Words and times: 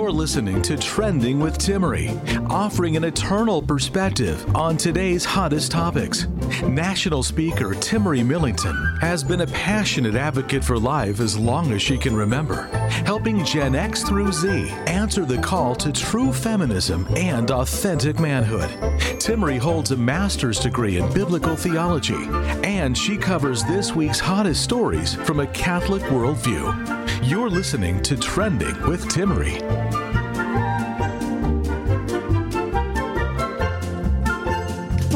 You're 0.00 0.10
listening 0.10 0.62
to 0.62 0.78
Trending 0.78 1.40
with 1.40 1.58
Timmerie, 1.58 2.08
offering 2.48 2.96
an 2.96 3.04
eternal 3.04 3.60
perspective 3.60 4.56
on 4.56 4.78
today's 4.78 5.26
hottest 5.26 5.70
topics. 5.70 6.26
National 6.62 7.22
speaker 7.22 7.74
Timmerie 7.74 8.26
Millington 8.26 8.98
has 9.00 9.22
been 9.24 9.42
a 9.42 9.46
passionate 9.48 10.14
advocate 10.14 10.64
for 10.64 10.78
life 10.78 11.20
as 11.20 11.38
long 11.38 11.72
as 11.72 11.80
she 11.80 11.96
can 11.96 12.14
remember, 12.14 12.62
helping 13.04 13.44
Gen 13.44 13.74
X 13.74 14.02
through 14.02 14.32
Z 14.32 14.70
answer 14.86 15.24
the 15.24 15.38
call 15.38 15.74
to 15.76 15.92
true 15.92 16.32
feminism 16.32 17.06
and 17.16 17.50
authentic 17.50 18.18
manhood. 18.18 18.70
Timmerie 19.18 19.58
holds 19.58 19.90
a 19.90 19.96
master's 19.96 20.58
degree 20.58 20.98
in 20.98 21.12
biblical 21.12 21.56
theology, 21.56 22.26
and 22.64 22.96
she 22.96 23.16
covers 23.16 23.64
this 23.64 23.94
week's 23.94 24.20
hottest 24.20 24.62
stories 24.62 25.14
from 25.14 25.40
a 25.40 25.46
Catholic 25.48 26.02
worldview. 26.04 27.28
You're 27.28 27.50
listening 27.50 28.02
to 28.02 28.16
Trending 28.16 28.80
with 28.88 29.06
Timmerie. 29.06 29.99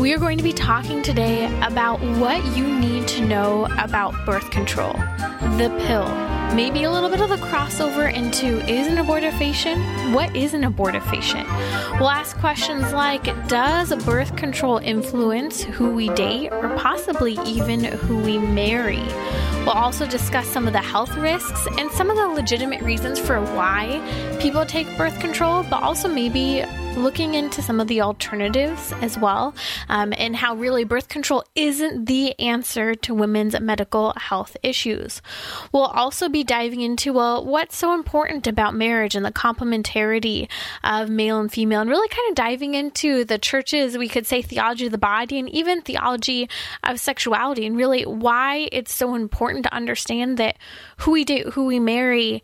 We 0.05 0.13
are 0.13 0.19
going 0.19 0.37
to 0.37 0.45
be 0.45 0.53
talking 0.53 1.01
today 1.01 1.47
about 1.63 1.99
what 2.19 2.45
you 2.55 2.79
need 2.79 3.09
to 3.09 3.25
know 3.25 3.65
about 3.79 4.15
birth 4.27 4.51
control, 4.51 4.93
the 5.57 5.75
pill, 5.87 6.07
maybe 6.55 6.85
a 6.85 6.91
little 6.91 7.09
bit 7.09 7.23
of 7.23 7.31
the 7.31 7.37
crossover 7.37 8.13
into 8.13 8.59
is 8.71 8.87
an 8.87 8.97
abortifacient? 8.97 10.13
What 10.13 10.37
is 10.37 10.53
an 10.53 10.61
abortifacient? 10.61 11.47
We'll 11.99 12.11
ask 12.11 12.37
questions 12.37 12.93
like 12.93 13.25
Does 13.49 13.95
birth 14.05 14.37
control 14.37 14.77
influence 14.77 15.63
who 15.63 15.95
we 15.95 16.11
date 16.11 16.53
or 16.53 16.77
possibly 16.77 17.39
even 17.47 17.85
who 17.85 18.19
we 18.19 18.37
marry? 18.37 19.09
We'll 19.65 19.73
also 19.73 20.07
discuss 20.07 20.47
some 20.47 20.67
of 20.67 20.75
the 20.75 20.83
health 20.83 21.17
risks 21.17 21.67
and 21.79 21.91
some 21.93 22.11
of 22.11 22.17
the 22.17 22.29
legitimate 22.29 22.83
reasons 22.83 23.19
for 23.19 23.41
why 23.41 23.99
people 24.39 24.67
take 24.67 24.87
birth 24.99 25.19
control, 25.21 25.63
but 25.63 25.83
also 25.83 26.07
maybe 26.07 26.65
looking 26.97 27.35
into 27.35 27.61
some 27.61 27.81
of 27.81 27.89
the 27.89 28.01
alternatives 28.01 28.93
as 29.01 29.19
well, 29.19 29.53
um, 29.89 30.13
and 30.17 30.37
how 30.37 30.55
really 30.55 30.85
birth 30.85 31.09
control 31.09 31.43
isn't 31.57 32.07
the 32.07 32.39
answer 32.39 32.95
to 32.95 33.13
women's 33.13 33.59
medical 33.59 34.13
health 34.17 34.57
issues. 34.63 35.21
We'll 35.73 35.85
also 35.85 36.29
be 36.29 36.45
diving 36.45 36.83
into 36.83 37.13
well, 37.13 37.45
what's 37.45 37.77
so 37.77 37.95
important 37.95 38.47
about 38.47 38.75
marriage 38.75 39.17
and 39.17 39.25
the 39.25 39.33
complementarity 39.33 40.49
of 40.85 41.09
male 41.11 41.41
and 41.41 41.51
female, 41.51 41.81
and 41.81 41.91
really 41.91 42.09
kind 42.09 42.29
of 42.29 42.37
diving 42.37 42.75
into 42.75 43.25
the 43.25 43.39
church's, 43.39 43.99
we 43.99 44.09
could 44.09 44.27
say, 44.27 44.41
theology 44.41 44.87
of 44.87 44.93
the 44.93 44.99
body 44.99 45.39
and 45.39 45.49
even 45.51 45.83
theology 45.83 46.49
of 46.85 47.01
sexuality, 47.01 47.67
and 47.67 47.77
really 47.77 48.05
why 48.05 48.69
it's 48.71 48.95
so 48.95 49.15
important 49.15 49.54
to 49.63 49.75
understand 49.75 50.39
that 50.39 50.59
who 50.99 51.13
we 51.13 51.25
date, 51.25 51.47
who 51.49 51.67
we 51.67 51.79
marry, 51.79 52.43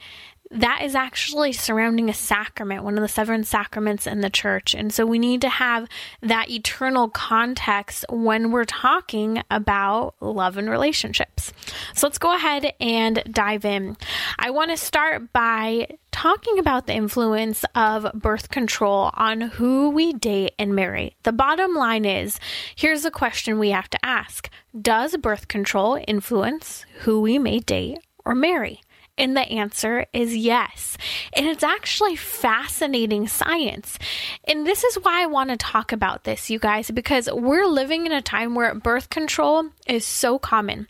that 0.50 0.82
is 0.82 0.96
actually 0.96 1.52
surrounding 1.52 2.10
a 2.10 2.14
sacrament, 2.14 2.82
one 2.82 2.98
of 2.98 3.02
the 3.02 3.08
seven 3.08 3.44
sacraments 3.44 4.06
in 4.06 4.20
the 4.20 4.30
church. 4.30 4.74
And 4.74 4.92
so 4.92 5.06
we 5.06 5.18
need 5.18 5.40
to 5.42 5.48
have 5.48 5.88
that 6.22 6.50
eternal 6.50 7.08
context 7.08 8.04
when 8.08 8.50
we're 8.50 8.64
talking 8.64 9.42
about 9.48 10.14
love 10.20 10.56
and 10.56 10.68
relationships. 10.68 11.52
So 11.94 12.08
let's 12.08 12.18
go 12.18 12.34
ahead 12.34 12.72
and 12.80 13.22
dive 13.30 13.64
in. 13.64 13.96
I 14.38 14.50
want 14.50 14.72
to 14.72 14.76
start 14.76 15.32
by 15.32 15.86
talking 16.10 16.58
about 16.58 16.88
the 16.88 16.94
influence 16.94 17.64
of 17.76 18.10
birth 18.12 18.50
control 18.50 19.12
on 19.14 19.40
who 19.40 19.90
we 19.90 20.12
date 20.12 20.54
and 20.58 20.74
marry. 20.74 21.14
The 21.22 21.32
bottom 21.32 21.74
line 21.74 22.04
is 22.04 22.40
here's 22.74 23.04
a 23.04 23.10
question 23.12 23.60
we 23.60 23.70
have 23.70 23.88
to 23.90 24.04
ask 24.04 24.50
Does 24.80 25.16
birth 25.16 25.46
control 25.46 26.02
influence 26.08 26.84
who 27.00 27.20
we 27.20 27.38
may 27.38 27.60
date 27.60 27.98
or 28.24 28.34
marry? 28.34 28.80
And 29.20 29.36
the 29.36 29.42
answer 29.42 30.06
is 30.12 30.36
yes. 30.36 30.96
And 31.34 31.46
it's 31.46 31.62
actually 31.62 32.16
fascinating 32.16 33.28
science. 33.28 33.98
And 34.44 34.66
this 34.66 34.82
is 34.82 34.96
why 34.96 35.22
I 35.22 35.26
want 35.26 35.50
to 35.50 35.56
talk 35.56 35.92
about 35.92 36.24
this, 36.24 36.48
you 36.48 36.58
guys, 36.58 36.90
because 36.90 37.28
we're 37.30 37.66
living 37.66 38.06
in 38.06 38.12
a 38.12 38.22
time 38.22 38.54
where 38.54 38.74
birth 38.74 39.10
control 39.10 39.70
is 39.86 40.04
so 40.06 40.38
common. 40.38 40.86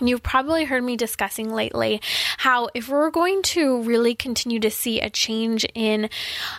You've 0.00 0.24
probably 0.24 0.64
heard 0.64 0.82
me 0.82 0.96
discussing 0.96 1.52
lately 1.52 2.00
how 2.38 2.68
if 2.74 2.88
we're 2.88 3.10
going 3.10 3.42
to 3.42 3.82
really 3.82 4.16
continue 4.16 4.58
to 4.58 4.70
see 4.70 5.00
a 5.00 5.08
change 5.08 5.64
in 5.72 6.10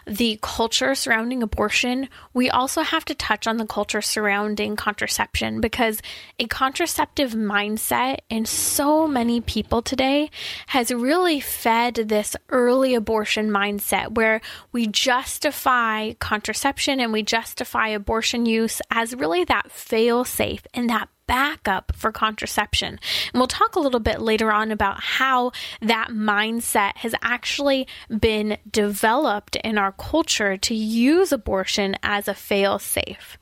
the 0.07 0.40
culture 0.41 0.96
surrounding 0.96 1.44
abortion, 1.44 2.07
we 2.34 2.50
also 2.50 2.81
have 2.81 3.03
to 3.06 3.13
touch 3.16 3.46
on 3.46 3.57
the 3.57 3.66
culture 3.66 4.01
surrounding 4.01 4.78
contraception 4.78 5.59
because 5.59 6.01
a 6.40 6.47
contraceptive 6.47 7.31
mindset 7.31 8.19
in 8.29 8.46
so 8.46 9.06
many 9.06 9.41
people 9.41 9.81
today 9.81 10.29
has 10.67 10.94
really 10.94 11.41
fed 11.41 11.96
this 11.96 12.38
early 12.47 12.96
abortion 12.96 13.50
mindset 13.50 14.16
where 14.16 14.40
we 14.72 14.88
justify 14.88 16.13
contraception 16.13 17.02
and 17.02 17.12
we 17.12 17.22
justify 17.22 17.90
abortion 17.90 18.46
use 18.46 18.81
as 18.91 19.13
really 19.13 19.44
that 19.44 19.69
fail 19.72 20.23
safe 20.23 20.66
and 20.73 20.90
that 20.90 21.09
backup 21.28 21.91
for 21.96 22.12
contraception. 22.12 23.00
And 23.34 23.40
we'll 23.40 23.47
talk 23.47 23.75
a 23.75 23.80
little 23.80 24.00
bit 24.00 24.22
later 24.22 24.52
on 24.52 24.72
about 24.72 25.02
how 25.02 25.52
that 25.81 26.09
mindset 26.09 26.97
has 26.97 27.16
actually 27.22 27.88
been 28.19 28.58
developed 28.69 29.56
in 29.58 29.78
our 29.78 29.91
culture 29.91 30.58
to 30.58 30.75
use 30.75 31.31
abortion 31.31 31.96
as 32.03 32.28
a 32.28 32.34
fail 32.34 32.80
safe. 32.80 33.38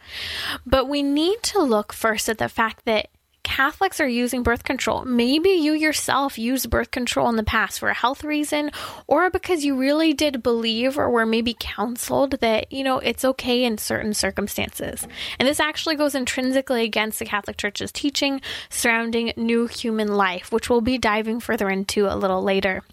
But 0.66 0.88
we 0.88 1.04
need 1.04 1.44
to 1.44 1.62
look 1.62 1.94
first 1.94 2.30
at 2.30 2.38
the 2.38 2.50
fact 2.50 2.86
that 2.86 3.10
Catholics 3.44 4.00
are 4.00 4.08
using 4.08 4.42
birth 4.42 4.64
control. 4.64 5.04
Maybe 5.06 5.50
you 5.50 5.74
yourself 5.74 6.40
used 6.40 6.70
birth 6.70 6.92
control 6.92 7.30
in 7.30 7.36
the 7.36 7.44
past 7.44 7.80
for 7.80 7.90
a 7.90 7.94
health 7.94 8.24
reason 8.24 8.72
or 9.06 9.30
because 9.30 9.66
you 9.66 9.78
really 9.78 10.14
did 10.14 10.42
believe 10.42 10.98
or 10.98 11.10
were 11.10 11.26
maybe 11.26 11.56
counseled 11.60 12.40
that, 12.40 12.72
you 12.72 12.84
know, 12.84 13.00
it's 13.00 13.26
okay 13.26 13.64
in 13.64 13.78
certain 13.78 14.14
circumstances. 14.14 15.08
And 15.38 15.48
this 15.48 15.60
actually 15.60 15.96
goes 15.96 16.16
intrinsically 16.16 16.84
against 16.84 17.20
the 17.20 17.26
Catholic 17.26 17.58
Church's 17.58 17.92
teaching 17.92 18.42
surrounding 18.70 19.34
new 19.36 19.68
human 19.68 20.16
life, 20.16 20.52
which 20.52 20.70
we'll 20.70 20.82
be 20.82 20.98
diving 20.98 21.40
further 21.40 21.70
into 21.70 22.08
a 22.08 22.16
little 22.16 22.42
later. 22.42 22.84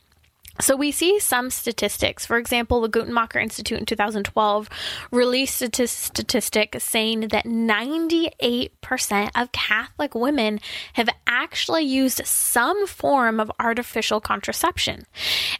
So 0.60 0.76
we 0.76 0.92
see 0.92 1.18
some 1.18 1.50
statistics. 1.50 2.26
For 2.26 2.36
example, 2.36 2.80
the 2.80 2.88
Guttmacher 2.88 3.42
Institute 3.42 3.78
in 3.78 3.86
2012 3.86 4.68
released 5.10 5.62
a 5.62 5.86
statistic 5.86 6.76
saying 6.78 7.28
that 7.28 7.46
98% 7.46 9.30
of 9.34 9.52
Catholic 9.52 10.14
women 10.14 10.60
have 10.92 11.08
actually 11.26 11.84
used 11.84 12.26
some 12.26 12.86
form 12.86 13.40
of 13.40 13.50
artificial 13.58 14.20
contraception. 14.20 15.06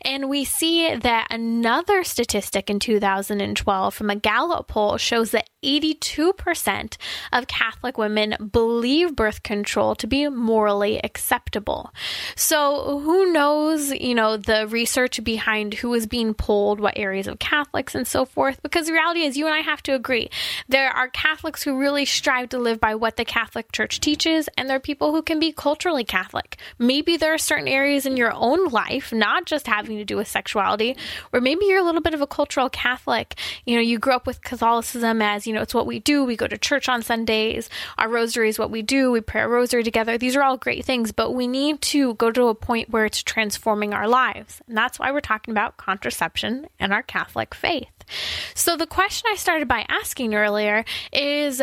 And 0.03 0.29
we 0.29 0.45
see 0.45 0.95
that 0.95 1.29
another 1.31 2.05
statistic 2.05 2.69
in 2.69 2.79
2012 2.79 3.95
from 3.95 4.11
a 4.11 4.17
Gallup 4.17 4.69
poll 4.69 4.99
shows 4.99 5.31
that 5.31 5.49
82% 5.63 6.97
of 7.33 7.47
Catholic 7.47 7.99
women 7.99 8.51
believe 8.53 9.17
birth 9.17 9.43
control 9.43 9.95
to 9.97 10.07
be 10.07 10.29
morally 10.29 11.01
acceptable. 11.03 11.93
So 12.37 13.01
who 13.01 13.33
knows, 13.33 13.91
you 13.93 14.15
know, 14.15 14.37
the 14.37 14.67
research 14.69 14.90
behind 15.23 15.75
who 15.75 15.95
is 15.95 16.07
being 16.07 16.35
polled, 16.35 16.81
what 16.81 16.99
areas 16.99 17.27
of 17.27 17.39
Catholics 17.39 17.95
and 17.95 18.07
so 18.07 18.25
forth, 18.25 18.63
because 18.63 18.87
the 18.87 18.93
reality 18.93 19.23
is 19.23 19.37
you 19.37 19.47
and 19.47 19.55
I 19.55 19.61
have 19.61 19.83
to 19.85 19.95
agree. 19.95 20.31
There 20.69 20.91
are 20.91 21.09
Catholics 21.09 21.63
who 21.63 21.79
really 21.79 22.05
strive 22.05 22.51
to 22.51 22.59
live 22.59 22.81
by 22.81 22.95
what 22.95 23.17
the 23.17 23.25
Catholic 23.25 23.73
Church 23.73 24.01
teaches, 24.01 24.49
and 24.57 24.69
there 24.69 24.77
are 24.77 24.81
people 24.81 25.13
who 25.13 25.23
can 25.23 25.41
be 25.41 25.53
culturally 25.53 26.05
Catholic. 26.05 26.57
Maybe 26.79 27.17
there 27.17 27.35
are 27.35 27.39
certain 27.39 27.69
areas 27.69 28.07
in 28.07 28.17
your 28.17 28.33
own 28.33 28.69
life, 28.69 29.13
not 29.13 29.47
just 29.47 29.67
having 29.67 29.97
to 29.99 30.05
do 30.05 30.17
with 30.17 30.29
sexuality, 30.29 30.97
where 31.31 31.43
maybe 31.43 31.67
you're 31.67 31.81
a 31.81 31.85
little 31.85 32.01
bit 32.01 32.15
of 32.15 32.21
a 32.21 32.27
cultural 32.27 32.69
Catholic. 32.69 33.37
You 33.65 33.77
know, 33.77 33.83
you 33.83 33.99
grew 33.99 34.15
up 34.15 34.27
with 34.27 34.43
Catholicism 34.43 35.23
as 35.23 35.47
you 35.47 35.55
know, 35.55 35.63
it's 35.63 35.75
what 35.75 35.87
we 35.87 35.99
do. 35.99 36.25
We 36.25 36.37
go 36.37 36.47
to 36.47 36.59
church 36.59 36.89
on 36.89 37.03
Sundays. 37.03 37.69
Our 37.99 38.09
rosary 38.09 38.49
is 38.49 38.59
what 38.59 38.71
we 38.71 38.83
do. 38.83 39.11
We 39.11 39.21
pray 39.21 39.43
a 39.43 39.49
rosary 39.49 39.83
together. 39.83 40.19
These 40.19 40.37
are 40.37 40.43
all 40.43 40.57
great 40.57 40.85
things, 40.85 41.13
but 41.13 41.33
we 41.33 41.47
need 41.47 41.81
to 41.83 42.15
go 42.15 42.31
to 42.31 42.49
a 42.49 42.55
point 42.55 42.91
where 42.91 43.05
it's 43.05 43.23
transforming 43.23 43.95
our 43.95 44.09
lives. 44.09 44.61
And 44.67 44.77
that's 44.81 44.99
why 44.99 45.13
we're 45.13 45.21
talking 45.21 45.53
about 45.53 45.77
contraception 45.77 46.67
and 46.79 46.93
our 46.93 47.03
Catholic 47.03 47.55
faith. 47.55 47.93
So 48.55 48.77
the 48.77 48.87
question 48.87 49.31
I 49.31 49.37
started 49.37 49.69
by 49.69 49.85
asking 49.89 50.35
earlier 50.35 50.85
is 51.13 51.63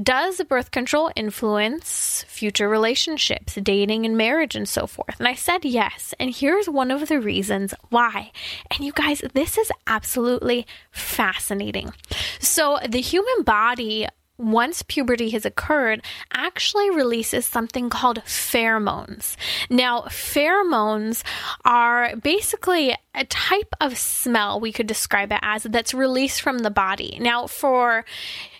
does 0.00 0.42
birth 0.48 0.72
control 0.72 1.12
influence 1.14 2.24
future 2.26 2.68
relationships, 2.68 3.54
dating 3.62 4.04
and 4.04 4.16
marriage, 4.16 4.56
and 4.56 4.68
so 4.68 4.88
forth? 4.88 5.14
And 5.20 5.28
I 5.28 5.34
said 5.34 5.64
yes. 5.64 6.12
And 6.18 6.34
here's 6.34 6.68
one 6.68 6.90
of 6.90 7.06
the 7.06 7.20
reasons 7.20 7.74
why. 7.90 8.32
And 8.72 8.84
you 8.84 8.92
guys, 8.92 9.22
this 9.34 9.56
is 9.56 9.70
absolutely 9.86 10.66
fascinating. 10.90 11.92
So, 12.40 12.78
the 12.88 13.00
human 13.00 13.44
body 13.44 14.08
once 14.36 14.82
puberty 14.82 15.30
has 15.30 15.44
occurred, 15.44 16.02
actually 16.32 16.90
releases 16.90 17.46
something 17.46 17.88
called 17.88 18.22
pheromones. 18.24 19.36
Now, 19.70 20.02
pheromones 20.02 21.22
are 21.64 22.16
basically 22.16 22.96
a 23.14 23.24
type 23.24 23.74
of 23.80 23.96
smell, 23.96 24.58
we 24.58 24.72
could 24.72 24.86
describe 24.86 25.30
it 25.30 25.38
as, 25.42 25.62
that's 25.64 25.94
released 25.94 26.40
from 26.42 26.58
the 26.58 26.70
body. 26.70 27.16
Now, 27.20 27.46
for 27.46 28.04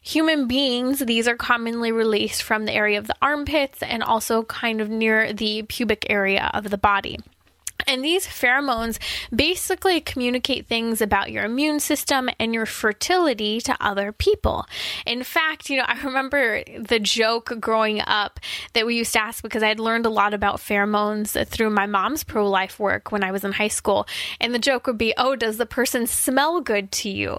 human 0.00 0.46
beings, 0.46 1.00
these 1.00 1.26
are 1.26 1.36
commonly 1.36 1.90
released 1.90 2.42
from 2.42 2.66
the 2.66 2.72
area 2.72 2.98
of 2.98 3.06
the 3.06 3.16
armpits 3.20 3.82
and 3.82 4.02
also 4.02 4.44
kind 4.44 4.80
of 4.80 4.88
near 4.88 5.32
the 5.32 5.62
pubic 5.62 6.06
area 6.08 6.50
of 6.54 6.70
the 6.70 6.78
body. 6.78 7.18
And 7.86 8.04
these 8.04 8.26
pheromones 8.26 8.98
basically 9.34 10.00
communicate 10.00 10.66
things 10.66 11.00
about 11.00 11.30
your 11.30 11.44
immune 11.44 11.80
system 11.80 12.30
and 12.38 12.54
your 12.54 12.66
fertility 12.66 13.60
to 13.62 13.76
other 13.80 14.12
people. 14.12 14.66
In 15.06 15.22
fact, 15.22 15.68
you 15.68 15.78
know, 15.78 15.84
I 15.88 16.00
remember 16.02 16.62
the 16.78 16.98
joke 16.98 17.52
growing 17.60 18.00
up 18.00 18.40
that 18.72 18.86
we 18.86 18.96
used 18.96 19.12
to 19.14 19.22
ask 19.22 19.42
because 19.42 19.62
I 19.62 19.68
had 19.68 19.80
learned 19.80 20.06
a 20.06 20.10
lot 20.10 20.34
about 20.34 20.56
pheromones 20.56 21.46
through 21.46 21.70
my 21.70 21.86
mom's 21.86 22.24
pro 22.24 22.48
life 22.48 22.78
work 22.78 23.12
when 23.12 23.24
I 23.24 23.32
was 23.32 23.44
in 23.44 23.52
high 23.52 23.68
school. 23.68 24.06
And 24.40 24.54
the 24.54 24.58
joke 24.58 24.86
would 24.86 24.98
be, 24.98 25.14
oh, 25.16 25.36
does 25.36 25.58
the 25.58 25.66
person 25.66 26.06
smell 26.06 26.60
good 26.60 26.90
to 26.92 27.10
you? 27.10 27.38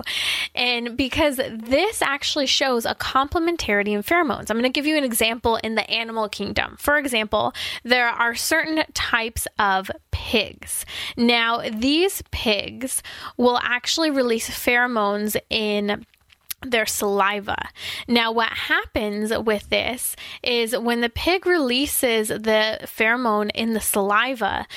And 0.54 0.96
because 0.96 1.38
this 1.38 2.02
actually 2.02 2.46
shows 2.46 2.86
a 2.86 2.96
complementarity 2.96 3.90
in 3.90 4.04
pheromones. 4.04 4.50
I'm 4.50 4.58
going 4.58 4.64
to 4.64 4.70
give 4.70 4.86
you 4.86 4.98
an 4.98 5.04
example 5.04 5.58
in 5.58 5.76
the 5.76 5.90
animal 5.90 6.30
kingdom. 6.30 6.76
For 6.80 6.98
example, 6.98 7.54
there 7.84 8.08
are 8.08 8.36
certain 8.36 8.84
types 8.94 9.48
of 9.60 9.90
pigs. 10.26 10.88
Now, 11.16 11.62
these 11.72 12.24
pigs 12.32 13.04
will 13.38 13.60
actually 13.62 14.10
release 14.10 14.50
pheromones 14.50 15.38
in 15.52 16.04
their 16.72 16.86
saliva. 16.86 17.70
Now, 18.08 18.32
what 18.32 18.50
happens 18.50 19.36
with 19.38 19.70
this 19.70 20.16
is 20.44 20.78
when 20.78 21.02
the 21.02 21.10
pig 21.10 21.46
releases 21.46 22.30
the 22.30 22.80
pheromone 22.84 23.52
in 23.54 23.74
the 23.74 23.80
saliva, 23.80 24.68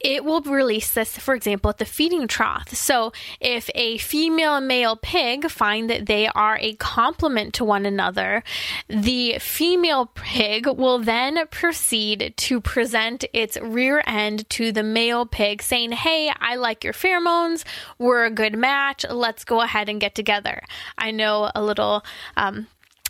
it 0.00 0.24
will 0.24 0.40
release 0.42 0.92
this, 0.92 1.18
for 1.18 1.34
example, 1.34 1.70
at 1.70 1.78
the 1.78 1.84
feeding 1.84 2.28
trough. 2.28 2.74
So, 2.74 3.12
if 3.40 3.68
a 3.74 3.98
female 3.98 4.56
and 4.56 4.68
male 4.68 4.96
pig 4.96 5.50
find 5.50 5.90
that 5.90 6.06
they 6.06 6.28
are 6.28 6.58
a 6.60 6.74
complement 6.74 7.54
to 7.54 7.64
one 7.64 7.86
another, 7.86 8.42
the 8.88 9.38
female 9.40 10.06
pig 10.14 10.66
will 10.66 10.98
then 10.98 11.46
proceed 11.50 12.34
to 12.36 12.60
present 12.60 13.24
its 13.32 13.56
rear 13.60 14.02
end 14.06 14.48
to 14.50 14.72
the 14.72 14.82
male 14.82 15.26
pig, 15.26 15.62
saying, 15.62 15.92
Hey, 15.92 16.30
I 16.40 16.56
like 16.56 16.84
your 16.84 16.92
pheromones. 16.92 17.64
We're 17.98 18.24
a 18.24 18.30
good 18.30 18.56
match. 18.56 19.04
Let's 19.08 19.44
go 19.44 19.60
ahead 19.60 19.88
and 19.88 20.00
get 20.00 20.14
together. 20.14 20.62
I 20.96 21.10
know 21.10 21.37
a 21.54 21.62
little 21.62 22.04
um, 22.36 22.66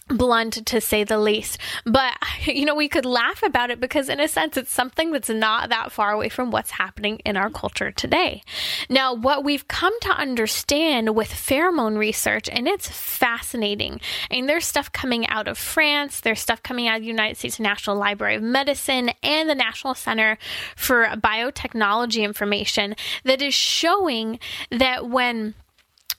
blunt 0.08 0.66
to 0.66 0.80
say 0.80 1.04
the 1.04 1.18
least. 1.18 1.58
But, 1.84 2.14
you 2.46 2.64
know, 2.64 2.74
we 2.74 2.88
could 2.88 3.04
laugh 3.04 3.42
about 3.42 3.70
it 3.70 3.80
because, 3.80 4.08
in 4.08 4.20
a 4.20 4.28
sense, 4.28 4.56
it's 4.56 4.72
something 4.72 5.12
that's 5.12 5.28
not 5.28 5.68
that 5.68 5.92
far 5.92 6.12
away 6.12 6.28
from 6.28 6.50
what's 6.50 6.70
happening 6.72 7.18
in 7.24 7.36
our 7.36 7.50
culture 7.50 7.92
today. 7.92 8.42
Now, 8.88 9.14
what 9.14 9.44
we've 9.44 9.68
come 9.68 9.98
to 10.00 10.10
understand 10.10 11.14
with 11.14 11.28
pheromone 11.28 11.98
research, 11.98 12.48
and 12.48 12.66
it's 12.66 12.88
fascinating, 12.88 14.00
and 14.30 14.48
there's 14.48 14.64
stuff 14.64 14.90
coming 14.92 15.26
out 15.28 15.48
of 15.48 15.58
France, 15.58 16.20
there's 16.20 16.40
stuff 16.40 16.62
coming 16.62 16.88
out 16.88 16.96
of 16.96 17.02
the 17.02 17.08
United 17.08 17.36
States 17.36 17.60
National 17.60 17.96
Library 17.96 18.36
of 18.36 18.42
Medicine 18.42 19.10
and 19.22 19.48
the 19.48 19.54
National 19.54 19.94
Center 19.94 20.38
for 20.74 21.04
Biotechnology 21.04 22.22
Information 22.22 22.96
that 23.24 23.42
is 23.42 23.54
showing 23.54 24.38
that 24.70 25.08
when 25.08 25.54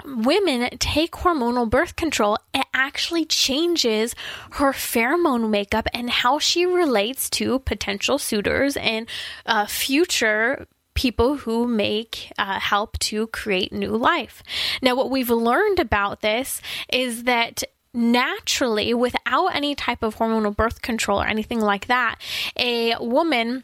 women 0.05 0.69
take 0.79 1.11
hormonal 1.11 1.69
birth 1.69 1.95
control, 1.95 2.37
it 2.53 2.65
actually 2.73 3.25
changes 3.25 4.15
her 4.51 4.71
pheromone 4.71 5.49
makeup 5.49 5.87
and 5.93 6.09
how 6.09 6.39
she 6.39 6.65
relates 6.65 7.29
to 7.31 7.59
potential 7.59 8.17
suitors 8.17 8.77
and 8.77 9.07
uh, 9.45 9.65
future 9.65 10.67
people 10.93 11.37
who 11.37 11.65
make 11.67 12.31
uh, 12.37 12.59
help 12.59 12.99
to 12.99 13.27
create 13.27 13.71
new 13.71 13.95
life. 13.95 14.43
Now, 14.81 14.95
what 14.95 15.09
we've 15.09 15.29
learned 15.29 15.79
about 15.79 16.21
this 16.21 16.61
is 16.91 17.23
that 17.23 17.63
naturally, 17.93 18.93
without 18.93 19.47
any 19.55 19.75
type 19.75 20.03
of 20.03 20.17
hormonal 20.17 20.55
birth 20.55 20.81
control 20.81 21.21
or 21.21 21.25
anything 21.25 21.59
like 21.59 21.87
that, 21.87 22.19
a 22.57 22.95
woman 22.99 23.63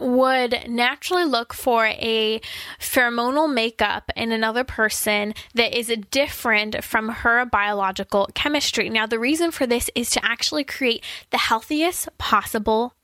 would 0.00 0.68
naturally 0.68 1.24
look 1.24 1.52
for 1.54 1.86
a 1.86 2.40
pheromonal 2.80 3.52
makeup 3.52 4.10
in 4.16 4.32
another 4.32 4.64
person 4.64 5.34
that 5.54 5.76
is 5.76 5.92
different 6.10 6.82
from 6.82 7.08
her 7.08 7.44
biological 7.44 8.28
chemistry. 8.34 8.88
Now, 8.88 9.06
the 9.06 9.18
reason 9.18 9.50
for 9.50 9.66
this 9.66 9.90
is 9.94 10.10
to 10.10 10.24
actually 10.24 10.64
create 10.64 11.04
the 11.30 11.38
healthiest 11.38 12.08
possible 12.18 12.94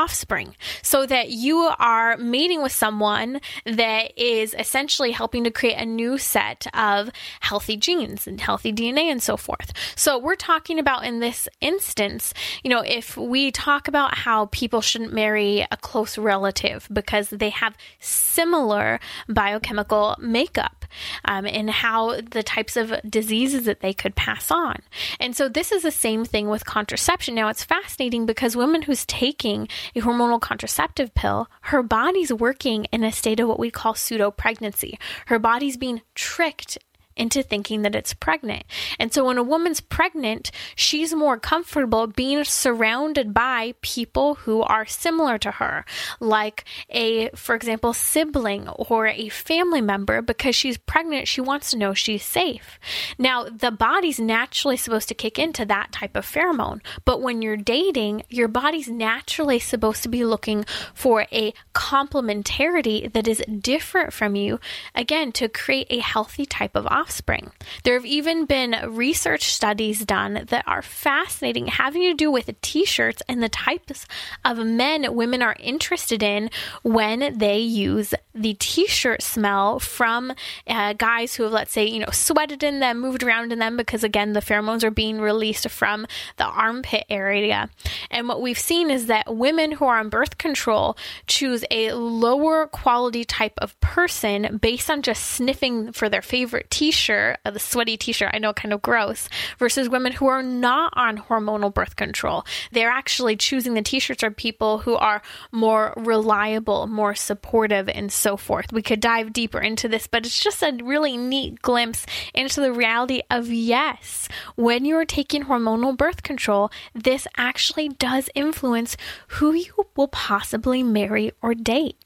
offspring 0.00 0.54
so 0.82 1.04
that 1.06 1.30
you 1.30 1.70
are 1.78 2.16
mating 2.16 2.62
with 2.62 2.72
someone 2.72 3.40
that 3.66 4.18
is 4.18 4.54
essentially 4.58 5.10
helping 5.10 5.44
to 5.44 5.50
create 5.50 5.76
a 5.76 5.84
new 5.84 6.16
set 6.16 6.66
of 6.74 7.10
healthy 7.40 7.76
genes 7.76 8.26
and 8.26 8.40
healthy 8.40 8.72
DNA 8.72 9.04
and 9.04 9.22
so 9.22 9.36
forth. 9.36 9.72
So 9.96 10.18
we're 10.18 10.36
talking 10.36 10.78
about 10.78 11.04
in 11.04 11.20
this 11.20 11.48
instance, 11.60 12.32
you 12.64 12.70
know, 12.70 12.80
if 12.80 13.16
we 13.16 13.50
talk 13.50 13.88
about 13.88 14.14
how 14.14 14.46
people 14.46 14.80
shouldn't 14.80 15.12
marry 15.12 15.66
a 15.70 15.76
close 15.76 16.16
relative 16.16 16.88
because 16.92 17.28
they 17.30 17.50
have 17.50 17.76
similar 17.98 19.00
biochemical 19.28 20.16
makeup 20.18 20.80
um, 21.24 21.46
and 21.46 21.70
how 21.70 22.20
the 22.20 22.42
types 22.42 22.76
of 22.76 22.92
diseases 23.08 23.64
that 23.64 23.80
they 23.80 23.92
could 23.92 24.16
pass 24.16 24.50
on. 24.50 24.76
And 25.18 25.36
so 25.36 25.48
this 25.48 25.72
is 25.72 25.82
the 25.82 25.90
same 25.90 26.24
thing 26.24 26.48
with 26.48 26.64
contraception. 26.64 27.34
Now 27.34 27.48
it's 27.48 27.64
fascinating 27.64 28.26
because 28.26 28.56
women 28.56 28.82
who's 28.82 29.04
taking 29.04 29.68
a 29.94 30.00
hormonal 30.00 30.40
contraceptive 30.40 31.14
pill, 31.14 31.48
her 31.62 31.82
body's 31.82 32.32
working 32.32 32.86
in 32.86 33.04
a 33.04 33.12
state 33.12 33.40
of 33.40 33.48
what 33.48 33.58
we 33.58 33.70
call 33.70 33.94
pseudo 33.94 34.30
pregnancy. 34.30 34.98
Her 35.26 35.38
body's 35.38 35.76
being 35.76 36.02
tricked 36.14 36.78
into 37.16 37.42
thinking 37.42 37.82
that 37.82 37.94
it's 37.94 38.14
pregnant. 38.14 38.64
And 38.98 39.12
so 39.12 39.24
when 39.24 39.38
a 39.38 39.42
woman's 39.42 39.80
pregnant, 39.80 40.50
she's 40.74 41.14
more 41.14 41.38
comfortable 41.38 42.06
being 42.06 42.44
surrounded 42.44 43.34
by 43.34 43.74
people 43.82 44.36
who 44.36 44.62
are 44.62 44.86
similar 44.86 45.38
to 45.38 45.50
her, 45.52 45.84
like 46.20 46.64
a, 46.88 47.30
for 47.30 47.54
example, 47.54 47.92
sibling 47.92 48.68
or 48.68 49.06
a 49.06 49.28
family 49.28 49.80
member, 49.80 50.22
because 50.22 50.54
she's 50.54 50.78
pregnant, 50.78 51.28
she 51.28 51.40
wants 51.40 51.70
to 51.70 51.78
know 51.78 51.94
she's 51.94 52.24
safe. 52.24 52.78
Now, 53.18 53.44
the 53.44 53.70
body's 53.70 54.20
naturally 54.20 54.76
supposed 54.76 55.08
to 55.08 55.14
kick 55.14 55.38
into 55.38 55.64
that 55.66 55.92
type 55.92 56.16
of 56.16 56.26
pheromone, 56.26 56.80
but 57.04 57.20
when 57.20 57.42
you're 57.42 57.56
dating, 57.56 58.22
your 58.28 58.48
body's 58.48 58.88
naturally 58.88 59.58
supposed 59.58 60.02
to 60.02 60.08
be 60.08 60.24
looking 60.24 60.64
for 60.94 61.26
a 61.32 61.52
complementarity 61.74 63.12
that 63.12 63.28
is 63.28 63.42
different 63.60 64.12
from 64.12 64.34
you, 64.36 64.60
again, 64.94 65.32
to 65.32 65.48
create 65.48 65.86
a 65.90 65.98
healthy 65.98 66.46
type 66.46 66.76
of 66.76 66.86
offspring. 67.00 67.50
There 67.84 67.94
have 67.94 68.04
even 68.04 68.44
been 68.44 68.76
research 68.88 69.52
studies 69.52 70.04
done 70.04 70.44
that 70.48 70.64
are 70.66 70.82
fascinating, 70.82 71.66
having 71.68 72.02
to 72.02 72.14
do 72.14 72.30
with 72.30 72.48
t 72.60 72.84
shirts 72.84 73.22
and 73.28 73.42
the 73.42 73.48
types 73.48 74.06
of 74.44 74.58
men 74.58 75.14
women 75.14 75.42
are 75.42 75.56
interested 75.58 76.22
in 76.22 76.50
when 76.82 77.38
they 77.38 77.58
use 77.58 78.12
the 78.34 78.54
t 78.54 78.86
shirt 78.86 79.22
smell 79.22 79.78
from 79.78 80.32
uh, 80.66 80.92
guys 80.92 81.34
who 81.34 81.44
have, 81.44 81.52
let's 81.52 81.72
say, 81.72 81.86
you 81.86 82.00
know, 82.00 82.10
sweated 82.12 82.62
in 82.62 82.80
them, 82.80 83.00
moved 83.00 83.22
around 83.22 83.52
in 83.52 83.58
them, 83.58 83.76
because 83.76 84.04
again, 84.04 84.32
the 84.32 84.40
pheromones 84.40 84.84
are 84.84 84.90
being 84.90 85.20
released 85.20 85.68
from 85.70 86.06
the 86.36 86.44
armpit 86.44 87.04
area. 87.08 87.70
And 88.10 88.28
what 88.28 88.42
we've 88.42 88.58
seen 88.58 88.90
is 88.90 89.06
that 89.06 89.34
women 89.34 89.72
who 89.72 89.84
are 89.86 89.98
on 89.98 90.08
birth 90.08 90.38
control 90.38 90.96
choose 91.26 91.64
a 91.70 91.92
lower 91.92 92.66
quality 92.66 93.24
type 93.24 93.54
of 93.58 93.78
person 93.80 94.58
based 94.60 94.90
on 94.90 95.02
just 95.02 95.24
sniffing 95.24 95.92
for 95.92 96.08
their 96.08 96.22
favorite 96.22 96.70
t 96.70 96.89
t-shirt, 96.90 97.38
the 97.44 97.60
sweaty 97.60 97.96
t-shirt, 97.96 98.30
I 98.32 98.38
know 98.38 98.52
kind 98.52 98.72
of 98.72 98.82
gross, 98.82 99.28
versus 99.58 99.88
women 99.88 100.10
who 100.10 100.26
are 100.26 100.42
not 100.42 100.92
on 100.96 101.18
hormonal 101.18 101.72
birth 101.72 101.94
control. 101.94 102.44
They're 102.72 102.90
actually 102.90 103.36
choosing 103.36 103.74
the 103.74 103.82
t-shirts 103.82 104.24
are 104.24 104.30
people 104.32 104.78
who 104.78 104.96
are 104.96 105.22
more 105.52 105.94
reliable, 105.96 106.88
more 106.88 107.14
supportive, 107.14 107.88
and 107.88 108.10
so 108.10 108.36
forth. 108.36 108.72
We 108.72 108.82
could 108.82 108.98
dive 108.98 109.32
deeper 109.32 109.60
into 109.60 109.88
this, 109.88 110.08
but 110.08 110.26
it's 110.26 110.42
just 110.42 110.64
a 110.64 110.76
really 110.82 111.16
neat 111.16 111.62
glimpse 111.62 112.06
into 112.34 112.60
the 112.60 112.72
reality 112.72 113.20
of 113.30 113.46
yes, 113.46 114.28
when 114.56 114.84
you're 114.84 115.04
taking 115.04 115.44
hormonal 115.44 115.96
birth 115.96 116.24
control, 116.24 116.72
this 116.92 117.28
actually 117.36 117.88
does 117.88 118.28
influence 118.34 118.96
who 119.28 119.52
you 119.52 119.86
will 119.94 120.08
possibly 120.08 120.82
marry 120.82 121.30
or 121.40 121.54
date. 121.54 121.96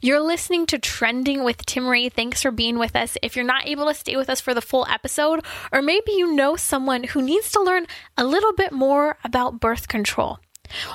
You're 0.00 0.20
listening 0.20 0.66
to 0.66 0.78
Trending 0.78 1.44
with 1.44 1.66
Timmerie. 1.66 2.12
Thanks 2.12 2.42
for 2.42 2.50
being 2.50 2.78
with 2.78 2.96
us. 2.96 3.16
If 3.22 3.36
you're 3.36 3.44
not 3.44 3.66
able 3.66 3.86
to 3.86 3.94
stay 3.94 4.16
with 4.16 4.30
us 4.30 4.40
for 4.40 4.54
the 4.54 4.62
full 4.62 4.86
episode, 4.88 5.44
or 5.72 5.82
maybe 5.82 6.12
you 6.12 6.34
know 6.34 6.56
someone 6.56 7.04
who 7.04 7.22
needs 7.22 7.50
to 7.52 7.62
learn 7.62 7.86
a 8.16 8.24
little 8.24 8.52
bit 8.52 8.72
more 8.72 9.18
about 9.24 9.60
birth 9.60 9.88
control, 9.88 10.38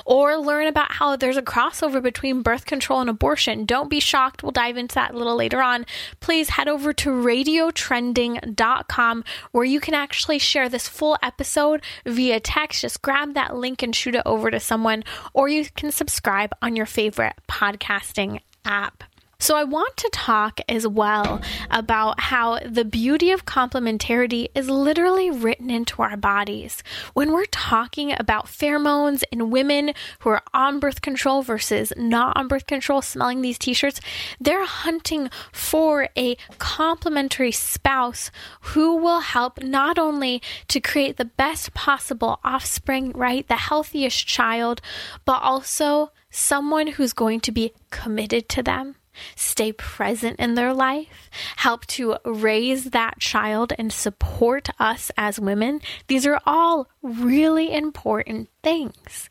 or 0.04 0.36
learn 0.36 0.66
about 0.66 0.92
how 0.92 1.16
there's 1.16 1.36
a 1.36 1.42
crossover 1.42 2.02
between 2.02 2.42
birth 2.42 2.66
control 2.66 3.00
and 3.00 3.10
abortion. 3.10 3.64
Don't 3.64 3.90
be 3.90 4.00
shocked. 4.00 4.42
We'll 4.42 4.52
dive 4.52 4.76
into 4.76 4.94
that 4.96 5.14
a 5.14 5.16
little 5.16 5.36
later 5.36 5.62
on. 5.62 5.86
Please 6.20 6.50
head 6.50 6.68
over 6.68 6.92
to 6.92 7.10
radiotrending.com 7.10 9.24
where 9.52 9.64
you 9.64 9.80
can 9.80 9.94
actually 9.94 10.38
share 10.38 10.68
this 10.68 10.88
full 10.88 11.16
episode 11.22 11.82
via 12.04 12.40
text. 12.40 12.82
Just 12.82 13.02
grab 13.02 13.34
that 13.34 13.56
link 13.56 13.82
and 13.82 13.94
shoot 13.94 14.14
it 14.14 14.22
over 14.26 14.50
to 14.50 14.60
someone, 14.60 15.04
or 15.32 15.48
you 15.48 15.64
can 15.76 15.90
subscribe 15.90 16.52
on 16.60 16.76
your 16.76 16.86
favorite 16.86 17.34
podcasting 17.48 18.40
app. 18.64 19.04
So, 19.42 19.56
I 19.56 19.64
want 19.64 19.96
to 19.96 20.08
talk 20.12 20.60
as 20.68 20.86
well 20.86 21.40
about 21.68 22.20
how 22.20 22.60
the 22.60 22.84
beauty 22.84 23.32
of 23.32 23.44
complementarity 23.44 24.46
is 24.54 24.70
literally 24.70 25.32
written 25.32 25.68
into 25.68 26.00
our 26.00 26.16
bodies. 26.16 26.84
When 27.14 27.32
we're 27.32 27.46
talking 27.46 28.14
about 28.20 28.46
pheromones 28.46 29.24
in 29.32 29.50
women 29.50 29.94
who 30.20 30.30
are 30.30 30.44
on 30.54 30.78
birth 30.78 31.00
control 31.00 31.42
versus 31.42 31.92
not 31.96 32.36
on 32.36 32.46
birth 32.46 32.68
control, 32.68 33.02
smelling 33.02 33.42
these 33.42 33.58
t 33.58 33.74
shirts, 33.74 34.00
they're 34.38 34.64
hunting 34.64 35.28
for 35.50 36.08
a 36.16 36.36
complementary 36.58 37.50
spouse 37.50 38.30
who 38.60 38.94
will 38.94 39.22
help 39.22 39.60
not 39.60 39.98
only 39.98 40.40
to 40.68 40.78
create 40.78 41.16
the 41.16 41.24
best 41.24 41.74
possible 41.74 42.38
offspring, 42.44 43.10
right? 43.10 43.48
The 43.48 43.56
healthiest 43.56 44.24
child, 44.24 44.80
but 45.24 45.42
also 45.42 46.12
someone 46.30 46.86
who's 46.86 47.12
going 47.12 47.40
to 47.40 47.50
be 47.50 47.72
committed 47.90 48.48
to 48.50 48.62
them 48.62 48.94
stay 49.36 49.72
present 49.72 50.38
in 50.38 50.54
their 50.54 50.72
life, 50.72 51.30
help 51.56 51.86
to 51.86 52.16
raise 52.24 52.86
that 52.86 53.18
child 53.18 53.72
and 53.78 53.92
support 53.92 54.68
us 54.78 55.10
as 55.16 55.40
women. 55.40 55.80
These 56.08 56.26
are 56.26 56.40
all 56.46 56.88
really 57.02 57.72
important 57.72 58.48
things. 58.62 59.28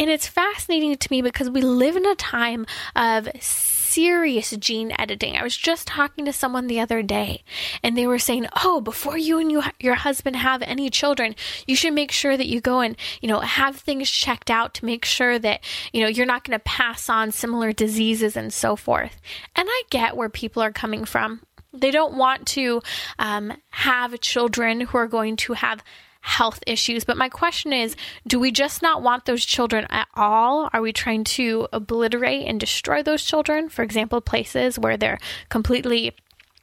And 0.00 0.08
it's 0.08 0.26
fascinating 0.26 0.96
to 0.96 1.08
me 1.10 1.20
because 1.20 1.50
we 1.50 1.60
live 1.60 1.94
in 1.94 2.06
a 2.06 2.14
time 2.14 2.64
of 2.96 3.28
serious 3.38 4.50
gene 4.52 4.94
editing. 4.98 5.36
I 5.36 5.42
was 5.42 5.54
just 5.54 5.86
talking 5.86 6.24
to 6.24 6.32
someone 6.32 6.68
the 6.68 6.80
other 6.80 7.02
day 7.02 7.42
and 7.82 7.98
they 7.98 8.06
were 8.06 8.18
saying, 8.18 8.46
"Oh, 8.64 8.80
before 8.80 9.18
you 9.18 9.38
and 9.38 9.52
you, 9.52 9.62
your 9.78 9.96
husband 9.96 10.36
have 10.36 10.62
any 10.62 10.88
children, 10.88 11.36
you 11.66 11.76
should 11.76 11.92
make 11.92 12.12
sure 12.12 12.38
that 12.38 12.46
you 12.46 12.62
go 12.62 12.80
and, 12.80 12.96
you 13.20 13.28
know, 13.28 13.40
have 13.40 13.76
things 13.76 14.10
checked 14.10 14.50
out 14.50 14.72
to 14.74 14.86
make 14.86 15.04
sure 15.04 15.38
that, 15.38 15.60
you 15.92 16.00
know, 16.00 16.08
you're 16.08 16.24
not 16.24 16.44
going 16.44 16.58
to 16.58 16.64
pass 16.64 17.10
on 17.10 17.30
similar 17.30 17.70
diseases 17.74 18.38
and 18.38 18.54
so 18.54 18.76
forth." 18.76 19.20
And 19.54 19.68
I 19.70 19.82
get 19.90 20.16
where 20.16 20.30
people 20.30 20.62
are 20.62 20.72
coming 20.72 21.04
from. 21.04 21.42
They 21.74 21.90
don't 21.90 22.14
want 22.14 22.46
to 22.48 22.80
um, 23.18 23.52
have 23.68 24.18
children 24.20 24.80
who 24.80 24.96
are 24.96 25.06
going 25.06 25.36
to 25.36 25.52
have 25.52 25.84
health 26.20 26.60
issues. 26.66 27.04
But 27.04 27.16
my 27.16 27.28
question 27.28 27.72
is 27.72 27.96
do 28.26 28.38
we 28.38 28.50
just 28.50 28.82
not 28.82 29.02
want 29.02 29.24
those 29.24 29.44
children 29.44 29.86
at 29.90 30.08
all? 30.14 30.68
Are 30.72 30.82
we 30.82 30.92
trying 30.92 31.24
to 31.24 31.68
obliterate 31.72 32.46
and 32.46 32.60
destroy 32.60 33.02
those 33.02 33.24
children? 33.24 33.68
For 33.68 33.82
example, 33.82 34.20
places 34.20 34.78
where 34.78 34.96
they're 34.96 35.18
completely 35.48 36.14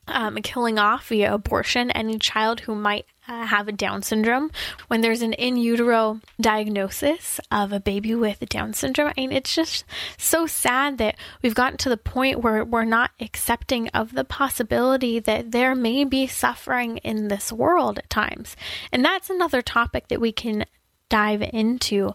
um, 0.08 0.38
killing 0.38 0.80
off 0.80 1.08
via 1.08 1.34
abortion 1.34 1.92
any 1.92 2.18
child 2.18 2.62
who 2.62 2.76
might 2.76 3.06
uh, 3.28 3.46
have 3.46 3.68
a 3.68 3.72
Down 3.72 4.02
syndrome. 4.02 4.52
When 4.88 5.02
there's 5.02 5.22
an 5.22 5.34
in 5.34 5.58
utero 5.58 6.20
diagnosis 6.40 7.40
of 7.52 7.72
a 7.72 7.80
baby 7.80 8.16
with 8.16 8.40
Down 8.50 8.74
syndrome, 8.74 9.14
I 9.18 9.22
mean, 9.22 9.32
it's 9.32 9.54
just 9.54 9.86
so 10.18 10.48
sad 10.48 10.98
that 10.98 11.16
we've 11.42 11.56
gotten 11.56 11.78
to 11.80 11.90
the 11.90 11.98
point 11.98 12.42
where 12.42 12.64
we're 12.64 12.86
not 12.86 13.12
accepting 13.20 13.88
of 13.90 14.14
the 14.14 14.24
possibility 14.24 15.20
that 15.20 15.52
there 15.52 15.76
may 15.76 16.04
be 16.04 16.28
suffering 16.28 16.98
in 16.98 17.28
this 17.28 17.52
world 17.52 18.00
at 18.00 18.10
times. 18.10 18.56
And 18.92 19.04
that's 19.04 19.30
another 19.30 19.62
topic 19.62 20.08
that 20.08 20.22
we 20.22 20.32
can 20.32 20.66
dive 21.10 21.42
into. 21.42 22.14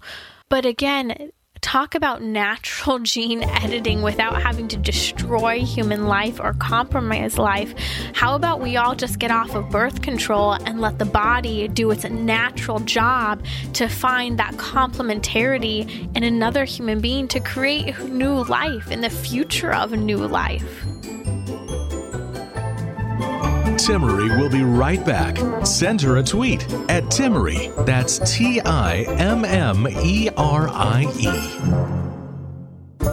But 0.49 0.67
again, 0.67 1.33
talk 1.63 1.95
about 1.95 2.23
natural 2.23 2.99
gene 3.13 3.43
editing 3.43 4.03
without 4.03 4.43
having 4.43 4.69
to 4.69 4.77
destroy 4.77 5.61
human 5.61 6.07
life 6.07 6.39
or 6.39 6.53
compromise 6.55 7.39
life. 7.39 7.73
How 8.13 8.35
about 8.35 8.61
we 8.61 8.77
all 8.77 8.95
just 8.95 9.19
get 9.19 9.31
off 9.31 9.55
of 9.55 9.71
birth 9.71 10.03
control 10.03 10.53
and 10.53 10.81
let 10.81 10.99
the 10.99 11.07
body 11.07 11.69
do 11.69 11.91
its 11.91 12.05
natural 12.05 12.81
job 12.81 13.43
to 13.75 13.89
find 13.89 14.39
that 14.39 14.55
complementarity 14.55 16.15
in 16.15 16.25
another 16.25 16.65
human 16.65 17.01
being 17.01 17.29
to 17.29 17.41
create 17.41 17.99
new 18.09 18.45
life 18.45 18.91
in 18.91 19.01
the 19.01 19.11
future 19.11 19.73
of 19.73 19.93
a 19.93 19.97
new 19.97 20.19
life? 20.19 20.85
Timmerie 23.83 24.39
will 24.39 24.49
be 24.49 24.63
right 24.63 25.05
back. 25.05 25.37
Send 25.67 26.01
her 26.03 26.19
a 26.19 26.23
tweet 26.23 26.63
at 26.89 27.03
Timmerie. 27.11 27.75
That's 27.85 28.21
T 28.33 28.61
I 28.61 28.99
M 29.19 29.45
M 29.45 29.89
E 29.89 30.29
R 30.37 30.69
I 30.69 31.07
E. 31.19 31.33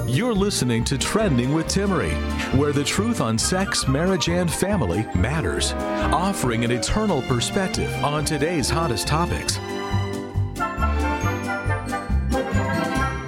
You're 0.07 0.35
listening 0.35 0.83
to 0.83 0.95
Trending 0.95 1.55
with 1.55 1.65
Timmerie, 1.65 2.13
where 2.55 2.71
the 2.71 2.83
truth 2.83 3.19
on 3.19 3.39
sex, 3.39 3.87
marriage, 3.87 4.29
and 4.29 4.51
family 4.51 5.07
matters, 5.15 5.73
offering 6.13 6.63
an 6.63 6.69
eternal 6.69 7.23
perspective 7.23 7.91
on 8.03 8.23
today's 8.23 8.69
hottest 8.69 9.07
topics. 9.07 9.57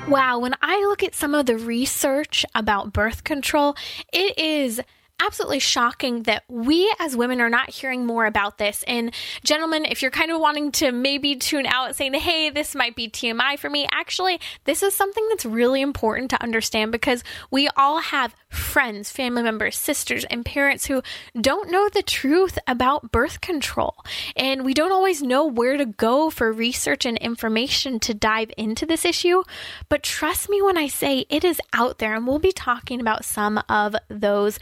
Wow, 0.08 0.38
when 0.40 0.54
I 0.62 0.80
look 0.82 1.02
at 1.02 1.16
some 1.16 1.34
of 1.34 1.48
the 1.48 1.58
research 1.58 2.46
about 2.54 2.94
birth 2.94 3.24
control, 3.24 3.76
it 4.14 4.38
is 4.38 4.80
absolutely 5.22 5.60
shocking 5.60 6.24
that 6.24 6.44
we 6.48 6.94
as 7.00 7.16
women 7.16 7.42
are 7.42 7.50
not 7.50 7.70
hearing 7.70 8.06
more 8.06 8.26
about 8.26 8.58
this. 8.58 8.84
And 8.88 9.14
gentlemen, 9.44 9.86
if 9.86 10.02
you're 10.02 10.12
kind 10.12 10.32
of 10.32 10.40
wanting 10.40 10.72
to 10.74 10.92
maybe 10.92 11.36
tune 11.36 11.66
out 11.66 11.96
saying, 11.96 12.14
hey, 12.16 12.50
this 12.50 12.76
might 12.76 12.96
be 12.96 13.10
TMI 13.10 13.58
for 13.58 13.70
me, 13.70 13.88
actually, 13.92 14.40
this 14.66 14.84
is 14.84 14.96
something 14.96 15.26
that's 15.30 15.46
really 15.46 15.82
important 15.82 16.30
to 16.32 16.42
understand 16.42 16.92
because 16.92 17.24
we 17.50 17.70
all 17.78 18.00
have 18.00 18.36
friends, 18.50 19.10
family 19.10 19.44
members, 19.44 19.78
sisters, 19.78 20.26
and 20.26 20.46
parents 20.46 20.86
who 20.86 21.02
don't 21.40 21.72
know 21.72 21.90
the 21.90 22.04
truth 22.04 22.60
about 22.68 23.12
birth 23.12 23.42
control. 23.42 23.96
And 24.36 24.66
we 24.66 24.74
don't 24.74 24.92
always 24.92 25.22
know 25.22 25.46
where 25.46 25.78
to 25.78 25.86
go 25.86 26.30
for 26.30 26.52
research 26.52 27.06
and 27.06 27.18
information 27.18 28.00
to 28.02 28.14
dive 28.14 28.52
into 28.58 28.86
this 28.86 29.06
issue. 29.06 29.44
But 29.90 30.04
trust 30.04 30.50
me 30.50 30.62
when 30.62 30.78
I 30.78 30.88
say 30.88 31.26
it 31.30 31.44
is 31.44 31.62
out 31.74 32.00
there, 32.00 32.16
and 32.16 32.28
we'll 32.28 32.40
be 32.40 32.52
talking 32.52 33.00
about 33.00 33.24
some 33.24 33.62
of 33.70 33.96
those 34.10 34.60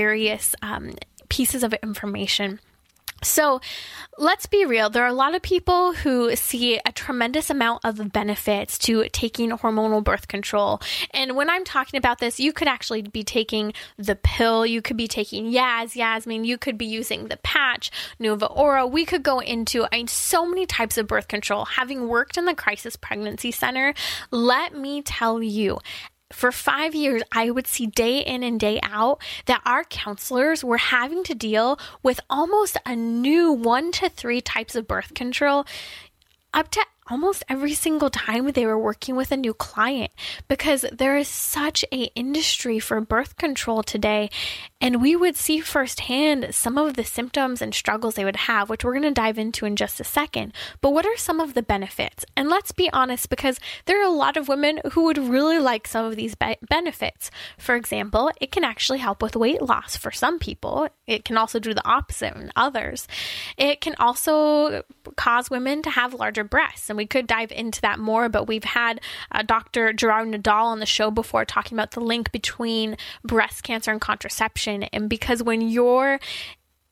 various 0.00 0.54
um, 0.62 0.92
pieces 1.28 1.62
of 1.62 1.74
information. 1.82 2.58
So 3.22 3.60
let's 4.16 4.46
be 4.46 4.64
real. 4.64 4.88
There 4.88 5.04
are 5.04 5.14
a 5.16 5.22
lot 5.24 5.34
of 5.34 5.42
people 5.42 5.92
who 5.92 6.34
see 6.36 6.80
a 6.86 6.92
tremendous 6.92 7.50
amount 7.50 7.84
of 7.84 8.12
benefits 8.14 8.78
to 8.78 9.04
taking 9.12 9.50
hormonal 9.50 10.02
birth 10.02 10.26
control. 10.26 10.80
And 11.12 11.36
when 11.36 11.50
I'm 11.50 11.64
talking 11.64 11.98
about 11.98 12.18
this, 12.18 12.40
you 12.40 12.54
could 12.54 12.66
actually 12.66 13.02
be 13.02 13.22
taking 13.22 13.74
the 13.98 14.16
pill, 14.16 14.64
you 14.64 14.80
could 14.80 14.96
be 14.96 15.06
taking 15.06 15.52
Yaz, 15.52 15.94
Yasmin, 15.94 16.44
you 16.44 16.56
could 16.56 16.78
be 16.78 16.86
using 16.86 17.28
the 17.28 17.36
patch, 17.36 17.90
Nova 18.18 18.46
Ora. 18.46 18.86
We 18.86 19.04
could 19.04 19.22
go 19.22 19.40
into 19.40 19.84
I 19.92 19.98
mean, 19.98 20.08
so 20.08 20.46
many 20.46 20.64
types 20.64 20.96
of 20.96 21.06
birth 21.06 21.28
control. 21.28 21.66
Having 21.66 22.08
worked 22.08 22.38
in 22.38 22.46
the 22.46 22.54
crisis 22.54 22.96
pregnancy 22.96 23.50
center, 23.50 23.92
let 24.30 24.74
me 24.74 25.02
tell 25.02 25.42
you, 25.42 25.78
for 26.32 26.52
five 26.52 26.94
years, 26.94 27.22
I 27.32 27.50
would 27.50 27.66
see 27.66 27.86
day 27.86 28.18
in 28.18 28.42
and 28.42 28.58
day 28.58 28.80
out 28.82 29.20
that 29.46 29.62
our 29.64 29.84
counselors 29.84 30.62
were 30.62 30.78
having 30.78 31.24
to 31.24 31.34
deal 31.34 31.78
with 32.02 32.20
almost 32.30 32.76
a 32.86 32.94
new 32.94 33.52
one 33.52 33.92
to 33.92 34.08
three 34.08 34.40
types 34.40 34.74
of 34.74 34.86
birth 34.86 35.14
control, 35.14 35.66
up 36.54 36.70
to 36.70 36.84
almost 37.10 37.42
every 37.48 37.74
single 37.74 38.08
time 38.08 38.52
they 38.52 38.64
were 38.64 38.78
working 38.78 39.16
with 39.16 39.32
a 39.32 39.36
new 39.36 39.52
client 39.52 40.12
because 40.46 40.84
there 40.92 41.16
is 41.16 41.26
such 41.26 41.84
a 41.92 42.04
industry 42.14 42.78
for 42.78 43.00
birth 43.00 43.36
control 43.36 43.82
today. 43.82 44.30
And 44.80 45.02
we 45.02 45.16
would 45.16 45.36
see 45.36 45.60
firsthand 45.60 46.54
some 46.54 46.78
of 46.78 46.94
the 46.94 47.04
symptoms 47.04 47.60
and 47.60 47.74
struggles 47.74 48.14
they 48.14 48.24
would 48.24 48.36
have 48.36 48.70
which 48.70 48.84
we're 48.84 48.92
going 48.92 49.02
to 49.02 49.10
dive 49.10 49.38
into 49.38 49.66
in 49.66 49.74
just 49.74 50.00
a 50.00 50.04
second. 50.04 50.52
But 50.80 50.92
what 50.92 51.04
are 51.04 51.16
some 51.16 51.40
of 51.40 51.54
the 51.54 51.62
benefits? 51.62 52.24
And 52.36 52.48
let's 52.48 52.72
be 52.72 52.90
honest 52.92 53.28
because 53.28 53.58
there 53.86 54.00
are 54.00 54.06
a 54.06 54.14
lot 54.14 54.36
of 54.36 54.48
women 54.48 54.80
who 54.92 55.04
would 55.04 55.18
really 55.18 55.58
like 55.58 55.88
some 55.88 56.04
of 56.04 56.16
these 56.16 56.36
be- 56.36 56.58
benefits. 56.68 57.30
For 57.58 57.74
example 57.74 58.30
it 58.40 58.52
can 58.52 58.64
actually 58.64 58.98
help 58.98 59.20
with 59.20 59.34
weight 59.34 59.62
loss 59.62 59.96
for 59.96 60.12
some 60.12 60.38
people. 60.38 60.88
It 61.06 61.24
can 61.24 61.36
also 61.36 61.58
do 61.58 61.74
the 61.74 61.86
opposite 61.86 62.36
in 62.36 62.52
others. 62.54 63.08
It 63.56 63.80
can 63.80 63.96
also 63.98 64.82
cause 65.16 65.50
women 65.50 65.82
to 65.82 65.90
have 65.90 66.14
larger 66.14 66.44
breasts. 66.44 66.88
And 66.88 66.99
we 67.00 67.06
could 67.06 67.26
dive 67.26 67.50
into 67.50 67.80
that 67.80 67.98
more, 67.98 68.28
but 68.28 68.46
we've 68.46 68.62
had 68.62 69.00
uh, 69.32 69.40
Dr. 69.40 69.94
Gerard 69.94 70.28
Nadal 70.28 70.64
on 70.64 70.80
the 70.80 70.86
show 70.86 71.10
before 71.10 71.46
talking 71.46 71.74
about 71.74 71.92
the 71.92 72.00
link 72.00 72.30
between 72.30 72.98
breast 73.24 73.62
cancer 73.62 73.90
and 73.90 74.02
contraception. 74.02 74.82
And 74.82 75.08
because 75.08 75.42
when 75.42 75.62
you're 75.62 76.20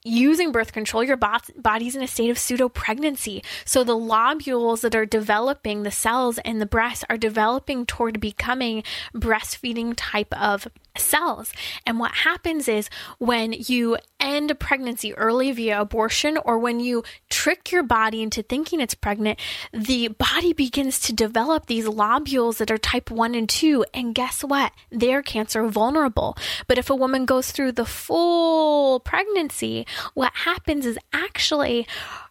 using 0.04 0.52
birth 0.52 0.72
control, 0.72 1.02
your 1.02 1.16
body's 1.16 1.96
in 1.96 2.02
a 2.02 2.06
state 2.06 2.30
of 2.30 2.38
pseudo 2.38 2.68
pregnancy. 2.68 3.42
So 3.64 3.84
the 3.84 3.96
lobules 3.96 4.80
that 4.82 4.94
are 4.94 5.06
developing, 5.06 5.82
the 5.82 5.90
cells 5.90 6.38
in 6.44 6.58
the 6.58 6.66
breast 6.66 7.04
are 7.10 7.18
developing 7.18 7.84
toward 7.84 8.20
becoming 8.20 8.84
breastfeeding 9.14 9.94
type 9.96 10.32
of 10.40 10.68
cells. 10.96 11.52
And 11.86 11.98
what 11.98 12.12
happens 12.12 12.66
is 12.68 12.90
when 13.18 13.52
you 13.52 13.98
end 14.18 14.50
a 14.50 14.54
pregnancy 14.54 15.14
early 15.14 15.52
via 15.52 15.80
abortion 15.80 16.38
or 16.44 16.58
when 16.58 16.80
you 16.80 17.04
trick 17.30 17.70
your 17.70 17.84
body 17.84 18.22
into 18.22 18.42
thinking 18.42 18.80
it's 18.80 18.94
pregnant, 18.94 19.38
the 19.72 20.08
body 20.08 20.52
begins 20.52 20.98
to 21.00 21.12
develop 21.12 21.66
these 21.66 21.86
lobules 21.86 22.56
that 22.56 22.70
are 22.70 22.78
type 22.78 23.10
1 23.10 23.34
and 23.34 23.48
2. 23.48 23.84
And 23.94 24.14
guess 24.14 24.42
what? 24.42 24.72
They're 24.90 25.22
cancer 25.22 25.68
vulnerable. 25.68 26.36
But 26.66 26.78
if 26.78 26.90
a 26.90 26.96
woman 26.96 27.26
goes 27.26 27.52
through 27.52 27.72
the 27.72 27.84
full 27.84 29.00
pregnancy, 29.00 29.86
what 30.14 30.32
happens 30.34 30.86
is 30.86 30.98
actually 31.12 31.86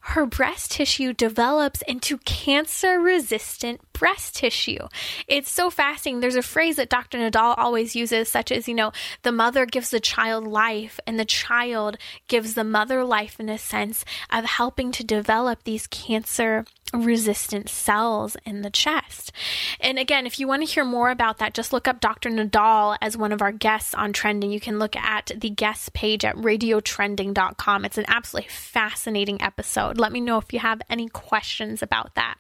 her 0.08 0.26
breast 0.26 0.72
tissue 0.72 1.12
develops 1.12 1.82
into 1.82 2.18
cancer 2.20 2.98
resistant 3.00 3.82
breast 3.92 4.36
tissue. 4.36 4.88
It's 5.28 5.52
so 5.52 5.70
fascinating. 5.70 6.22
There's 6.22 6.36
a 6.36 6.42
phrase 6.42 6.78
that 6.78 6.90
Dr. 6.90 7.18
Nadal 7.18 7.56
always 7.58 7.96
uses, 7.96 8.30
such 8.30 8.52
as, 8.52 8.70
you 8.70 8.74
know, 8.74 8.94
the 9.24 9.34
mother 9.34 9.66
gives 9.66 9.90
the 9.90 10.00
child 10.00 10.48
life, 10.48 11.00
and 11.06 11.20
the 11.20 11.26
child 11.26 11.98
gives 12.30 12.54
the 12.54 12.64
mother 12.64 13.04
life 13.04 13.38
in 13.40 13.50
a 13.50 13.58
sense 13.58 14.06
of 14.30 14.46
helping 14.46 14.92
to 14.94 15.04
develop 15.04 15.64
these 15.64 15.88
cancer 15.88 16.64
resistant 16.94 17.70
cells 17.70 18.38
in 18.46 18.62
the 18.62 18.70
chest. 18.70 19.32
And 19.80 20.00
again, 20.00 20.26
if 20.26 20.40
you 20.40 20.48
want 20.48 20.66
to 20.66 20.74
hear 20.74 20.86
more 20.86 21.10
about 21.10 21.38
that, 21.40 21.54
just 21.54 21.74
look 21.74 21.88
up 21.88 22.00
Dr. 22.00 22.30
Nadal 22.30 22.98
as 23.02 23.18
one 23.18 23.32
of 23.32 23.42
our 23.42 23.52
guests 23.52 23.94
on 23.94 24.14
trending. 24.14 24.52
You 24.52 24.60
can 24.60 24.80
look 24.80 24.96
at 24.96 25.32
the 25.36 25.50
guest 25.50 25.94
page 25.94 26.24
at 26.24 26.36
radiotrending.com. 26.38 27.86
It's 27.86 27.98
an 27.98 28.06
absolutely 28.08 28.50
fascinating 28.50 29.42
episode. 29.42 29.97
Let 30.00 30.12
me 30.12 30.22
know 30.22 30.38
if 30.38 30.54
you 30.54 30.60
have 30.60 30.82
any 30.90 31.08
questions 31.08 31.82
about 31.82 32.16
that. 32.16 32.36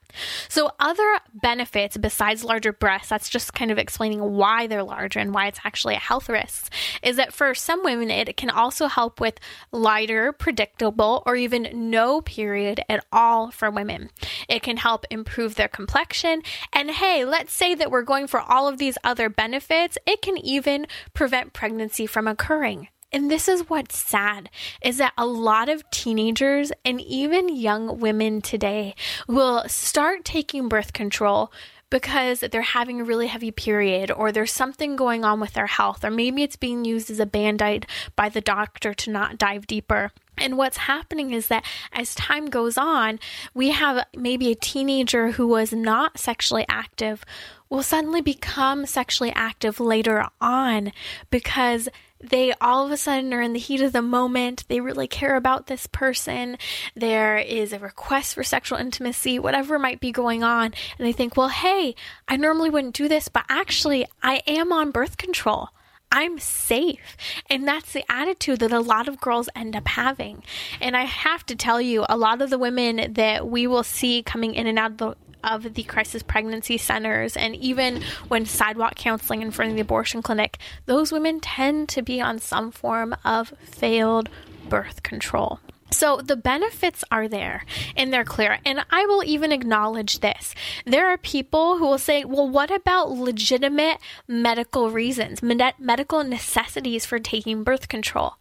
So, 0.49 0.71
other 0.79 1.19
benefits 1.33 1.97
besides 1.97 2.43
larger 2.43 2.73
breasts, 2.73 3.09
that's 3.09 3.29
just 3.29 3.53
kind 3.53 3.71
of 3.71 3.77
explaining 3.77 4.21
why 4.21 4.67
they're 4.67 4.83
larger 4.83 5.19
and 5.19 5.33
why 5.33 5.47
it's 5.47 5.59
actually 5.63 5.95
a 5.95 5.99
health 5.99 6.29
risk, 6.29 6.71
is 7.03 7.17
that 7.17 7.33
for 7.33 7.53
some 7.53 7.83
women, 7.83 8.09
it 8.09 8.37
can 8.37 8.49
also 8.49 8.87
help 8.87 9.19
with 9.19 9.39
lighter, 9.71 10.31
predictable, 10.31 11.23
or 11.25 11.35
even 11.35 11.89
no 11.89 12.21
period 12.21 12.81
at 12.89 13.05
all 13.11 13.51
for 13.51 13.69
women. 13.69 14.09
It 14.47 14.63
can 14.63 14.77
help 14.77 15.05
improve 15.09 15.55
their 15.55 15.67
complexion. 15.67 16.41
And 16.73 16.91
hey, 16.91 17.25
let's 17.25 17.53
say 17.53 17.75
that 17.75 17.91
we're 17.91 18.01
going 18.03 18.27
for 18.27 18.39
all 18.39 18.67
of 18.67 18.77
these 18.77 18.97
other 19.03 19.29
benefits, 19.29 19.97
it 20.05 20.21
can 20.21 20.37
even 20.37 20.87
prevent 21.13 21.53
pregnancy 21.53 22.05
from 22.05 22.27
occurring. 22.27 22.89
And 23.11 23.31
this 23.31 23.47
is 23.47 23.69
what's 23.69 23.97
sad 23.97 24.49
is 24.81 24.97
that 24.97 25.13
a 25.17 25.25
lot 25.25 25.69
of 25.69 25.89
teenagers 25.91 26.73
and 26.83 26.99
even 26.99 27.55
young 27.55 27.99
women 27.99 28.41
today 28.41 28.95
will 29.27 29.63
start 29.67 30.25
taking 30.25 30.67
birth 30.67 30.91
control 30.91 31.51
because 31.89 32.41
they're 32.41 32.61
having 32.61 32.99
a 32.99 33.05
really 33.05 33.27
heavy 33.27 33.49
period 33.51 34.11
or 34.11 34.31
there's 34.33 34.51
something 34.51 34.97
going 34.97 35.23
on 35.23 35.39
with 35.39 35.53
their 35.53 35.67
health 35.67 36.03
or 36.03 36.11
maybe 36.11 36.43
it's 36.43 36.57
being 36.57 36.83
used 36.83 37.09
as 37.09 37.19
a 37.19 37.25
band-aid 37.25 37.85
by 38.17 38.27
the 38.27 38.41
doctor 38.41 38.93
to 38.93 39.09
not 39.09 39.37
dive 39.37 39.65
deeper. 39.67 40.11
And 40.37 40.57
what's 40.57 40.77
happening 40.77 41.31
is 41.31 41.47
that 41.47 41.65
as 41.93 42.13
time 42.13 42.47
goes 42.47 42.77
on, 42.77 43.19
we 43.53 43.69
have 43.69 44.05
maybe 44.15 44.51
a 44.51 44.55
teenager 44.55 45.31
who 45.31 45.47
was 45.47 45.71
not 45.71 46.19
sexually 46.19 46.65
active 46.67 47.23
will 47.69 47.83
suddenly 47.83 48.21
become 48.21 48.85
sexually 48.85 49.31
active 49.33 49.79
later 49.79 50.25
on 50.39 50.91
because 51.29 51.89
they 52.19 52.53
all 52.59 52.85
of 52.85 52.91
a 52.91 52.97
sudden 52.97 53.33
are 53.33 53.41
in 53.41 53.53
the 53.53 53.59
heat 53.59 53.81
of 53.81 53.93
the 53.93 54.01
moment. 54.01 54.65
They 54.67 54.79
really 54.79 55.07
care 55.07 55.35
about 55.35 55.67
this 55.67 55.87
person. 55.87 56.57
There 56.95 57.37
is 57.37 57.73
a 57.73 57.79
request 57.79 58.35
for 58.35 58.43
sexual 58.43 58.77
intimacy, 58.77 59.39
whatever 59.39 59.77
might 59.77 59.99
be 59.99 60.11
going 60.11 60.43
on. 60.43 60.73
And 60.97 61.07
they 61.07 61.13
think, 61.13 61.37
well, 61.37 61.49
hey, 61.49 61.95
I 62.27 62.37
normally 62.37 62.69
wouldn't 62.69 62.95
do 62.95 63.07
this, 63.07 63.27
but 63.27 63.45
actually, 63.49 64.05
I 64.21 64.41
am 64.47 64.71
on 64.71 64.91
birth 64.91 65.17
control. 65.17 65.69
I'm 66.11 66.39
safe. 66.39 67.17
And 67.49 67.67
that's 67.67 67.93
the 67.93 68.09
attitude 68.09 68.59
that 68.59 68.71
a 68.71 68.79
lot 68.79 69.07
of 69.07 69.19
girls 69.19 69.49
end 69.55 69.75
up 69.75 69.87
having. 69.87 70.43
And 70.79 70.95
I 70.95 71.03
have 71.03 71.45
to 71.47 71.55
tell 71.55 71.81
you, 71.81 72.05
a 72.07 72.17
lot 72.17 72.41
of 72.41 72.49
the 72.49 72.57
women 72.57 73.13
that 73.13 73.47
we 73.47 73.67
will 73.67 73.83
see 73.83 74.23
coming 74.23 74.55
in 74.55 74.67
and 74.67 74.79
out 74.79 74.91
of 74.91 74.97
the 74.97 75.15
of 75.43 75.75
the 75.75 75.83
crisis 75.83 76.23
pregnancy 76.23 76.77
centers 76.77 77.37
and 77.37 77.55
even 77.55 78.01
when 78.27 78.45
sidewalk 78.45 78.95
counseling 78.95 79.41
in 79.41 79.51
front 79.51 79.69
of 79.69 79.75
the 79.75 79.81
abortion 79.81 80.21
clinic, 80.21 80.57
those 80.87 81.11
women 81.11 81.39
tend 81.39 81.87
to 81.87 82.01
be 82.01 82.19
on 82.19 82.39
some 82.39 82.71
form 82.71 83.15
of 83.23 83.53
failed 83.63 84.29
birth 84.67 85.03
control. 85.03 85.59
So 85.91 86.17
the 86.17 86.35
benefits 86.35 87.03
are 87.09 87.27
there 87.27 87.65
and 87.95 88.11
they're 88.11 88.25
clear. 88.25 88.59
And 88.65 88.85
I 88.89 89.05
will 89.05 89.23
even 89.23 89.51
acknowledge 89.51 90.19
this. 90.19 90.53
There 90.85 91.07
are 91.07 91.17
people 91.17 91.77
who 91.77 91.85
will 91.85 91.97
say, 91.97 92.25
well, 92.25 92.47
what 92.47 92.71
about 92.71 93.11
legitimate 93.11 93.99
medical 94.27 94.91
reasons, 94.91 95.41
med- 95.41 95.75
medical 95.79 96.23
necessities 96.23 97.05
for 97.05 97.19
taking 97.19 97.63
birth 97.63 97.87
control? 97.87 98.33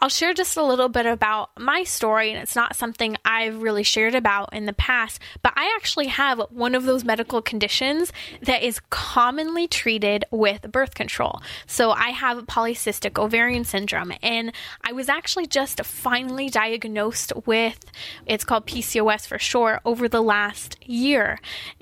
I'll 0.00 0.08
share 0.08 0.32
just 0.32 0.56
a 0.56 0.62
little 0.62 0.88
bit 0.88 1.06
about 1.06 1.50
my 1.58 1.82
story, 1.82 2.30
and 2.30 2.40
it's 2.40 2.54
not 2.54 2.76
something 2.76 3.16
I've 3.24 3.60
really 3.60 3.82
shared 3.82 4.14
about 4.14 4.54
in 4.54 4.66
the 4.66 4.72
past, 4.72 5.20
but 5.42 5.52
I 5.56 5.74
actually 5.76 6.06
have 6.06 6.40
one 6.50 6.76
of 6.76 6.84
those 6.84 7.04
medical 7.04 7.42
conditions 7.42 8.12
that 8.40 8.62
is 8.62 8.80
commonly 8.90 9.66
treated 9.66 10.24
with 10.30 10.70
birth 10.70 10.94
control. 10.94 11.42
So 11.66 11.90
I 11.90 12.10
have 12.10 12.46
polycystic 12.46 13.20
ovarian 13.20 13.64
syndrome, 13.64 14.12
and 14.22 14.52
I 14.84 14.92
was 14.92 15.08
actually 15.08 15.46
just 15.46 15.84
finally 15.84 16.48
diagnosed 16.48 17.32
with 17.44 17.80
it's 18.24 18.44
called 18.44 18.66
PCOS 18.66 19.26
for 19.26 19.38
short 19.38 19.80
over 19.84 20.08
the 20.08 20.22
last 20.22 20.76
year 20.88 21.40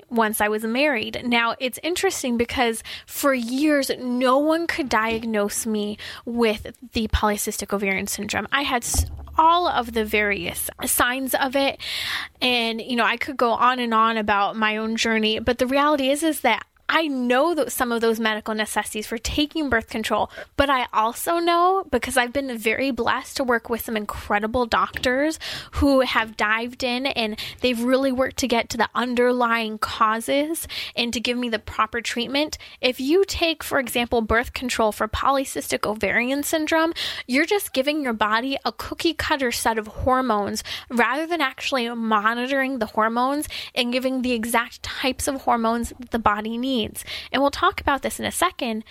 once 0.09 0.39
I 0.41 0.47
was 0.47 0.63
married. 0.63 1.21
Now, 1.25 1.55
it's 1.59 1.79
interesting 1.83 2.37
because 2.37 2.81
for 3.05 3.33
years, 3.33 3.91
no 3.99 4.37
one 4.37 4.67
could 4.67 4.89
diagnose 4.89 5.65
me 5.65 5.97
with 6.25 6.75
the 6.93 7.07
polycystic 7.09 7.73
ovarian 7.73 8.06
syndrome. 8.09 8.47
I 8.51 8.63
had 8.63 8.85
all 9.37 9.67
of 9.67 9.93
the 9.93 10.03
various 10.03 10.69
signs 10.85 11.35
of 11.35 11.55
it 11.55 11.79
and 12.41 12.81
you 12.81 12.95
know 12.95 13.05
I 13.05 13.17
could 13.17 13.37
go 13.37 13.51
on 13.51 13.79
and 13.79 13.93
on 13.93 14.17
about 14.17 14.55
my 14.55 14.77
own 14.77 14.95
journey 14.95 15.39
but 15.39 15.59
the 15.59 15.67
reality 15.67 16.09
is 16.09 16.23
is 16.23 16.41
that 16.41 16.65
I 16.89 17.07
know 17.07 17.53
that 17.53 17.73
some 17.73 17.91
of 17.91 17.99
those 17.99 18.17
medical 18.17 18.55
necessities 18.55 19.07
for 19.07 19.17
taking 19.17 19.69
birth 19.69 19.89
control, 19.89 20.31
but 20.55 20.69
I 20.69 20.87
also 20.93 21.37
know 21.37 21.85
because 21.91 22.15
I've 22.15 22.31
been 22.31 22.57
very 22.57 22.91
blessed 22.91 23.35
to 23.37 23.43
work 23.43 23.69
with 23.69 23.81
some 23.81 23.97
incredible 23.97 24.65
doctors 24.65 25.37
who 25.73 25.99
have 25.99 26.37
dived 26.37 26.83
in 26.83 27.05
and 27.07 27.37
they've 27.59 27.81
really 27.81 28.13
worked 28.13 28.37
to 28.37 28.47
get 28.47 28.69
to 28.69 28.77
the 28.77 28.87
underlying 28.95 29.77
causes 29.77 30.65
and 30.95 31.11
to 31.11 31.19
give 31.19 31.37
me 31.37 31.49
the 31.49 31.59
proper 31.59 31.99
treatment. 31.99 32.57
If 32.79 33.01
you 33.01 33.25
take, 33.25 33.63
for 33.63 33.79
example, 33.79 34.21
birth 34.21 34.53
control 34.53 34.93
for 34.93 35.09
polycystic 35.09 35.85
ovarian 35.85 36.43
syndrome, 36.43 36.93
you're 37.27 37.45
just 37.45 37.73
giving 37.73 38.01
your 38.01 38.13
body 38.13 38.57
a 38.63 38.71
cookie 38.71 39.13
cutter 39.13 39.51
set 39.51 39.77
of 39.77 39.87
hormones 39.87 40.63
rather 40.89 41.27
than 41.27 41.41
actually 41.41 41.89
monitoring 41.89 42.79
the 42.79 42.85
hormones 42.85 43.49
and 43.75 43.91
giving 43.91 44.21
the 44.21 44.31
exact 44.31 44.81
types 44.83 45.27
of 45.27 45.41
hormones 45.41 45.91
that 45.99 46.11
the 46.11 46.19
body 46.19 46.57
needs 46.57 46.76
needs. 46.77 47.03
And 47.31 47.41
we'll 47.41 47.51
talk 47.51 47.81
about 47.81 48.01
this 48.01 48.19
in 48.19 48.25
a 48.25 48.31
second. 48.31 48.83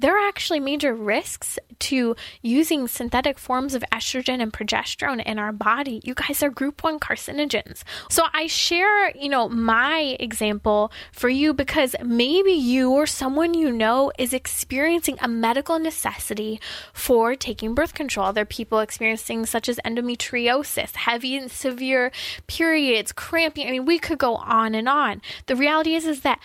There 0.00 0.16
are 0.16 0.28
actually 0.28 0.60
major 0.60 0.94
risks 0.94 1.58
to 1.90 2.14
using 2.40 2.86
synthetic 2.86 3.36
forms 3.36 3.74
of 3.74 3.82
estrogen 3.92 4.40
and 4.40 4.52
progesterone 4.52 5.20
in 5.26 5.40
our 5.40 5.50
body. 5.50 6.00
You 6.04 6.14
guys 6.14 6.40
are 6.40 6.50
group 6.50 6.84
1 6.84 7.00
carcinogens. 7.00 7.82
So 8.08 8.22
I 8.32 8.46
share, 8.46 9.10
you 9.16 9.28
know, 9.28 9.48
my 9.48 10.16
example 10.20 10.92
for 11.10 11.28
you 11.28 11.52
because 11.52 11.96
maybe 12.00 12.52
you 12.52 12.92
or 12.92 13.06
someone 13.06 13.54
you 13.54 13.72
know 13.72 14.12
is 14.20 14.32
experiencing 14.32 15.18
a 15.20 15.26
medical 15.26 15.80
necessity 15.80 16.60
for 16.92 17.34
taking 17.34 17.74
birth 17.74 17.94
control. 17.94 18.32
There 18.32 18.42
are 18.42 18.56
people 18.60 18.78
experiencing 18.78 19.46
such 19.46 19.68
as 19.68 19.80
endometriosis, 19.84 20.94
heavy 20.94 21.36
and 21.36 21.50
severe 21.50 22.12
periods, 22.46 23.10
cramping. 23.10 23.66
I 23.66 23.72
mean, 23.72 23.84
we 23.84 23.98
could 23.98 24.18
go 24.18 24.36
on 24.36 24.76
and 24.76 24.88
on. 24.88 25.22
The 25.46 25.56
reality 25.56 25.96
is 25.96 26.06
is 26.06 26.20
that 26.20 26.38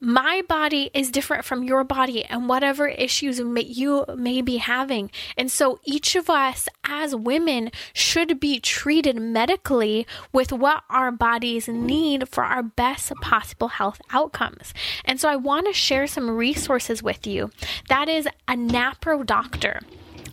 my 0.00 0.42
body 0.48 0.90
is 0.94 1.10
different 1.10 1.44
from 1.44 1.62
your 1.62 1.84
body 1.84 2.24
and 2.24 2.48
whatever 2.48 2.88
issues 2.88 3.38
you 3.38 4.04
may 4.16 4.40
be 4.40 4.56
having. 4.56 5.10
And 5.36 5.50
so 5.50 5.78
each 5.84 6.16
of 6.16 6.30
us 6.30 6.68
as 6.84 7.14
women 7.14 7.70
should 7.92 8.40
be 8.40 8.60
treated 8.60 9.16
medically 9.16 10.06
with 10.32 10.52
what 10.52 10.84
our 10.88 11.12
bodies 11.12 11.68
need 11.68 12.28
for 12.28 12.44
our 12.44 12.62
best 12.62 13.12
possible 13.20 13.68
health 13.68 14.00
outcomes. 14.10 14.72
And 15.04 15.20
so 15.20 15.28
I 15.28 15.36
want 15.36 15.66
to 15.66 15.72
share 15.74 16.06
some 16.06 16.30
resources 16.30 17.02
with 17.02 17.26
you. 17.26 17.50
That 17.88 18.08
is 18.08 18.26
a 18.48 18.54
NAPRO 18.54 19.26
doctor. 19.26 19.80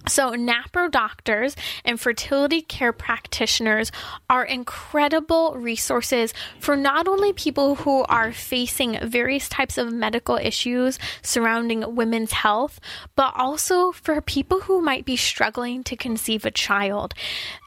So, 0.08 0.32
NAPRO 0.32 0.90
doctors 0.90 1.56
and 1.84 2.00
fertility 2.00 2.62
care 2.62 2.94
practitioners 2.94 3.92
are 4.30 4.46
incredible 4.46 5.56
resources 5.58 6.34
for 6.60 6.78
not 6.78 7.08
only 7.08 7.34
people 7.34 7.76
who 7.76 8.04
are 8.04 8.32
facing 8.32 8.98
various 9.04 9.50
types 9.50 9.78
of 9.78 9.92
medical 9.92 10.38
issues 10.38 10.98
surrounding 11.22 11.96
women's 11.96 12.32
health, 12.32 12.80
but 13.16 13.34
also 13.36 13.92
for 13.92 14.22
people 14.22 14.62
who 14.62 14.82
might 14.82 15.04
be 15.04 15.18
struggling 15.18 15.84
to 15.84 15.98
conceive 15.98 16.46
a 16.46 16.52
child. 16.52 17.14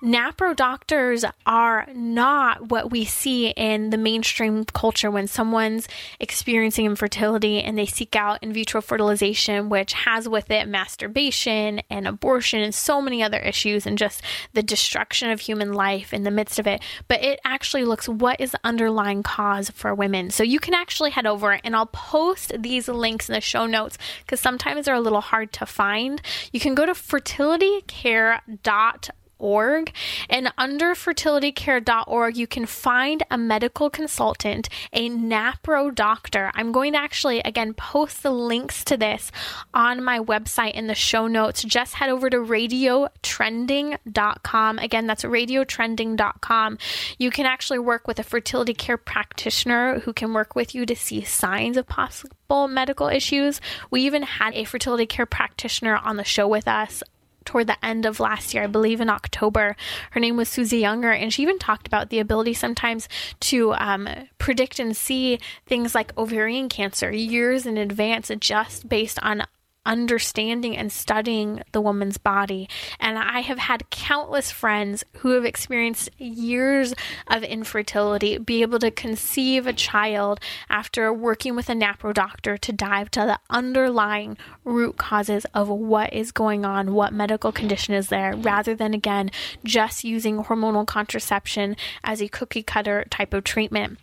NAPRO 0.03 0.57
doctors 0.57 1.25
are 1.45 1.87
not 1.95 2.71
what 2.71 2.91
we 2.91 3.05
see 3.05 3.49
in 3.49 3.91
the 3.91 3.99
mainstream 3.99 4.65
culture 4.65 5.11
when 5.11 5.27
someone's 5.27 5.89
experiencing 6.19 6.87
infertility 6.87 7.61
and 7.61 7.77
they 7.77 7.87
seek 7.87 8.17
out 8.17 8.43
in 8.43 8.53
vitro 8.53 8.81
fertilization, 8.81 9.69
which 9.69 9.93
has 9.93 10.27
with 10.27 10.51
it 10.51 10.67
masturbation 10.67 11.83
and 11.91 12.09
abortion 12.09 12.30
abortion 12.31 12.61
and 12.61 12.73
so 12.73 13.03
many 13.03 13.25
other 13.25 13.41
issues 13.41 13.87
and 13.87 13.99
just 13.99 14.23
the 14.53 14.63
destruction 14.63 15.31
of 15.31 15.41
human 15.41 15.73
life 15.73 16.15
in 16.15 16.23
the 16.23 16.31
midst 16.31 16.61
of 16.61 16.67
it. 16.69 16.81
But 17.09 17.25
it 17.25 17.41
actually 17.45 17.85
looks 17.85 18.09
what 18.09 18.41
is 18.41 18.53
the 18.53 18.61
underlying 18.63 19.25
cause 19.25 19.69
for 19.71 19.93
women. 19.97 20.31
So 20.31 20.45
you 20.45 20.61
can 20.61 20.75
actually 20.75 21.11
head 21.11 21.27
over 21.27 21.59
and 21.65 21.75
I'll 21.75 21.87
post 21.87 22.53
these 22.57 22.87
links 22.87 23.29
in 23.29 23.33
the 23.33 23.41
show 23.41 23.67
notes 23.67 23.99
because 24.21 24.39
sometimes 24.39 24.87
they're 24.87 24.95
a 24.95 25.01
little 25.01 25.21
hard 25.21 25.53
to 25.55 25.67
find. 25.67 26.23
You 26.53 26.61
can 26.61 26.77
go 26.77 26.87
to 26.87 26.93
fertilitycare.com 26.93 29.17
fertilitycare.org. 29.41 29.93
And 30.29 30.53
under 30.59 30.95
fertilitycare.org, 30.95 32.37
you 32.37 32.47
can 32.47 32.67
find 32.67 33.23
a 33.31 33.39
medical 33.39 33.89
consultant, 33.91 34.69
a 34.93 35.09
NAPRO 35.09 35.95
doctor. 35.95 36.51
I'm 36.55 36.73
going 36.73 36.93
to 36.93 36.99
actually, 36.99 37.41
again, 37.41 37.73
post 37.75 38.23
the 38.23 38.31
links 38.31 38.85
to 38.85 38.97
this 38.97 39.33
on 39.75 40.05
my 40.05 40.19
website 40.19 40.75
in 40.75 40.87
the 40.87 40.95
show 40.95 41.27
notes. 41.27 41.63
Just 41.63 41.95
head 41.95 42.11
over 42.11 42.29
to 42.31 42.39
radiotrending.com. 42.39 44.79
Again, 44.79 45.07
that's 45.07 45.25
radiotrending.com. 45.25 46.79
You 47.19 47.31
can 47.31 47.47
actually 47.47 47.79
work 47.79 48.07
with 48.07 48.19
a 48.19 48.25
fertility 48.25 48.75
care 48.75 48.99
practitioner 48.99 50.01
who 50.01 50.13
can 50.13 50.33
work 50.33 50.55
with 50.55 50.75
you 50.75 50.85
to 50.87 50.97
see 50.97 51.23
signs 51.23 51.77
of 51.77 51.87
possible 51.87 52.69
medical 52.69 53.09
issues. 53.09 53.61
We 53.91 54.03
even 54.03 54.23
had 54.23 54.55
a 54.55 54.65
fertility 54.65 55.07
care 55.07 55.27
practitioner 55.27 55.97
on 55.97 56.17
the 56.17 56.25
show 56.25 56.49
with 56.49 56.67
us 56.67 57.03
toward 57.51 57.67
the 57.67 57.85
end 57.85 58.07
of 58.07 58.21
last 58.21 58.55
year, 58.55 58.63
I 58.63 58.69
believe 58.69 59.01
in 59.01 59.11
October. 59.11 59.75
Her 60.13 60.21
name 60.21 60.37
was 60.37 60.49
Susie 60.49 60.79
Younger, 60.79 61.11
and 61.11 61.33
she 61.35 61.43
even 61.43 61.59
talked 61.59 61.89
about 61.89 62.09
the 62.09 62.21
ability 62.21 62.55
sometimes 62.55 63.09
to 63.41 63.75
um, 63.75 64.09
predict 64.39 64.79
and 64.79 64.97
see 64.97 65.41
things 65.67 65.93
like 65.93 66.17
ovarian 66.17 66.69
cancer 66.69 67.11
years 67.11 67.67
in 67.67 67.77
advance 67.77 68.31
just 68.39 68.89
based 68.89 69.19
on 69.23 69.43
understanding 69.87 70.77
and 70.77 70.93
studying 70.93 71.63
the 71.73 71.81
woman's 71.81 72.19
body. 72.19 72.69
And 72.99 73.19
I 73.19 73.41
have 73.41 73.59
had 73.59 73.91
countless 73.91 74.51
friends 74.51 75.05
who 75.19 75.31
have 75.31 75.45
experienced 75.45 76.11
years 76.19 76.95
of 77.27 77.43
infertility 77.43 78.39
be 78.39 78.63
able 78.63 78.79
to 78.81 78.91
conceive 78.91 79.67
a 79.67 79.73
child 79.73 80.41
after 80.69 81.13
working 81.13 81.57
with 81.57 81.69
a 81.69 81.75
NAPRO 81.75 82.13
doctor 82.15 82.59
to 82.59 82.73
dive 82.73 83.11
to 83.13 83.21
the 83.21 83.39
underlying 83.49 84.37
root 84.65 84.97
causes 84.97 85.47
of 85.55 85.69
what 85.69 86.13
is 86.13 86.33
going 86.33 86.65
on, 86.65 86.95
what 86.95 87.13
medical 87.13 87.53
condition 87.53 87.95
is 87.95 88.09
there, 88.09 88.35
rather 88.37 88.75
than 88.75 88.95
again 88.95 89.31
just 89.65 90.05
using 90.05 90.45
hormonal 90.45 90.87
contraception 90.87 91.77
as 92.05 92.21
a 92.21 92.29
cookie 92.29 92.63
cutter 92.63 93.05
type 93.11 93.33
of 93.33 93.45
treatment. 93.45 93.99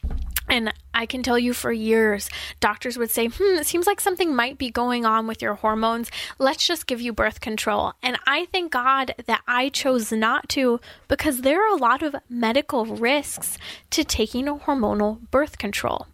And 0.49 0.73
I 0.93 1.05
can 1.05 1.23
tell 1.23 1.37
you 1.37 1.53
for 1.53 1.71
years, 1.71 2.29
doctors 2.59 2.97
would 2.97 3.11
say, 3.11 3.27
hmm, 3.27 3.57
it 3.59 3.67
seems 3.67 3.87
like 3.87 3.99
something 3.99 4.35
might 4.35 4.57
be 4.57 4.69
going 4.69 5.05
on 5.05 5.27
with 5.27 5.41
your 5.41 5.55
hormones. 5.55 6.09
Let's 6.39 6.65
just 6.65 6.87
give 6.87 7.01
you 7.01 7.13
birth 7.13 7.41
control. 7.41 7.93
And 8.01 8.17
I 8.25 8.45
thank 8.45 8.71
God 8.71 9.13
that 9.25 9.41
I 9.47 9.69
chose 9.69 10.11
not 10.11 10.49
to 10.49 10.79
because 11.07 11.41
there 11.41 11.61
are 11.61 11.75
a 11.75 11.79
lot 11.79 12.01
of 12.01 12.15
medical 12.29 12.85
risks 12.85 13.57
to 13.91 14.03
taking 14.03 14.47
a 14.47 14.55
hormonal 14.55 15.29
birth 15.31 15.57
control. 15.57 16.07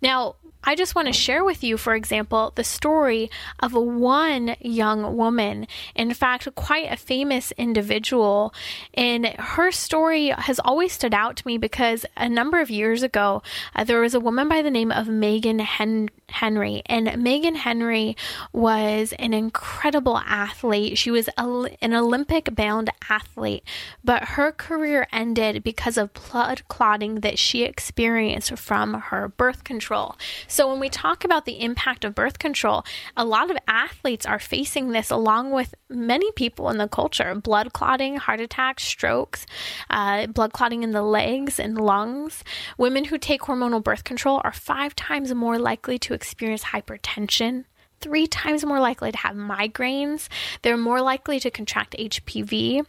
Now, 0.00 0.36
I 0.62 0.74
just 0.74 0.94
want 0.94 1.08
to 1.08 1.12
share 1.12 1.42
with 1.42 1.64
you, 1.64 1.76
for 1.76 1.94
example, 1.94 2.52
the 2.54 2.64
story 2.64 3.30
of 3.60 3.72
one 3.72 4.56
young 4.60 5.16
woman, 5.16 5.66
in 5.94 6.12
fact, 6.12 6.48
quite 6.54 6.92
a 6.92 6.96
famous 6.96 7.52
individual. 7.52 8.52
And 8.94 9.26
her 9.26 9.70
story 9.70 10.28
has 10.28 10.60
always 10.60 10.92
stood 10.92 11.14
out 11.14 11.36
to 11.36 11.46
me 11.46 11.56
because 11.56 12.04
a 12.16 12.28
number 12.28 12.60
of 12.60 12.70
years 12.70 13.02
ago, 13.02 13.42
uh, 13.74 13.84
there 13.84 14.00
was 14.00 14.14
a 14.14 14.20
woman 14.20 14.48
by 14.48 14.60
the 14.62 14.70
name 14.70 14.92
of 14.92 15.08
Megan 15.08 15.60
Hen- 15.60 16.10
Henry. 16.28 16.82
And 16.86 17.22
Megan 17.22 17.54
Henry 17.54 18.16
was 18.52 19.14
an 19.18 19.32
incredible 19.34 20.18
athlete. 20.18 20.98
She 20.98 21.10
was 21.10 21.28
a, 21.38 21.70
an 21.80 21.94
Olympic 21.94 22.54
bound 22.54 22.90
athlete, 23.08 23.64
but 24.04 24.22
her 24.24 24.52
career 24.52 25.06
ended 25.12 25.62
because 25.62 25.96
of 25.96 26.12
blood 26.12 26.62
clotting 26.68 27.16
that 27.16 27.38
she 27.38 27.64
experienced 27.64 28.56
from 28.58 28.94
her 28.94 29.28
birth 29.28 29.64
control. 29.64 30.16
So, 30.50 30.68
when 30.68 30.80
we 30.80 30.88
talk 30.88 31.24
about 31.24 31.44
the 31.44 31.60
impact 31.62 32.04
of 32.04 32.16
birth 32.16 32.40
control, 32.40 32.84
a 33.16 33.24
lot 33.24 33.52
of 33.52 33.56
athletes 33.68 34.26
are 34.26 34.40
facing 34.40 34.90
this 34.90 35.08
along 35.08 35.52
with 35.52 35.76
many 35.88 36.32
people 36.32 36.70
in 36.70 36.76
the 36.76 36.88
culture 36.88 37.32
blood 37.36 37.72
clotting, 37.72 38.16
heart 38.16 38.40
attacks, 38.40 38.82
strokes, 38.82 39.46
uh, 39.90 40.26
blood 40.26 40.52
clotting 40.52 40.82
in 40.82 40.90
the 40.90 41.02
legs 41.02 41.60
and 41.60 41.80
lungs. 41.80 42.42
Women 42.76 43.04
who 43.04 43.16
take 43.16 43.42
hormonal 43.42 43.82
birth 43.82 44.02
control 44.02 44.40
are 44.42 44.52
five 44.52 44.96
times 44.96 45.32
more 45.32 45.56
likely 45.56 46.00
to 46.00 46.14
experience 46.14 46.64
hypertension 46.64 47.64
three 48.00 48.26
times 48.26 48.64
more 48.64 48.80
likely 48.80 49.12
to 49.12 49.18
have 49.18 49.36
migraines. 49.36 50.28
They're 50.62 50.76
more 50.76 51.00
likely 51.00 51.38
to 51.40 51.50
contract 51.50 51.94
HPV. 51.96 52.84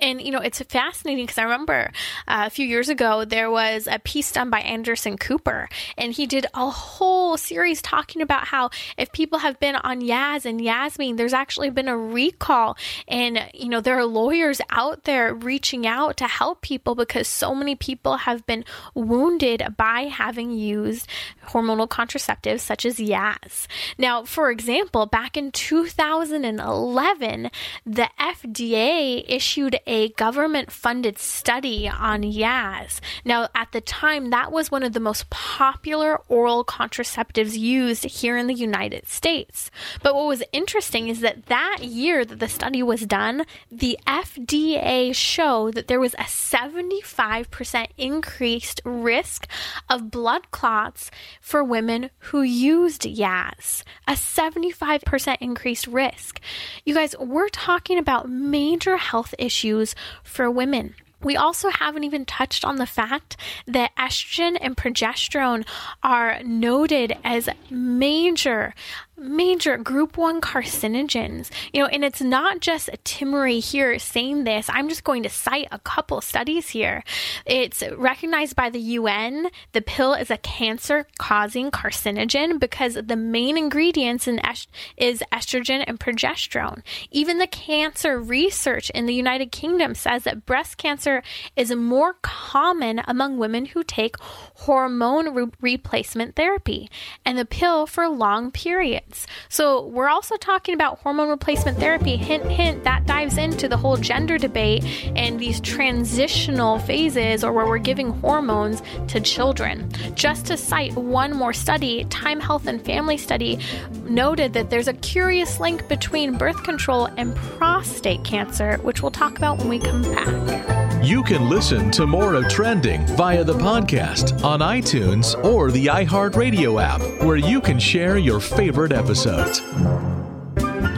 And, 0.00 0.20
you 0.20 0.30
know, 0.30 0.40
it's 0.40 0.60
fascinating 0.62 1.24
because 1.24 1.38
I 1.38 1.42
remember 1.42 1.90
uh, 2.28 2.44
a 2.46 2.50
few 2.50 2.66
years 2.66 2.88
ago 2.88 3.24
there 3.24 3.50
was 3.50 3.88
a 3.90 3.98
piece 3.98 4.32
done 4.32 4.50
by 4.50 4.60
Anderson 4.60 5.18
Cooper, 5.18 5.68
and 5.96 6.12
he 6.12 6.26
did 6.26 6.46
a 6.54 6.70
whole 6.70 7.36
series 7.36 7.82
talking 7.82 8.22
about 8.22 8.48
how 8.48 8.70
if 8.96 9.12
people 9.12 9.40
have 9.40 9.58
been 9.60 9.76
on 9.76 10.00
Yaz 10.00 10.44
and 10.44 10.60
Yasmin, 10.60 11.16
there's 11.16 11.32
actually 11.32 11.70
been 11.70 11.88
a 11.88 11.96
recall. 11.96 12.76
And, 13.08 13.48
you 13.54 13.68
know, 13.68 13.80
there 13.80 13.98
are 13.98 14.04
lawyers 14.04 14.60
out 14.70 15.04
there 15.04 15.34
reaching 15.34 15.86
out 15.86 16.16
to 16.18 16.26
help 16.26 16.60
people 16.60 16.94
because 16.94 17.28
so 17.28 17.54
many 17.54 17.74
people 17.74 18.18
have 18.18 18.46
been 18.46 18.64
wounded 18.94 19.74
by 19.76 20.02
having 20.02 20.50
used 20.52 21.08
hormonal 21.48 21.88
contraceptives 21.88 22.60
such 22.60 22.84
as 22.84 22.98
Yaz. 22.98 23.66
Now, 23.98 24.24
for 24.24 24.50
example, 24.50 25.06
back 25.06 25.36
in 25.36 25.52
2011, 25.52 27.50
the 27.84 28.08
FDA 28.18 29.24
issued 29.28 29.79
a 29.86 30.10
government 30.10 30.70
funded 30.70 31.18
study 31.18 31.88
on 31.88 32.22
Yaz. 32.22 33.00
Now, 33.24 33.48
at 33.54 33.72
the 33.72 33.80
time, 33.80 34.30
that 34.30 34.52
was 34.52 34.70
one 34.70 34.82
of 34.82 34.92
the 34.92 35.00
most 35.00 35.30
popular 35.30 36.20
oral 36.28 36.64
contraceptives 36.64 37.58
used 37.58 38.04
here 38.04 38.36
in 38.36 38.46
the 38.46 38.54
United 38.54 39.06
States. 39.06 39.70
But 40.02 40.14
what 40.14 40.26
was 40.26 40.42
interesting 40.52 41.08
is 41.08 41.20
that 41.20 41.46
that 41.46 41.78
year 41.82 42.24
that 42.24 42.38
the 42.38 42.48
study 42.48 42.82
was 42.82 43.02
done, 43.02 43.44
the 43.70 43.98
FDA 44.06 45.14
showed 45.14 45.74
that 45.74 45.88
there 45.88 46.00
was 46.00 46.14
a 46.14 46.24
75% 46.24 47.86
increased 47.96 48.80
risk 48.84 49.46
of 49.88 50.10
blood 50.10 50.50
clots 50.50 51.10
for 51.40 51.62
women 51.64 52.10
who 52.18 52.42
used 52.42 53.02
Yaz. 53.02 53.82
A 54.06 54.12
75% 54.12 55.36
increased 55.40 55.86
risk. 55.86 56.40
You 56.84 56.94
guys, 56.94 57.14
we're 57.18 57.48
talking 57.48 57.98
about 57.98 58.28
major 58.28 58.96
health 58.96 59.34
issues 59.38 59.69
issues 59.70 59.94
for 60.22 60.50
women. 60.50 60.94
We 61.22 61.36
also 61.36 61.68
haven't 61.68 62.04
even 62.04 62.24
touched 62.24 62.64
on 62.64 62.76
the 62.76 62.86
fact 62.86 63.36
that 63.66 63.94
estrogen 63.96 64.56
and 64.58 64.74
progesterone 64.74 65.66
are 66.02 66.42
noted 66.42 67.14
as 67.22 67.48
major 67.68 68.74
major 69.20 69.76
group 69.76 70.16
1 70.16 70.40
carcinogens. 70.40 71.50
You 71.72 71.82
know, 71.82 71.88
and 71.88 72.04
it's 72.04 72.20
not 72.20 72.60
just 72.60 72.90
Timmerie 73.04 73.62
here 73.62 73.98
saying 73.98 74.44
this. 74.44 74.68
I'm 74.72 74.88
just 74.88 75.04
going 75.04 75.22
to 75.22 75.28
cite 75.28 75.68
a 75.70 75.78
couple 75.78 76.20
studies 76.20 76.70
here. 76.70 77.04
It's 77.46 77.82
recognized 77.96 78.56
by 78.56 78.70
the 78.70 78.80
UN 78.80 79.50
the 79.72 79.82
pill 79.82 80.14
is 80.14 80.30
a 80.30 80.36
cancer 80.38 81.06
causing 81.18 81.70
carcinogen 81.70 82.58
because 82.58 82.94
the 82.94 83.16
main 83.16 83.56
ingredients 83.56 84.26
in 84.26 84.38
est- 84.44 84.68
is 84.96 85.22
estrogen 85.32 85.84
and 85.86 86.00
progesterone. 86.00 86.82
Even 87.10 87.38
the 87.38 87.46
cancer 87.46 88.18
research 88.20 88.90
in 88.90 89.06
the 89.06 89.14
United 89.14 89.52
Kingdom 89.52 89.94
says 89.94 90.24
that 90.24 90.46
breast 90.46 90.76
cancer 90.76 91.22
is 91.56 91.74
more 91.74 92.16
common 92.22 93.00
among 93.06 93.38
women 93.38 93.66
who 93.66 93.82
take 93.84 94.16
hormone 94.20 95.34
re- 95.34 95.46
replacement 95.60 96.36
therapy 96.36 96.90
and 97.24 97.38
the 97.38 97.44
pill 97.44 97.86
for 97.86 98.08
long 98.08 98.50
periods. 98.50 99.09
So, 99.48 99.86
we're 99.86 100.08
also 100.08 100.36
talking 100.36 100.74
about 100.74 100.98
hormone 101.00 101.28
replacement 101.28 101.78
therapy. 101.78 102.16
Hint, 102.16 102.44
hint, 102.50 102.84
that 102.84 103.06
dives 103.06 103.38
into 103.38 103.68
the 103.68 103.76
whole 103.76 103.96
gender 103.96 104.38
debate 104.38 104.84
and 105.16 105.38
these 105.38 105.60
transitional 105.60 106.78
phases 106.78 107.44
or 107.44 107.52
where 107.52 107.66
we're 107.66 107.78
giving 107.78 108.10
hormones 108.20 108.82
to 109.08 109.20
children. 109.20 109.90
Just 110.14 110.46
to 110.46 110.56
cite 110.56 110.94
one 110.94 111.32
more 111.32 111.52
study, 111.52 112.04
Time 112.04 112.40
Health 112.40 112.66
and 112.66 112.84
Family 112.84 113.16
Study 113.16 113.58
noted 114.04 114.52
that 114.52 114.70
there's 114.70 114.88
a 114.88 114.94
curious 114.94 115.60
link 115.60 115.86
between 115.88 116.36
birth 116.36 116.62
control 116.62 117.06
and 117.16 117.34
prostate 117.36 118.24
cancer, 118.24 118.76
which 118.78 119.02
we'll 119.02 119.10
talk 119.10 119.36
about 119.36 119.58
when 119.58 119.68
we 119.68 119.78
come 119.78 120.02
back. 120.02 120.80
You 121.02 121.22
can 121.22 121.48
listen 121.48 121.90
to 121.92 122.06
more 122.06 122.34
of 122.34 122.46
Trending 122.48 123.06
via 123.16 123.42
the 123.42 123.54
podcast 123.54 124.44
on 124.44 124.60
iTunes 124.60 125.42
or 125.42 125.70
the 125.70 125.86
iHeartRadio 125.86 126.82
app, 126.82 127.00
where 127.24 127.38
you 127.38 127.60
can 127.60 127.78
share 127.78 128.18
your 128.18 128.38
favorite 128.38 128.92
episodes. 129.00 129.62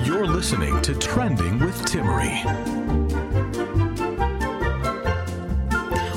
You're 0.05 0.27
listening 0.27 0.83
to 0.83 0.93
Trending 0.99 1.61
with 1.61 1.77
Timmerie. 1.85 2.43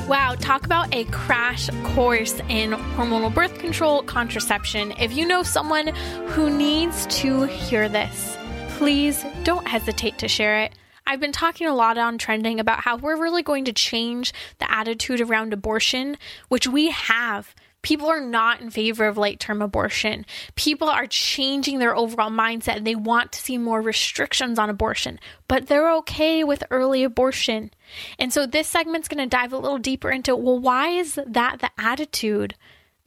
Wow, 0.08 0.34
talk 0.34 0.66
about 0.66 0.92
a 0.92 1.04
crash 1.04 1.70
course 1.94 2.40
in 2.48 2.72
hormonal 2.72 3.32
birth 3.32 3.56
control 3.60 4.02
contraception. 4.02 4.94
If 4.98 5.12
you 5.16 5.28
know 5.28 5.44
someone 5.44 5.94
who 6.30 6.50
needs 6.50 7.06
to 7.20 7.44
hear 7.44 7.88
this, 7.88 8.36
please 8.70 9.24
don't 9.44 9.68
hesitate 9.68 10.18
to 10.18 10.26
share 10.26 10.62
it. 10.62 10.72
I've 11.06 11.20
been 11.20 11.30
talking 11.30 11.68
a 11.68 11.74
lot 11.74 11.98
on 11.98 12.18
trending 12.18 12.58
about 12.58 12.80
how 12.80 12.96
we're 12.96 13.16
really 13.16 13.44
going 13.44 13.64
to 13.66 13.72
change 13.72 14.32
the 14.58 14.68
attitude 14.68 15.20
around 15.20 15.52
abortion, 15.52 16.16
which 16.48 16.66
we 16.66 16.90
have 16.90 17.54
People 17.86 18.08
are 18.08 18.20
not 18.20 18.60
in 18.60 18.68
favor 18.68 19.06
of 19.06 19.16
late 19.16 19.38
term 19.38 19.62
abortion. 19.62 20.26
People 20.56 20.88
are 20.88 21.06
changing 21.06 21.78
their 21.78 21.94
overall 21.94 22.32
mindset 22.32 22.78
and 22.78 22.84
they 22.84 22.96
want 22.96 23.30
to 23.30 23.38
see 23.38 23.58
more 23.58 23.80
restrictions 23.80 24.58
on 24.58 24.68
abortion, 24.68 25.20
but 25.46 25.68
they're 25.68 25.92
okay 25.98 26.42
with 26.42 26.64
early 26.72 27.04
abortion. 27.04 27.70
And 28.18 28.32
so 28.32 28.44
this 28.44 28.66
segment's 28.66 29.06
going 29.06 29.22
to 29.22 29.28
dive 29.28 29.52
a 29.52 29.58
little 29.58 29.78
deeper 29.78 30.10
into 30.10 30.34
well, 30.34 30.58
why 30.58 30.88
is 30.88 31.16
that 31.24 31.60
the 31.60 31.70
attitude? 31.78 32.56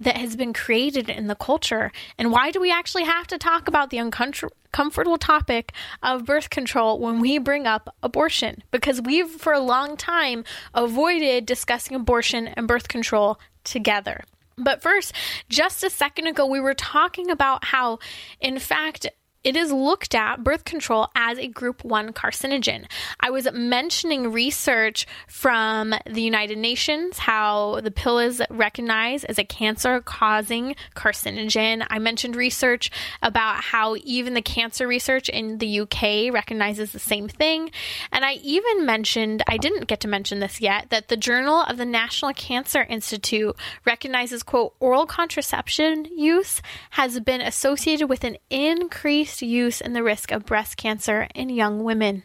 that 0.01 0.15
has 0.15 0.37
been 0.37 0.53
created 0.53 1.09
in 1.09 1.27
the 1.27 1.35
culture? 1.35 1.91
And 2.17 2.31
why 2.31 2.51
do 2.51 2.61
we 2.61 2.71
actually 2.71 3.03
have 3.03 3.27
to 3.27 3.37
talk 3.37 3.67
about 3.67 3.89
the 3.89 3.97
uncomfortable 3.97 5.17
topic 5.17 5.73
of 6.01 6.23
birth 6.23 6.49
control 6.49 6.99
when 6.99 7.19
we 7.19 7.37
bring 7.37 7.67
up 7.67 7.93
abortion? 8.01 8.63
Because 8.71 9.01
we've, 9.01 9.29
for 9.29 9.51
a 9.51 9.59
long 9.59 9.97
time, 9.97 10.45
avoided 10.73 11.45
discussing 11.45 11.97
abortion 11.97 12.47
and 12.47 12.65
birth 12.65 12.87
control 12.87 13.41
together. 13.65 14.23
But 14.59 14.81
first, 14.81 15.13
just 15.49 15.83
a 15.83 15.89
second 15.89 16.27
ago, 16.27 16.45
we 16.45 16.59
were 16.59 16.73
talking 16.73 17.31
about 17.31 17.65
how, 17.65 17.99
in 18.39 18.59
fact, 18.59 19.07
it 19.43 19.55
is 19.55 19.71
looked 19.71 20.13
at 20.13 20.43
birth 20.43 20.65
control 20.65 21.07
as 21.15 21.37
a 21.37 21.47
group 21.47 21.85
1 21.85 22.11
carcinogen. 22.11 22.85
I 23.19 23.29
was 23.29 23.47
mentioning 23.53 24.31
research 24.31 25.07
from 25.27 25.93
the 26.05 26.21
United 26.21 26.57
Nations 26.57 27.19
how 27.19 27.79
the 27.81 27.91
pill 27.91 28.19
is 28.19 28.41
recognized 28.49 29.25
as 29.25 29.39
a 29.39 29.45
cancer 29.45 30.01
causing 30.01 30.75
carcinogen. 30.93 31.85
I 31.89 31.99
mentioned 31.99 32.35
research 32.35 32.91
about 33.21 33.63
how 33.63 33.95
even 34.03 34.33
the 34.33 34.41
cancer 34.41 34.87
research 34.87 35.29
in 35.29 35.59
the 35.59 35.79
UK 35.81 36.33
recognizes 36.33 36.91
the 36.91 36.99
same 36.99 37.29
thing. 37.29 37.71
And 38.11 38.25
I 38.25 38.33
even 38.43 38.85
mentioned, 38.85 39.41
I 39.47 39.55
didn't 39.55 39.87
get 39.87 40.01
to 40.01 40.07
mention 40.09 40.39
this 40.39 40.59
yet, 40.59 40.89
that 40.89 41.07
the 41.07 41.17
Journal 41.17 41.63
of 41.63 41.77
the 41.77 41.85
National 41.85 42.33
Cancer 42.33 42.83
Institute 42.89 43.55
recognizes, 43.85 44.43
quote, 44.43 44.73
oral 44.79 45.05
contraception 45.05 46.05
use 46.05 46.61
has 46.91 47.19
been 47.21 47.39
associated 47.39 48.07
with 48.09 48.25
an 48.25 48.37
increase 48.49 49.28
increased 49.29 49.41
use 49.41 49.81
and 49.81 49.95
the 49.95 50.03
risk 50.03 50.31
of 50.31 50.45
breast 50.45 50.77
cancer 50.77 51.27
in 51.35 51.49
young 51.49 51.83
women. 51.83 52.23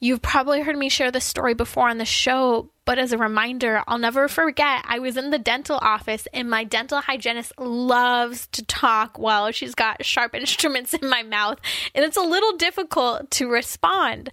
You've 0.00 0.22
probably 0.22 0.60
heard 0.62 0.76
me 0.76 0.88
share 0.88 1.10
this 1.10 1.24
story 1.24 1.54
before 1.54 1.88
on 1.88 1.98
the 1.98 2.04
show, 2.04 2.70
but 2.88 2.98
as 2.98 3.12
a 3.12 3.18
reminder, 3.18 3.82
I'll 3.86 3.98
never 3.98 4.28
forget 4.28 4.82
I 4.88 4.98
was 4.98 5.18
in 5.18 5.28
the 5.28 5.38
dental 5.38 5.76
office 5.76 6.26
and 6.32 6.48
my 6.48 6.64
dental 6.64 7.02
hygienist 7.02 7.52
loves 7.58 8.46
to 8.52 8.64
talk 8.64 9.18
while 9.18 9.52
she's 9.52 9.74
got 9.74 10.06
sharp 10.06 10.34
instruments 10.34 10.94
in 10.94 11.06
my 11.06 11.22
mouth, 11.22 11.58
and 11.94 12.02
it's 12.02 12.16
a 12.16 12.22
little 12.22 12.56
difficult 12.56 13.30
to 13.32 13.50
respond. 13.50 14.30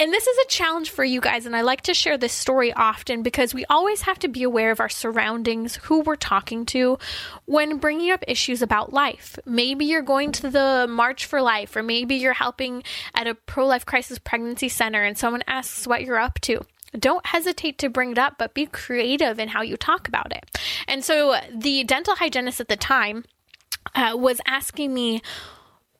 And 0.00 0.12
this 0.12 0.26
is 0.26 0.36
a 0.36 0.48
challenge 0.48 0.90
for 0.90 1.04
you 1.04 1.20
guys, 1.20 1.46
and 1.46 1.54
I 1.54 1.60
like 1.60 1.82
to 1.82 1.94
share 1.94 2.18
this 2.18 2.32
story 2.32 2.72
often 2.72 3.22
because 3.22 3.54
we 3.54 3.64
always 3.66 4.02
have 4.02 4.18
to 4.18 4.28
be 4.28 4.42
aware 4.42 4.72
of 4.72 4.80
our 4.80 4.88
surroundings, 4.88 5.76
who 5.76 6.00
we're 6.00 6.16
talking 6.16 6.66
to, 6.66 6.98
when 7.44 7.78
bringing 7.78 8.10
up 8.10 8.24
issues 8.26 8.62
about 8.62 8.92
life. 8.92 9.38
Maybe 9.46 9.84
you're 9.84 10.02
going 10.02 10.32
to 10.32 10.50
the 10.50 10.88
March 10.90 11.24
for 11.24 11.40
Life, 11.40 11.76
or 11.76 11.84
maybe 11.84 12.16
you're 12.16 12.32
helping 12.32 12.82
at 13.14 13.28
a 13.28 13.36
pro 13.36 13.64
life 13.64 13.86
crisis 13.86 14.18
pregnancy 14.18 14.68
center 14.68 15.04
and 15.04 15.16
someone 15.16 15.44
asks 15.46 15.86
what 15.86 16.02
you're 16.02 16.18
up 16.18 16.40
to 16.40 16.66
don't 16.98 17.26
hesitate 17.26 17.78
to 17.78 17.88
bring 17.88 18.12
it 18.12 18.18
up, 18.18 18.36
but 18.38 18.54
be 18.54 18.66
creative 18.66 19.38
in 19.38 19.48
how 19.48 19.62
you 19.62 19.76
talk 19.76 20.08
about 20.08 20.32
it. 20.32 20.44
And 20.86 21.04
so 21.04 21.38
the 21.52 21.84
dental 21.84 22.16
hygienist 22.16 22.60
at 22.60 22.68
the 22.68 22.76
time 22.76 23.24
uh, 23.94 24.14
was 24.16 24.40
asking 24.46 24.94
me, 24.94 25.22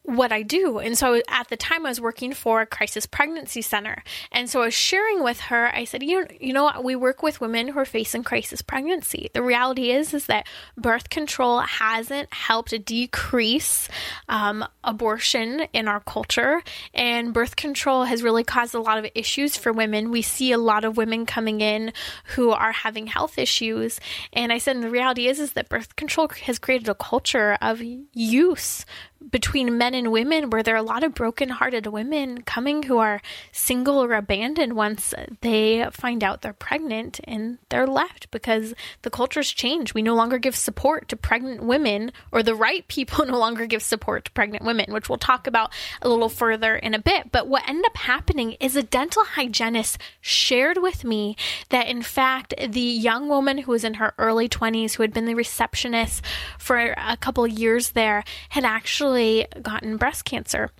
what 0.06 0.32
I 0.32 0.42
do. 0.42 0.78
And 0.78 0.96
so 0.96 1.20
at 1.28 1.48
the 1.48 1.56
time 1.56 1.84
I 1.84 1.90
was 1.90 2.00
working 2.00 2.32
for 2.32 2.60
a 2.60 2.66
crisis 2.66 3.06
pregnancy 3.06 3.60
center. 3.60 4.02
And 4.30 4.48
so 4.48 4.62
I 4.62 4.66
was 4.66 4.74
sharing 4.74 5.22
with 5.22 5.40
her, 5.40 5.74
I 5.74 5.84
said, 5.84 6.02
you, 6.02 6.26
you 6.40 6.52
know, 6.52 6.80
we 6.82 6.94
work 6.94 7.22
with 7.22 7.40
women 7.40 7.68
who 7.68 7.78
are 7.78 7.84
facing 7.84 8.22
crisis 8.22 8.62
pregnancy. 8.62 9.30
The 9.34 9.42
reality 9.42 9.90
is, 9.90 10.14
is 10.14 10.26
that 10.26 10.46
birth 10.76 11.10
control 11.10 11.60
hasn't 11.60 12.32
helped 12.32 12.84
decrease 12.84 13.88
um, 14.28 14.64
abortion 14.84 15.66
in 15.72 15.88
our 15.88 16.00
culture. 16.00 16.62
And 16.94 17.34
birth 17.34 17.56
control 17.56 18.04
has 18.04 18.22
really 18.22 18.44
caused 18.44 18.74
a 18.74 18.80
lot 18.80 18.98
of 18.98 19.10
issues 19.14 19.56
for 19.56 19.72
women. 19.72 20.10
We 20.10 20.22
see 20.22 20.52
a 20.52 20.58
lot 20.58 20.84
of 20.84 20.96
women 20.96 21.26
coming 21.26 21.60
in 21.60 21.92
who 22.26 22.50
are 22.50 22.72
having 22.72 23.08
health 23.08 23.38
issues. 23.38 24.00
And 24.32 24.52
I 24.52 24.58
said, 24.58 24.76
and 24.76 24.84
the 24.84 24.90
reality 24.90 25.26
is, 25.26 25.40
is 25.40 25.52
that 25.52 25.68
birth 25.68 25.96
control 25.96 26.28
has 26.42 26.58
created 26.58 26.88
a 26.88 26.94
culture 26.94 27.58
of 27.60 27.82
use 28.12 28.84
between 29.30 29.78
men 29.78 29.94
and 29.94 30.12
women 30.12 30.50
where 30.50 30.62
there 30.62 30.74
are 30.74 30.78
a 30.78 30.82
lot 30.82 31.02
of 31.02 31.14
broken-hearted 31.14 31.86
women 31.86 32.42
coming 32.42 32.84
who 32.84 32.98
are 32.98 33.20
single 33.50 34.02
or 34.02 34.12
abandoned 34.12 34.74
once 34.74 35.14
they 35.40 35.86
find 35.90 36.22
out 36.22 36.42
they're 36.42 36.52
pregnant 36.52 37.20
and 37.24 37.58
they're 37.70 37.86
left 37.86 38.30
because 38.30 38.74
the 39.02 39.10
culture's 39.10 39.50
changed. 39.50 39.94
We 39.94 40.02
no 40.02 40.14
longer 40.14 40.38
give 40.38 40.54
support 40.54 41.08
to 41.08 41.16
pregnant 41.16 41.62
women 41.62 42.12
or 42.30 42.42
the 42.42 42.54
right 42.54 42.86
people 42.88 43.24
no 43.26 43.38
longer 43.38 43.66
give 43.66 43.82
support 43.82 44.26
to 44.26 44.30
pregnant 44.32 44.64
women, 44.64 44.92
which 44.92 45.08
we'll 45.08 45.18
talk 45.18 45.46
about 45.46 45.72
a 46.02 46.08
little 46.08 46.28
further 46.28 46.76
in 46.76 46.94
a 46.94 46.98
bit. 46.98 47.32
But 47.32 47.48
what 47.48 47.68
ended 47.68 47.86
up 47.86 47.96
happening 47.96 48.52
is 48.60 48.76
a 48.76 48.82
dental 48.82 49.24
hygienist 49.24 49.98
shared 50.20 50.78
with 50.78 51.04
me 51.04 51.36
that 51.70 51.88
in 51.88 52.02
fact 52.02 52.54
the 52.68 52.80
young 52.80 53.28
woman 53.28 53.58
who 53.58 53.72
was 53.72 53.84
in 53.84 53.94
her 53.94 54.14
early 54.18 54.48
20s 54.48 54.94
who 54.94 55.02
had 55.02 55.12
been 55.12 55.26
the 55.26 55.34
receptionist 55.34 56.22
for 56.58 56.94
a 56.96 57.16
couple 57.16 57.46
years 57.46 57.90
there 57.90 58.22
had 58.50 58.64
actually 58.64 59.05
actually 59.06 59.46
gotten 59.62 59.96
breast 59.96 60.24
cancer. 60.24 60.70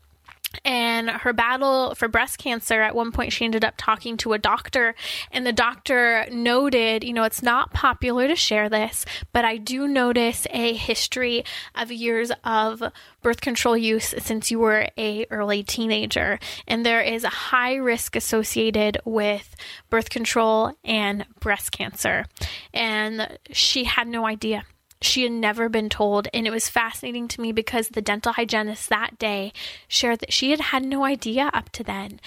And 0.65 1.11
her 1.11 1.35
battle 1.35 1.95
for 1.97 2.09
breast 2.09 2.39
cancer, 2.39 2.81
at 2.81 2.95
one 2.95 3.13
point, 3.13 3.33
she 3.33 3.45
ended 3.45 3.65
up 3.65 3.75
talking 3.77 4.17
to 4.19 4.33
a 4.33 4.39
doctor, 4.39 4.95
and 5.31 5.47
the 5.47 5.53
doctor 5.53 6.25
noted, 6.33 7.05
you 7.05 7.13
know, 7.13 7.25
it's 7.25 7.43
not 7.43 7.75
popular 7.75 8.27
to 8.27 8.35
share 8.35 8.71
this, 8.71 9.05
but 9.33 9.45
I 9.45 9.59
do 9.59 9.87
notice 9.87 10.47
a 10.51 10.73
history 10.73 11.45
of 11.75 11.93
years 11.93 12.33
of 12.43 12.83
birth 13.23 13.43
control 13.43 13.77
use 13.77 14.15
since 14.19 14.51
you 14.51 14.59
were 14.59 14.89
a 14.97 15.27
early 15.31 15.63
teenager, 15.63 16.39
and 16.67 16.87
there 16.87 17.03
is 17.03 17.23
a 17.23 17.29
high 17.29 17.75
risk 17.75 18.17
associated 18.17 18.99
with 19.05 19.55
birth 19.91 20.09
control 20.09 20.73
and 20.85 21.27
breast 21.39 21.71
cancer. 21.71 22.25
And 22.73 23.39
she 23.53 23.85
had 23.85 24.09
no 24.09 24.27
idea 24.27 24.65
she 25.07 25.23
had 25.23 25.33
never 25.33 25.69
been 25.69 25.89
told. 25.89 26.29
And 26.35 26.47
it 26.47 26.51
was 26.51 26.69
fascinating 26.69 27.29
to 27.29 27.41
me 27.41 27.53
because 27.53 27.89
the 27.89 28.03
dental 28.03 28.33
hygienist 28.33 28.89
that 28.89 29.19
day 29.19 29.53
shared 29.89 30.21
that 30.21 30.33
she 30.33 30.51
had 30.51 30.61
had 30.61 30.85
no 30.85 31.05
idea 31.05 31.51
up 31.55 31.71
to 31.71 31.85
then. 31.85 32.21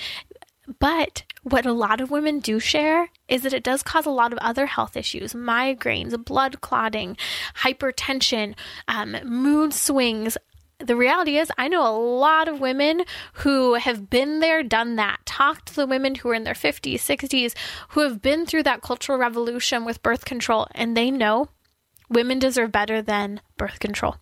But 0.78 1.24
what 1.42 1.66
a 1.66 1.74
lot 1.74 2.00
of 2.00 2.12
women 2.12 2.40
do 2.40 2.60
share 2.60 3.10
is 3.28 3.42
that 3.42 3.54
it 3.54 3.64
does 3.64 3.82
cause 3.82 4.06
a 4.06 4.12
lot 4.12 4.34
of 4.34 4.40
other 4.40 4.68
health 4.68 4.96
issues 4.96 5.34
migraines, 5.34 6.24
blood 6.24 6.62
clotting, 6.62 7.18
hypertension, 7.58 8.56
um, 8.88 9.16
mood 9.24 9.74
swings. 9.74 10.38
The 10.78 10.96
reality 10.96 11.38
is, 11.38 11.52
I 11.58 11.68
know 11.68 11.86
a 11.86 11.98
lot 11.98 12.48
of 12.48 12.62
women 12.62 13.04
who 13.34 13.74
have 13.74 14.10
been 14.10 14.40
there, 14.40 14.64
done 14.64 14.96
that, 14.96 15.18
talked 15.26 15.70
to 15.70 15.76
the 15.76 15.88
women 15.88 16.16
who 16.16 16.30
are 16.30 16.36
in 16.36 16.44
their 16.44 16.54
50s, 16.54 16.96
60s, 16.96 17.54
who 17.90 18.02
have 18.02 18.22
been 18.22 18.46
through 18.46 18.64
that 18.64 18.82
cultural 18.82 19.18
revolution 19.18 19.84
with 19.84 20.04
birth 20.04 20.24
control, 20.24 20.68
and 20.72 20.96
they 20.96 21.12
know 21.12 21.50
Women 22.10 22.40
deserve 22.40 22.72
better 22.72 23.02
than 23.02 23.42
birth 23.58 23.80
control. 23.80 24.16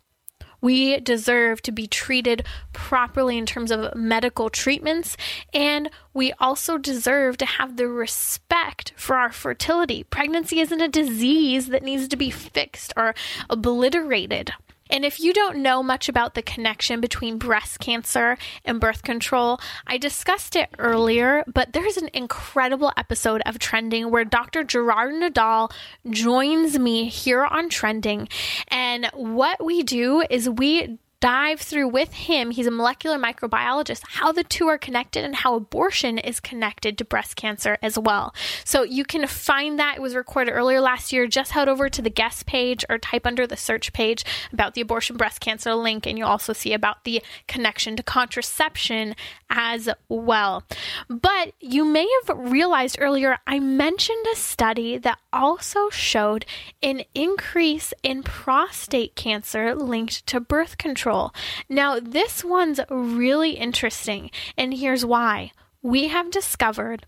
We 0.60 1.00
deserve 1.00 1.62
to 1.64 1.72
be 1.72 1.88
treated 1.88 2.44
properly 2.74 3.38
in 3.38 3.46
terms 3.46 3.70
of 3.70 3.96
medical 3.96 4.50
treatments, 4.50 5.16
and 5.54 5.90
we 6.14 6.34
also 6.40 6.78
deserve 6.80 7.38
to 7.38 7.46
have 7.46 7.78
the 7.78 7.88
respect 7.88 8.92
for 8.96 9.18
our 9.18 9.32
fertility. 9.32 10.04
Pregnancy 10.04 10.60
isn't 10.60 10.82
a 10.82 10.88
disease 10.88 11.68
that 11.68 11.84
needs 11.84 12.08
to 12.08 12.18
be 12.18 12.32
fixed 12.32 12.92
or 12.98 13.14
obliterated. 13.50 14.52
And 14.90 15.06
if 15.06 15.20
you 15.20 15.34
don't 15.34 15.58
know 15.58 15.84
much 15.84 16.10
about 16.10 16.34
the 16.34 16.42
connection 16.42 17.02
between 17.02 17.38
breast 17.38 17.80
cancer 17.80 18.38
and 18.66 18.80
birth 18.80 19.04
control, 19.04 19.60
I 19.86 19.98
discussed 19.98 20.56
it 20.56 20.70
earlier, 20.78 21.44
but 21.48 21.74
there's 21.74 21.98
an 21.98 22.10
incredible 22.14 22.92
episode 22.98 23.42
of 23.46 23.60
Trending 23.60 24.12
where 24.12 24.26
Dr. 24.26 24.64
Gerard 24.64 25.14
Nadal 25.14 25.72
joins 26.10 26.78
me 26.80 27.10
here 27.10 27.44
on 27.44 27.70
Trending. 27.70 28.28
And 28.70 29.10
what 29.14 29.64
we 29.64 29.84
do 29.84 30.24
is 30.30 30.50
we 30.50 30.98
dive 31.20 31.60
through 31.60 31.88
with 31.88 32.14
him, 32.14 32.52
he's 32.52 32.68
a 32.68 32.72
molecular 32.72 33.18
microbiologist, 33.18 34.02
how 34.04 34.32
the 34.32 34.44
two 34.44 34.68
are 34.68 34.78
connected 34.78 35.26
and 35.26 35.36
how 35.36 35.56
abortion 35.56 36.18
is 36.18 36.40
connected 36.40 36.98
to 36.98 37.06
breast 37.06 37.36
cancer 37.36 37.78
as 37.82 37.98
well. 37.98 38.36
So 38.64 38.84
you 38.84 39.04
can 39.04 39.26
find 39.28 39.80
that. 39.80 39.96
It 39.98 40.02
was 40.02 40.16
recorded 40.16 40.52
earlier 40.52 40.80
last 40.80 41.12
year. 41.12 41.28
Just 41.28 41.52
head 41.52 41.68
over 41.68 41.90
to 41.90 42.02
the 42.02 42.10
guest 42.10 42.46
page 42.46 42.86
or 42.90 42.98
type 42.98 43.26
under 43.26 43.48
the 43.48 43.58
search 43.58 43.94
page 43.94 44.24
about 44.54 44.76
the 44.76 44.82
abortion 44.82 45.18
breast 45.18 45.40
cancer 45.40 45.74
link, 45.74 46.06
and 46.06 46.18
you'll 46.18 46.28
also 46.28 46.54
see 46.54 46.74
about 46.74 47.04
the 47.04 47.24
connection 47.48 47.96
to 47.96 48.04
contraception 48.04 49.16
as 49.50 49.90
well. 50.10 50.64
But 51.08 51.54
you 51.60 51.84
may 51.84 52.08
have 52.28 52.38
realized 52.38 52.98
earlier, 53.00 53.38
I 53.48 53.60
mentioned 53.60 54.26
a 54.32 54.36
study 54.36 54.98
that 55.00 55.18
also 55.34 55.90
showed 55.90 56.46
an 56.84 57.04
increase 57.16 57.94
in 58.04 58.24
prostate 58.24 59.16
cancer 59.16 59.74
linked 59.74 60.26
to 60.28 60.40
birth 60.40 60.78
control 60.78 61.07
control. 61.08 61.34
Now, 61.70 62.00
this 62.00 62.44
one's 62.44 62.80
really 62.90 63.52
interesting, 63.52 64.30
and 64.58 64.74
here's 64.74 65.06
why. 65.06 65.52
We 65.82 66.10
have 66.10 66.32
discovered 66.32 67.06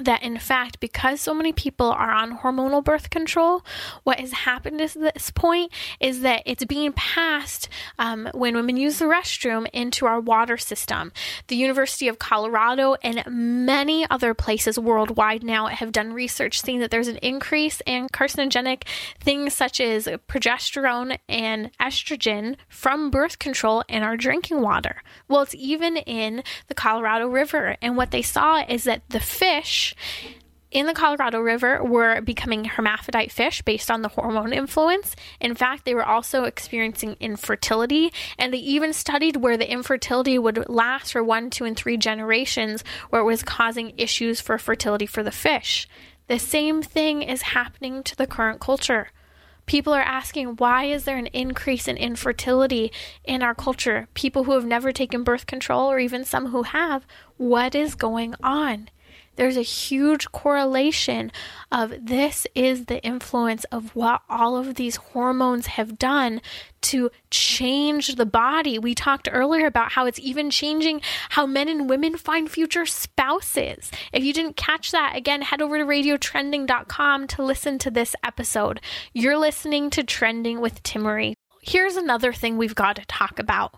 that 0.00 0.22
in 0.22 0.38
fact, 0.38 0.80
because 0.80 1.20
so 1.20 1.34
many 1.34 1.52
people 1.52 1.90
are 1.90 2.10
on 2.10 2.38
hormonal 2.38 2.82
birth 2.82 3.10
control, 3.10 3.62
what 4.04 4.18
has 4.18 4.32
happened 4.32 4.80
at 4.80 4.94
this 4.94 5.30
point 5.30 5.70
is 6.00 6.20
that 6.22 6.42
it's 6.46 6.64
being 6.64 6.92
passed 6.92 7.68
um, 7.98 8.28
when 8.32 8.54
women 8.54 8.76
use 8.76 8.98
the 8.98 9.04
restroom 9.04 9.66
into 9.72 10.06
our 10.06 10.18
water 10.18 10.56
system. 10.56 11.12
The 11.48 11.56
University 11.56 12.08
of 12.08 12.18
Colorado 12.18 12.96
and 13.02 13.22
many 13.26 14.08
other 14.08 14.32
places 14.32 14.78
worldwide 14.78 15.42
now 15.42 15.66
have 15.66 15.92
done 15.92 16.14
research 16.14 16.62
seeing 16.62 16.80
that 16.80 16.90
there's 16.90 17.08
an 17.08 17.18
increase 17.18 17.82
in 17.86 18.08
carcinogenic 18.08 18.84
things 19.20 19.52
such 19.52 19.78
as 19.80 20.06
progesterone 20.26 21.18
and 21.28 21.70
estrogen 21.78 22.56
from 22.68 23.10
birth 23.10 23.38
control 23.38 23.84
in 23.88 24.02
our 24.02 24.16
drinking 24.16 24.62
water. 24.62 25.02
Well, 25.28 25.42
it's 25.42 25.54
even 25.54 25.98
in 25.98 26.42
the 26.68 26.74
Colorado 26.74 27.28
River. 27.28 27.76
And 27.82 27.96
what 27.96 28.10
they 28.10 28.22
saw 28.22 28.64
is 28.66 28.84
that 28.84 29.02
the 29.10 29.20
fish 29.20 29.81
in 30.72 30.86
the 30.86 30.94
Colorado 30.94 31.38
River 31.38 31.84
were 31.84 32.22
becoming 32.22 32.64
hermaphrodite 32.64 33.30
fish 33.30 33.60
based 33.60 33.90
on 33.90 34.00
the 34.00 34.08
hormone 34.08 34.54
influence. 34.54 35.14
In 35.38 35.54
fact, 35.54 35.84
they 35.84 35.94
were 35.94 36.04
also 36.04 36.44
experiencing 36.44 37.16
infertility, 37.20 38.10
and 38.38 38.52
they 38.52 38.58
even 38.58 38.94
studied 38.94 39.36
where 39.36 39.58
the 39.58 39.70
infertility 39.70 40.38
would 40.38 40.68
last 40.70 41.12
for 41.12 41.22
one, 41.22 41.50
two, 41.50 41.66
and 41.66 41.76
three 41.76 41.98
generations, 41.98 42.82
where 43.10 43.20
it 43.20 43.26
was 43.26 43.42
causing 43.42 43.92
issues 43.98 44.40
for 44.40 44.56
fertility 44.56 45.04
for 45.04 45.22
the 45.22 45.30
fish. 45.30 45.86
The 46.28 46.38
same 46.38 46.80
thing 46.82 47.20
is 47.22 47.42
happening 47.42 48.02
to 48.04 48.16
the 48.16 48.26
current 48.26 48.58
culture. 48.58 49.08
People 49.66 49.92
are 49.92 50.00
asking, 50.00 50.56
why 50.56 50.84
is 50.84 51.04
there 51.04 51.18
an 51.18 51.26
increase 51.28 51.86
in 51.86 51.98
infertility 51.98 52.90
in 53.24 53.42
our 53.42 53.54
culture? 53.54 54.08
People 54.14 54.44
who 54.44 54.52
have 54.52 54.64
never 54.64 54.90
taken 54.90 55.22
birth 55.22 55.46
control, 55.46 55.90
or 55.90 55.98
even 55.98 56.24
some 56.24 56.46
who 56.46 56.62
have, 56.62 57.06
what 57.36 57.74
is 57.74 57.94
going 57.94 58.34
on? 58.42 58.88
There's 59.36 59.56
a 59.56 59.62
huge 59.62 60.30
correlation 60.32 61.32
of 61.70 61.94
this 62.00 62.46
is 62.54 62.86
the 62.86 63.02
influence 63.02 63.64
of 63.64 63.94
what 63.96 64.22
all 64.28 64.56
of 64.56 64.74
these 64.74 64.96
hormones 64.96 65.66
have 65.66 65.98
done 65.98 66.40
to 66.82 67.10
change 67.30 68.16
the 68.16 68.26
body. 68.26 68.78
We 68.78 68.94
talked 68.94 69.28
earlier 69.30 69.66
about 69.66 69.92
how 69.92 70.06
it's 70.06 70.18
even 70.18 70.50
changing 70.50 71.00
how 71.30 71.46
men 71.46 71.68
and 71.68 71.88
women 71.88 72.16
find 72.16 72.50
future 72.50 72.84
spouses. 72.84 73.90
If 74.12 74.24
you 74.24 74.32
didn't 74.32 74.56
catch 74.56 74.90
that, 74.90 75.16
again, 75.16 75.42
head 75.42 75.62
over 75.62 75.78
to 75.78 75.84
radiotrending.com 75.84 77.26
to 77.28 77.42
listen 77.42 77.78
to 77.78 77.90
this 77.90 78.14
episode. 78.24 78.80
You're 79.12 79.38
listening 79.38 79.90
to 79.90 80.02
Trending 80.02 80.60
with 80.60 80.82
Timmerie. 80.82 81.34
Here's 81.62 81.96
another 81.96 82.32
thing 82.32 82.58
we've 82.58 82.74
got 82.74 82.96
to 82.96 83.06
talk 83.06 83.38
about. 83.38 83.76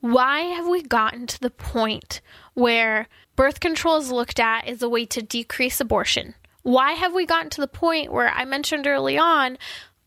Why 0.00 0.40
have 0.40 0.66
we 0.66 0.82
gotten 0.82 1.26
to 1.28 1.40
the 1.40 1.50
point 1.50 2.20
where 2.54 3.08
birth 3.36 3.60
control 3.60 3.96
is 3.96 4.10
looked 4.10 4.40
at 4.40 4.66
as 4.66 4.82
a 4.82 4.88
way 4.88 5.06
to 5.06 5.22
decrease 5.22 5.80
abortion. 5.80 6.34
Why 6.62 6.92
have 6.92 7.14
we 7.14 7.26
gotten 7.26 7.50
to 7.50 7.60
the 7.60 7.68
point 7.68 8.12
where 8.12 8.28
I 8.28 8.44
mentioned 8.44 8.86
early 8.86 9.18
on? 9.18 9.58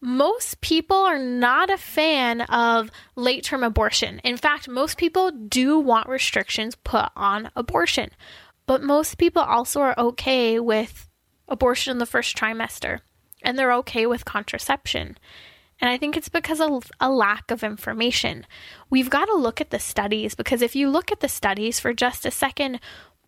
Most 0.02 0.62
people 0.62 0.98
are 0.98 1.20
not 1.20 1.70
a 1.70 1.78
fan 1.78 2.42
of 2.42 2.92
late 3.16 3.44
term 3.44 3.64
abortion. 3.64 4.20
In 4.24 4.38
fact, 4.38 4.68
most 4.68 4.98
people 4.98 5.32
do 5.32 5.80
want 5.80 6.08
restrictions 6.08 6.76
put 6.76 7.10
on 7.16 7.50
abortion. 7.56 8.12
But 8.68 8.84
most 8.84 9.18
people 9.18 9.42
also 9.42 9.82
are 9.82 9.96
okay 9.98 10.60
with 10.60 11.10
abortion 11.48 11.92
in 11.92 11.98
the 11.98 12.06
first 12.06 12.36
trimester 12.36 13.02
and 13.46 13.58
they're 13.58 13.74
okay 13.74 14.06
with 14.06 14.26
contraception. 14.26 15.18
And 15.80 15.90
I 15.90 15.98
think 15.98 16.16
it's 16.16 16.30
because 16.30 16.62
of 16.62 16.90
a 17.00 17.10
lack 17.10 17.52
of 17.52 17.64
information. 17.64 18.46
We've 18.90 19.10
got 19.10 19.26
to 19.26 19.36
look 19.36 19.60
at 19.60 19.72
the 19.72 19.80
studies 19.80 20.36
because 20.36 20.62
if 20.62 20.76
you 20.76 20.90
look 20.90 21.12
at 21.12 21.20
the 21.20 21.28
studies 21.28 21.80
for 21.80 21.94
just 21.94 22.26
a 22.26 22.32
second, 22.32 22.80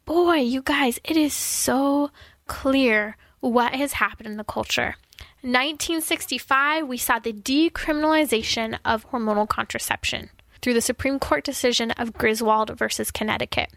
boy, 0.05 0.38
you 0.38 0.62
guys, 0.62 0.99
it 1.03 1.17
is 1.17 1.33
so 1.33 2.10
clear 2.47 3.17
what 3.41 3.75
has 3.75 3.93
happened 3.93 4.27
in 4.27 4.38
the 4.38 4.43
culture. 4.43 4.95
1965, 5.41 6.88
we 6.88 6.97
saw 6.97 7.19
the 7.19 7.33
decriminalization 7.33 8.79
of 8.83 9.10
hormonal 9.12 9.47
contraception 9.47 10.29
through 10.62 10.73
the 10.73 10.81
Supreme 10.81 11.19
Court 11.19 11.43
decision 11.43 11.91
of 11.91 12.13
Griswold 12.13 12.77
versus 12.77 13.12
Connecticut. 13.12 13.71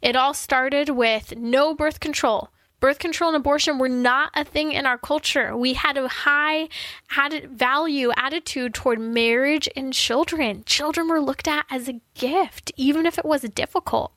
It 0.00 0.14
all 0.14 0.34
started 0.34 0.90
with 0.90 1.36
no 1.36 1.74
birth 1.74 2.00
control. 2.00 2.50
Birth 2.80 2.98
control 2.98 3.28
and 3.28 3.36
abortion 3.36 3.78
were 3.78 3.90
not 3.90 4.30
a 4.34 4.42
thing 4.42 4.72
in 4.72 4.86
our 4.86 4.96
culture. 4.96 5.54
We 5.54 5.74
had 5.74 5.98
a 5.98 6.08
high 6.08 6.68
added 7.14 7.50
value 7.50 8.10
attitude 8.16 8.72
toward 8.72 8.98
marriage 8.98 9.68
and 9.76 9.92
children. 9.92 10.64
Children 10.64 11.08
were 11.08 11.20
looked 11.20 11.46
at 11.46 11.66
as 11.70 11.88
a 11.88 12.00
gift, 12.14 12.72
even 12.76 13.04
if 13.04 13.18
it 13.18 13.24
was 13.26 13.42
difficult. 13.42 14.12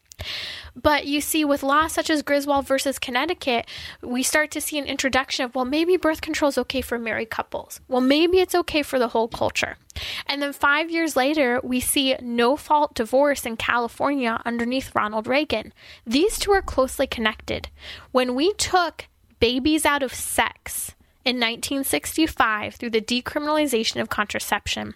But 0.75 1.05
you 1.05 1.21
see, 1.21 1.45
with 1.45 1.63
laws 1.63 1.91
such 1.91 2.09
as 2.09 2.23
Griswold 2.23 2.67
versus 2.67 2.97
Connecticut, 2.97 3.67
we 4.01 4.23
start 4.23 4.49
to 4.51 4.61
see 4.61 4.79
an 4.79 4.85
introduction 4.85 5.45
of, 5.45 5.53
well, 5.53 5.65
maybe 5.65 5.97
birth 5.97 6.21
control 6.21 6.49
is 6.49 6.57
okay 6.57 6.81
for 6.81 6.97
married 6.97 7.29
couples. 7.29 7.79
Well, 7.87 8.01
maybe 8.01 8.39
it's 8.39 8.55
okay 8.55 8.81
for 8.81 8.97
the 8.97 9.09
whole 9.09 9.27
culture. 9.27 9.77
And 10.25 10.41
then 10.41 10.53
five 10.53 10.89
years 10.89 11.15
later, 11.15 11.59
we 11.63 11.79
see 11.79 12.15
no 12.21 12.57
fault 12.57 12.95
divorce 12.95 13.45
in 13.45 13.57
California 13.57 14.41
underneath 14.45 14.95
Ronald 14.95 15.27
Reagan. 15.27 15.73
These 16.05 16.39
two 16.39 16.51
are 16.51 16.61
closely 16.61 17.05
connected. 17.05 17.69
When 18.11 18.33
we 18.33 18.53
took 18.53 19.07
babies 19.39 19.85
out 19.85 20.03
of 20.03 20.13
sex 20.13 20.95
in 21.25 21.35
1965 21.35 22.75
through 22.75 22.89
the 22.89 23.01
decriminalization 23.01 24.01
of 24.01 24.09
contraception, 24.09 24.95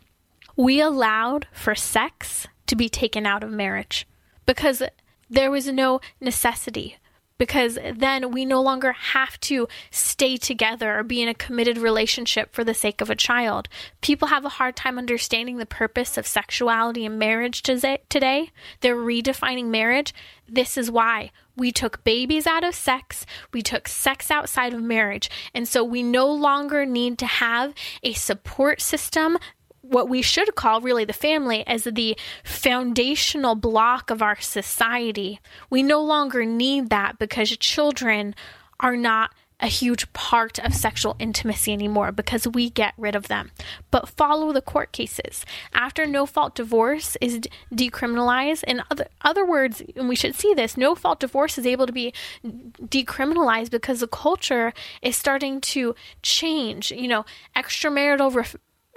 we 0.56 0.82
allowed 0.82 1.48
for 1.52 1.76
sex 1.76 2.48
to 2.66 2.76
be 2.76 2.90
taken 2.90 3.26
out 3.26 3.44
of 3.44 3.52
marriage 3.52 4.08
because 4.46 4.82
there 5.30 5.52
was 5.52 5.68
no 5.68 6.00
necessity 6.20 6.98
because 7.38 7.78
then 7.96 8.32
we 8.32 8.46
no 8.46 8.62
longer 8.62 8.94
have 8.94 9.40
to 9.42 9.68
stay 9.92 10.38
together 10.38 10.98
or 10.98 11.04
be 11.04 11.22
in 11.22 11.30
a 11.30 11.34
committed 11.34 11.78
relationship 11.78 12.54
for 12.54 12.64
the 12.64 12.74
sake 12.74 13.02
of 13.02 13.10
a 13.10 13.16
child. 13.16 13.70
People 14.02 14.30
have 14.30 14.46
a 14.46 14.50
hard 14.50 14.76
time 14.76 14.98
understanding 14.98 15.58
the 15.58 15.66
purpose 15.66 16.18
of 16.18 16.26
sexuality 16.26 17.06
and 17.06 17.20
marriage 17.20 17.62
today. 17.62 18.52
They're 18.82 18.96
redefining 18.96 19.68
marriage. 19.68 20.14
This 20.48 20.78
is 20.78 20.90
why 20.90 21.32
we 21.56 21.72
took 21.72 22.04
babies 22.04 22.46
out 22.46 22.64
of 22.64 22.76
sex, 22.76 23.26
we 23.52 23.64
took 23.64 23.88
sex 23.88 24.30
outside 24.30 24.74
of 24.76 24.82
marriage, 24.82 25.28
and 25.56 25.68
so 25.68 25.84
we 25.84 26.04
no 26.04 26.32
longer 26.32 26.86
need 26.86 27.18
to 27.18 27.26
have 27.26 27.74
a 28.04 28.14
support 28.14 28.80
system 28.80 29.40
what 29.90 30.10
we 30.10 30.22
should 30.22 30.56
call 30.56 30.82
really 30.82 31.06
the 31.06 31.14
family 31.14 31.66
as 31.68 31.84
the 31.84 32.18
foundational 32.44 33.56
block 33.56 34.10
of 34.10 34.22
our 34.22 34.40
society. 34.40 35.40
We 35.70 35.84
no 35.84 36.02
longer 36.02 36.46
need 36.46 36.90
that 36.90 37.20
because 37.20 37.50
children 37.58 38.36
are 38.80 38.96
not 38.96 39.32
a 39.60 39.68
huge 39.68 40.12
part 40.14 40.60
of 40.60 40.74
sexual 40.74 41.16
intimacy 41.18 41.74
anymore 41.74 42.12
because 42.12 42.48
we 42.48 42.70
get 42.70 42.94
rid 42.98 43.16
of 43.16 43.28
them. 43.28 43.52
But 43.90 44.08
follow 44.10 44.52
the 44.52 44.62
court 44.62 44.92
cases. 44.92 45.46
After 45.74 46.06
no 46.06 46.26
fault 46.26 46.54
divorce 46.54 47.18
is 47.22 47.40
decriminalized, 47.74 48.64
in 48.66 48.84
other, 48.92 49.08
other 49.22 49.46
words, 49.46 49.82
and 49.96 50.08
we 50.08 50.16
should 50.16 50.36
see 50.36 50.54
this, 50.54 50.78
no 50.78 50.94
fault 50.94 51.20
divorce 51.20 51.58
is 51.58 51.66
able 51.66 51.88
to 51.88 51.94
be 51.94 52.14
decriminalized 52.46 53.72
because 53.72 54.00
the 54.00 54.08
culture 54.08 54.74
is 55.02 55.16
starting 55.16 55.60
to 55.62 55.96
change. 56.22 56.92
You 56.92 57.08
know, 57.08 57.26
extramarital 57.56 58.32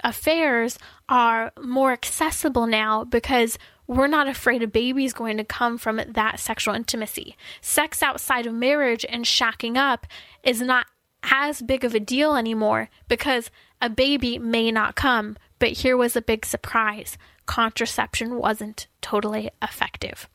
affairs 0.03 0.77
are 1.09 1.51
more 1.61 1.91
accessible 1.91 2.67
now 2.67 3.03
because 3.03 3.57
we're 3.87 4.07
not 4.07 4.27
afraid 4.27 4.63
a 4.63 4.67
baby's 4.67 5.13
going 5.13 5.37
to 5.37 5.43
come 5.43 5.77
from 5.77 6.01
that 6.07 6.39
sexual 6.39 6.73
intimacy. 6.73 7.35
Sex 7.61 8.01
outside 8.01 8.45
of 8.45 8.53
marriage 8.53 9.05
and 9.09 9.25
shacking 9.25 9.77
up 9.77 10.07
is 10.43 10.61
not 10.61 10.85
as 11.23 11.61
big 11.61 11.83
of 11.83 11.93
a 11.93 11.99
deal 11.99 12.35
anymore 12.35 12.89
because 13.07 13.51
a 13.81 13.89
baby 13.89 14.39
may 14.39 14.71
not 14.71 14.95
come. 14.95 15.37
But 15.59 15.71
here 15.73 15.97
was 15.97 16.15
a 16.15 16.21
big 16.21 16.45
surprise 16.45 17.17
contraception 17.45 18.37
wasn't 18.37 18.87
totally 19.01 19.49
effective. 19.61 20.29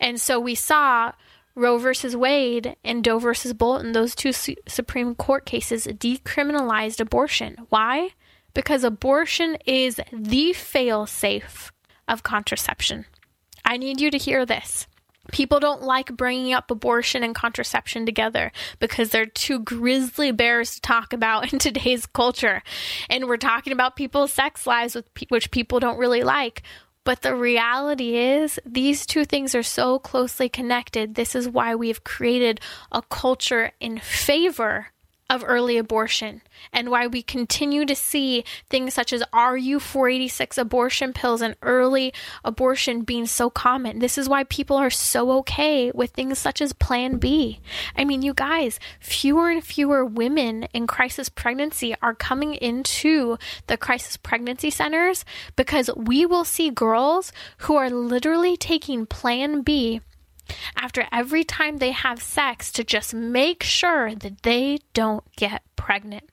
And 0.00 0.20
so 0.20 0.40
we 0.40 0.54
saw 0.54 1.12
Roe 1.54 1.76
versus 1.76 2.16
Wade 2.16 2.76
and 2.82 3.04
Doe 3.04 3.18
versus 3.18 3.52
Bolton, 3.52 3.92
those 3.92 4.14
two 4.14 4.32
Supreme 4.32 5.14
Court 5.14 5.44
cases 5.44 5.86
decriminalized 5.86 7.00
abortion. 7.00 7.56
Why? 7.68 8.10
Because 8.54 8.84
abortion 8.84 9.56
is 9.66 10.00
the 10.12 10.52
fail 10.52 11.06
safe 11.06 11.72
of 12.08 12.22
contraception. 12.22 13.06
I 13.64 13.76
need 13.76 14.00
you 14.00 14.10
to 14.10 14.18
hear 14.18 14.44
this. 14.44 14.86
People 15.30 15.60
don't 15.60 15.82
like 15.82 16.16
bringing 16.16 16.52
up 16.52 16.70
abortion 16.70 17.22
and 17.22 17.34
contraception 17.34 18.04
together 18.04 18.50
because 18.80 19.10
they're 19.10 19.24
two 19.24 19.60
grizzly 19.60 20.32
bears 20.32 20.74
to 20.74 20.80
talk 20.80 21.12
about 21.12 21.52
in 21.52 21.58
today's 21.58 22.06
culture. 22.06 22.62
And 23.08 23.26
we're 23.26 23.36
talking 23.36 23.72
about 23.72 23.96
people's 23.96 24.32
sex 24.32 24.66
lives, 24.66 24.94
with 24.94 25.06
which 25.28 25.50
people 25.50 25.78
don't 25.78 25.98
really 25.98 26.22
like. 26.22 26.62
But 27.04 27.22
the 27.22 27.34
reality 27.34 28.16
is, 28.16 28.60
these 28.64 29.06
two 29.06 29.24
things 29.24 29.54
are 29.54 29.62
so 29.62 29.98
closely 29.98 30.48
connected. 30.48 31.14
This 31.14 31.34
is 31.34 31.48
why 31.48 31.74
we 31.74 31.88
have 31.88 32.04
created 32.04 32.60
a 32.92 33.02
culture 33.02 33.72
in 33.80 33.98
favor 33.98 34.88
of 35.32 35.42
early 35.46 35.78
abortion 35.78 36.42
and 36.74 36.90
why 36.90 37.06
we 37.06 37.22
continue 37.22 37.86
to 37.86 37.96
see 37.96 38.44
things 38.68 38.92
such 38.92 39.14
as 39.14 39.24
RU486 39.32 40.58
abortion 40.58 41.14
pills 41.14 41.40
and 41.40 41.56
early 41.62 42.12
abortion 42.44 43.00
being 43.00 43.24
so 43.24 43.48
common. 43.48 43.98
This 43.98 44.18
is 44.18 44.28
why 44.28 44.44
people 44.44 44.76
are 44.76 44.90
so 44.90 45.32
okay 45.38 45.90
with 45.94 46.10
things 46.10 46.38
such 46.38 46.60
as 46.60 46.74
Plan 46.74 47.16
B. 47.16 47.60
I 47.96 48.04
mean, 48.04 48.20
you 48.20 48.34
guys, 48.34 48.78
fewer 49.00 49.48
and 49.48 49.64
fewer 49.64 50.04
women 50.04 50.64
in 50.74 50.86
crisis 50.86 51.30
pregnancy 51.30 51.94
are 52.02 52.14
coming 52.14 52.54
into 52.54 53.38
the 53.68 53.78
crisis 53.78 54.18
pregnancy 54.18 54.68
centers 54.68 55.24
because 55.56 55.88
we 55.96 56.26
will 56.26 56.44
see 56.44 56.68
girls 56.68 57.32
who 57.58 57.76
are 57.76 57.88
literally 57.88 58.58
taking 58.58 59.06
Plan 59.06 59.62
B 59.62 60.02
after 60.76 61.06
every 61.12 61.44
time 61.44 61.78
they 61.78 61.92
have 61.92 62.22
sex 62.22 62.70
to 62.72 62.84
just 62.84 63.14
make 63.14 63.62
sure 63.62 64.14
that 64.14 64.42
they 64.42 64.78
don't 64.94 65.24
get 65.36 65.62
pregnant. 65.76 66.24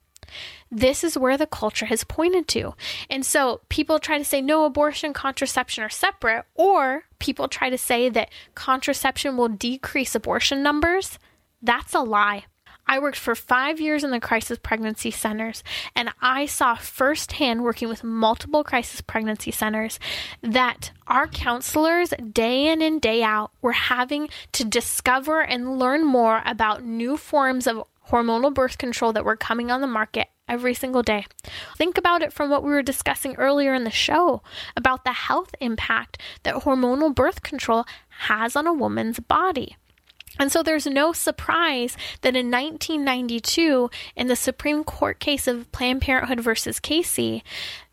This 0.71 1.03
is 1.03 1.17
where 1.17 1.37
the 1.37 1.47
culture 1.47 1.87
has 1.87 2.03
pointed 2.03 2.47
to. 2.49 2.75
And 3.09 3.25
so 3.25 3.61
people 3.69 3.97
try 3.99 4.17
to 4.17 4.23
say 4.23 4.41
no, 4.41 4.65
abortion, 4.65 5.13
contraception 5.13 5.83
are 5.83 5.89
separate, 5.89 6.45
or 6.53 7.05
people 7.17 7.47
try 7.47 7.69
to 7.69 7.77
say 7.77 8.09
that 8.09 8.29
contraception 8.53 9.37
will 9.37 9.47
decrease 9.49 10.13
abortion 10.13 10.61
numbers. 10.61 11.17
That's 11.61 11.93
a 11.95 12.01
lie. 12.01 12.45
I 12.89 12.97
worked 12.97 13.19
for 13.19 13.35
five 13.35 13.79
years 13.79 14.03
in 14.03 14.09
the 14.09 14.19
crisis 14.19 14.57
pregnancy 14.57 15.11
centers, 15.11 15.63
and 15.95 16.09
I 16.23 16.47
saw 16.47 16.73
firsthand 16.73 17.63
working 17.63 17.87
with 17.87 18.03
multiple 18.03 18.63
crisis 18.63 18.99
pregnancy 18.99 19.51
centers 19.51 19.99
that 20.41 20.91
our 21.05 21.27
counselors, 21.27 22.15
day 22.33 22.65
in 22.65 22.81
and 22.81 22.99
day 22.99 23.21
out, 23.21 23.51
were 23.61 23.73
having 23.73 24.27
to 24.53 24.65
discover 24.65 25.41
and 25.41 25.77
learn 25.77 26.03
more 26.03 26.41
about 26.47 26.83
new 26.83 27.15
forms 27.15 27.67
of 27.67 27.83
hormonal 28.09 28.51
birth 28.51 28.79
control 28.79 29.13
that 29.13 29.23
were 29.23 29.37
coming 29.37 29.69
on 29.69 29.81
the 29.81 29.87
market 29.87 30.27
every 30.47 30.73
single 30.73 31.03
day. 31.03 31.27
Think 31.77 31.95
about 31.95 32.23
it 32.23 32.33
from 32.33 32.49
what 32.49 32.63
we 32.63 32.71
were 32.71 32.81
discussing 32.81 33.35
earlier 33.35 33.75
in 33.75 33.83
the 33.83 33.91
show 33.91 34.41
about 34.75 35.03
the 35.03 35.13
health 35.13 35.53
impact 35.61 36.19
that 36.41 36.55
hormonal 36.55 37.13
birth 37.13 37.43
control 37.43 37.85
has 38.09 38.55
on 38.55 38.65
a 38.65 38.73
woman's 38.73 39.19
body. 39.19 39.77
And 40.39 40.51
so 40.51 40.63
there's 40.63 40.87
no 40.87 41.11
surprise 41.11 41.97
that 42.21 42.35
in 42.35 42.49
1992, 42.49 43.89
in 44.15 44.27
the 44.27 44.35
Supreme 44.35 44.83
Court 44.83 45.19
case 45.19 45.47
of 45.47 45.71
Planned 45.71 46.01
Parenthood 46.01 46.39
versus 46.39 46.79
Casey, 46.79 47.43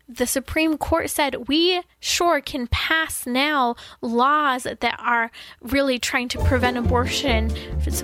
the 0.09 0.25
Supreme 0.25 0.77
Court 0.77 1.09
said 1.09 1.49
we 1.49 1.81
sure 1.99 2.39
can 2.39 2.67
pass 2.67 3.25
now 3.25 3.75
laws 3.99 4.63
that 4.63 4.99
are 4.99 5.31
really 5.61 5.99
trying 5.99 6.29
to 6.29 6.39
prevent 6.45 6.77
abortion 6.77 7.51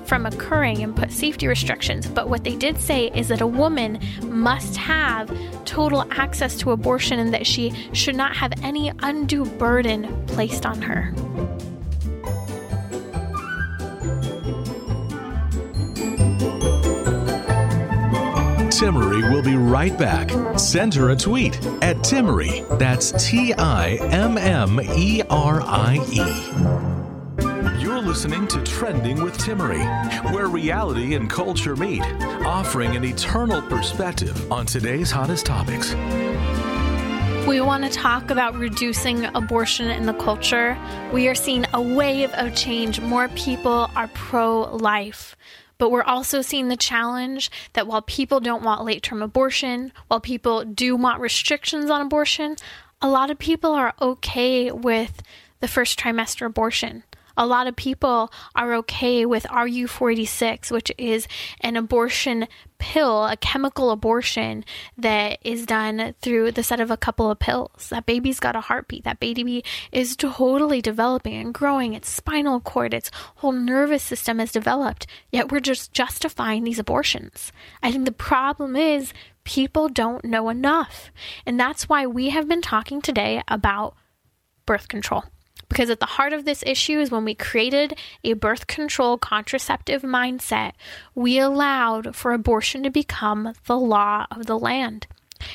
from 0.05 0.25
occurring 0.25 0.83
and 0.83 0.95
put 0.95 1.11
safety 1.13 1.47
restrictions. 1.47 2.05
But 2.07 2.27
what 2.27 2.43
they 2.43 2.57
did 2.57 2.79
say 2.81 3.07
is 3.15 3.29
that 3.29 3.39
a 3.39 3.47
woman 3.47 3.99
must 4.23 4.75
have 4.75 5.33
total 5.63 6.05
access 6.11 6.57
to 6.57 6.71
abortion 6.71 7.19
and 7.19 7.33
that 7.33 7.47
she 7.47 7.73
should 7.93 8.15
not 8.15 8.35
have 8.35 8.51
any 8.61 8.91
undue 8.99 9.45
burden 9.45 10.25
placed 10.27 10.65
on 10.65 10.81
her. 10.81 11.13
Timmerie 18.73 19.31
will 19.31 19.43
be 19.43 19.55
right 19.55 19.95
back. 19.99 20.31
Send 20.57 20.95
her 20.95 21.11
a 21.11 21.15
tweet 21.15 21.55
at 21.83 21.97
Timmerie. 21.97 22.65
That's 22.79 23.11
T 23.23 23.53
I 23.53 23.99
M 24.11 24.35
M 24.35 24.81
E 24.81 25.21
R 25.29 25.61
I 25.61 25.99
E. 26.09 27.79
You're 27.79 28.01
listening 28.01 28.47
to 28.47 28.63
Trending 28.63 29.21
with 29.21 29.37
Timmerie, 29.37 30.33
where 30.33 30.47
reality 30.47 31.13
and 31.13 31.29
culture 31.29 31.75
meet, 31.75 32.01
offering 32.45 32.95
an 32.95 33.05
eternal 33.05 33.61
perspective 33.61 34.51
on 34.51 34.65
today's 34.65 35.11
hottest 35.11 35.45
topics. 35.45 35.93
We 37.47 37.61
want 37.61 37.83
to 37.83 37.91
talk 37.91 38.31
about 38.31 38.55
reducing 38.55 39.25
abortion 39.35 39.91
in 39.91 40.07
the 40.07 40.13
culture. 40.13 40.75
We 41.11 41.27
are 41.27 41.35
seeing 41.35 41.65
a 41.73 41.81
wave 41.81 42.31
of 42.33 42.55
change. 42.55 42.99
More 43.01 43.27
people 43.29 43.91
are 43.95 44.07
pro 44.15 44.61
life. 44.75 45.35
But 45.77 45.89
we're 45.89 46.03
also 46.03 46.41
seeing 46.41 46.67
the 46.67 46.77
challenge 46.77 47.51
that 47.73 47.87
while 47.87 48.01
people 48.01 48.39
don't 48.39 48.63
want 48.63 48.83
late 48.83 49.03
term 49.03 49.21
abortion, 49.21 49.91
while 50.07 50.19
people 50.19 50.63
do 50.63 50.95
want 50.95 51.19
restrictions 51.19 51.89
on 51.89 52.01
abortion, 52.01 52.55
a 53.01 53.09
lot 53.09 53.31
of 53.31 53.39
people 53.39 53.71
are 53.73 53.93
okay 54.01 54.71
with 54.71 55.21
the 55.59 55.67
first 55.67 55.99
trimester 55.99 56.45
abortion. 56.45 57.03
A 57.35 57.45
lot 57.47 57.67
of 57.67 57.75
people 57.75 58.31
are 58.55 58.73
okay 58.75 59.25
with 59.25 59.43
RU486, 59.45 60.71
which 60.71 60.91
is 60.97 61.27
an 61.61 61.75
abortion 61.75 62.47
pill, 62.77 63.25
a 63.25 63.37
chemical 63.37 63.91
abortion 63.91 64.65
that 64.97 65.39
is 65.43 65.65
done 65.65 66.13
through 66.21 66.51
the 66.51 66.63
set 66.63 66.79
of 66.79 66.91
a 66.91 66.97
couple 66.97 67.31
of 67.31 67.39
pills. 67.39 67.87
That 67.89 68.05
baby's 68.05 68.39
got 68.39 68.55
a 68.55 68.61
heartbeat. 68.61 69.03
That 69.05 69.19
baby 69.19 69.63
is 69.91 70.15
totally 70.15 70.81
developing 70.81 71.35
and 71.35 71.53
growing. 71.53 71.93
Its 71.93 72.09
spinal 72.09 72.59
cord, 72.59 72.93
its 72.93 73.09
whole 73.35 73.53
nervous 73.53 74.03
system 74.03 74.39
is 74.39 74.51
developed. 74.51 75.07
Yet 75.31 75.51
we're 75.51 75.59
just 75.59 75.93
justifying 75.93 76.63
these 76.63 76.79
abortions. 76.79 77.51
I 77.81 77.91
think 77.91 78.05
the 78.05 78.11
problem 78.11 78.75
is 78.75 79.13
people 79.43 79.89
don't 79.89 80.25
know 80.25 80.49
enough. 80.49 81.11
And 81.45 81.59
that's 81.59 81.89
why 81.89 82.05
we 82.05 82.29
have 82.29 82.47
been 82.47 82.61
talking 82.61 83.01
today 83.01 83.41
about 83.47 83.95
birth 84.65 84.87
control. 84.87 85.23
Because 85.69 85.89
at 85.89 85.99
the 85.99 86.05
heart 86.05 86.33
of 86.33 86.45
this 86.45 86.63
issue 86.67 86.99
is 86.99 87.09
when 87.09 87.25
we 87.25 87.33
created 87.33 87.97
a 88.23 88.33
birth 88.33 88.67
control 88.67 89.17
contraceptive 89.17 90.03
mindset, 90.03 90.73
we 91.15 91.39
allowed 91.39 92.15
for 92.15 92.31
abortion 92.31 92.83
to 92.83 92.91
become 92.91 93.53
the 93.65 93.77
law 93.77 94.27
of 94.29 94.45
the 94.45 94.59
land. 94.59 95.07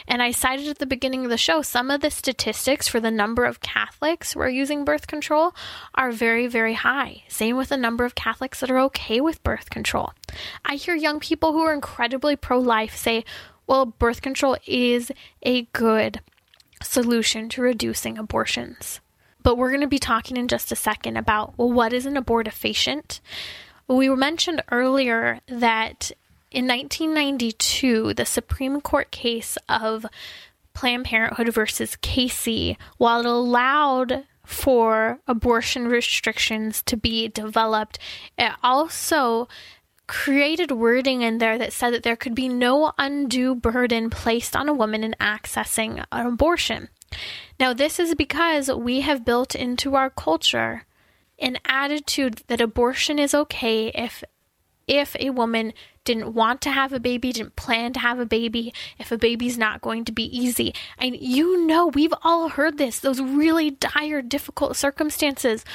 And 0.07 0.23
I 0.23 0.33
cited 0.33 0.69
at 0.69 0.79
the 0.79 0.87
beginning 0.87 1.25
of 1.25 1.31
the 1.31 1.37
show 1.39 1.63
some 1.63 1.91
of 1.91 2.01
the 2.01 2.11
statistics 2.11 2.89
for 2.89 3.01
the 3.01 3.11
number 3.11 3.45
of 3.45 3.61
Catholics 3.61 4.33
who 4.33 4.41
are 4.41 4.49
using 4.49 4.85
birth 4.85 5.07
control 5.07 5.55
are 5.95 6.11
very, 6.11 6.47
very 6.47 6.75
high. 6.75 7.23
Same 7.29 7.57
with 7.57 7.69
the 7.69 7.77
number 7.77 8.05
of 8.05 8.15
Catholics 8.15 8.61
that 8.61 8.71
are 8.71 8.79
okay 8.81 9.21
with 9.21 9.43
birth 9.43 9.71
control. 9.71 10.13
I 10.65 10.75
hear 10.77 10.95
young 10.95 11.21
people 11.21 11.53
who 11.53 11.61
are 11.61 11.73
incredibly 11.73 12.37
pro 12.37 12.59
life 12.59 12.97
say, 12.97 13.25
well, 13.67 13.87
birth 13.87 14.23
control 14.23 14.57
is 14.67 15.13
a 15.43 15.63
good 15.73 16.21
solution 16.83 17.49
to 17.51 17.63
reducing 17.63 18.19
abortions. 18.19 19.01
But 19.49 19.57
we're 19.57 19.71
going 19.71 19.81
to 19.81 19.87
be 19.87 19.99
talking 19.99 20.37
in 20.37 20.47
just 20.47 20.73
a 20.73 20.77
second 20.77 21.17
about 21.17 21.57
well, 21.57 21.73
what 21.73 21.95
is 21.95 22.05
an 22.05 22.17
abortifacient? 22.17 23.21
We 23.89 24.11
mentioned 24.11 24.63
earlier 24.71 25.41
that 25.47 26.13
in 26.51 26.67
1992, 26.67 28.13
the 28.13 28.27
Supreme 28.27 28.83
Court 28.83 29.11
case 29.11 29.57
of 29.67 30.05
Planned 30.75 31.07
Parenthood 31.07 31.49
versus 31.55 31.97
Casey, 32.03 32.77
while 32.99 33.21
it 33.21 33.25
allowed 33.25 34.25
for 34.45 35.19
abortion 35.27 35.89
restrictions 35.89 36.83
to 36.83 36.99
be 36.99 37.29
developed, 37.29 37.99
it 38.37 38.53
also 38.63 39.49
created 40.07 40.73
wording 40.73 41.23
in 41.23 41.39
there 41.39 41.57
that 41.57 41.73
said 41.73 41.95
that 41.95 42.03
there 42.03 42.17
could 42.17 42.35
be 42.35 42.51
no 42.51 42.93
undue 42.99 43.55
burden 43.55 44.11
placed 44.11 44.55
on 44.55 44.69
a 44.69 44.75
woman 44.75 45.03
in 45.03 45.17
accessing 45.19 46.05
an 46.13 46.27
abortion. 46.27 46.91
Now, 47.59 47.73
this 47.73 47.99
is 47.99 48.15
because 48.15 48.71
we 48.71 49.01
have 49.01 49.25
built 49.25 49.55
into 49.55 49.95
our 49.95 50.11
culture 50.11 50.85
an 51.39 51.59
attitude 51.65 52.43
that 52.49 52.61
abortion 52.61 53.19
is 53.19 53.35
okay 53.35 53.89
if 53.89 54.25
if 54.89 55.15
a 55.21 55.31
woman 55.31 55.75
didn't 56.05 56.33
want 56.33 56.63
to 56.63 56.71
have 56.71 56.95
a 56.95 56.99
baby, 56.99 57.31
didn't 57.31 57.57
plan 57.57 57.93
to 57.93 58.01
have 58.01 58.19
a 58.19 58.25
baby, 58.25 58.73
if 58.99 59.13
a 59.13 59.19
baby's 59.19 59.59
not 59.59 59.83
going 59.83 60.07
to 60.07 60.13
be 60.13 60.25
easy. 60.37 60.73
And 60.97 61.15
you 61.15 61.67
know, 61.67 61.89
we've 61.89 62.15
all 62.23 62.49
heard 62.49 62.79
this, 62.79 62.99
those 62.99 63.21
really 63.21 63.73
dire, 63.73 64.23
difficult 64.23 64.77
circumstances 64.77 65.67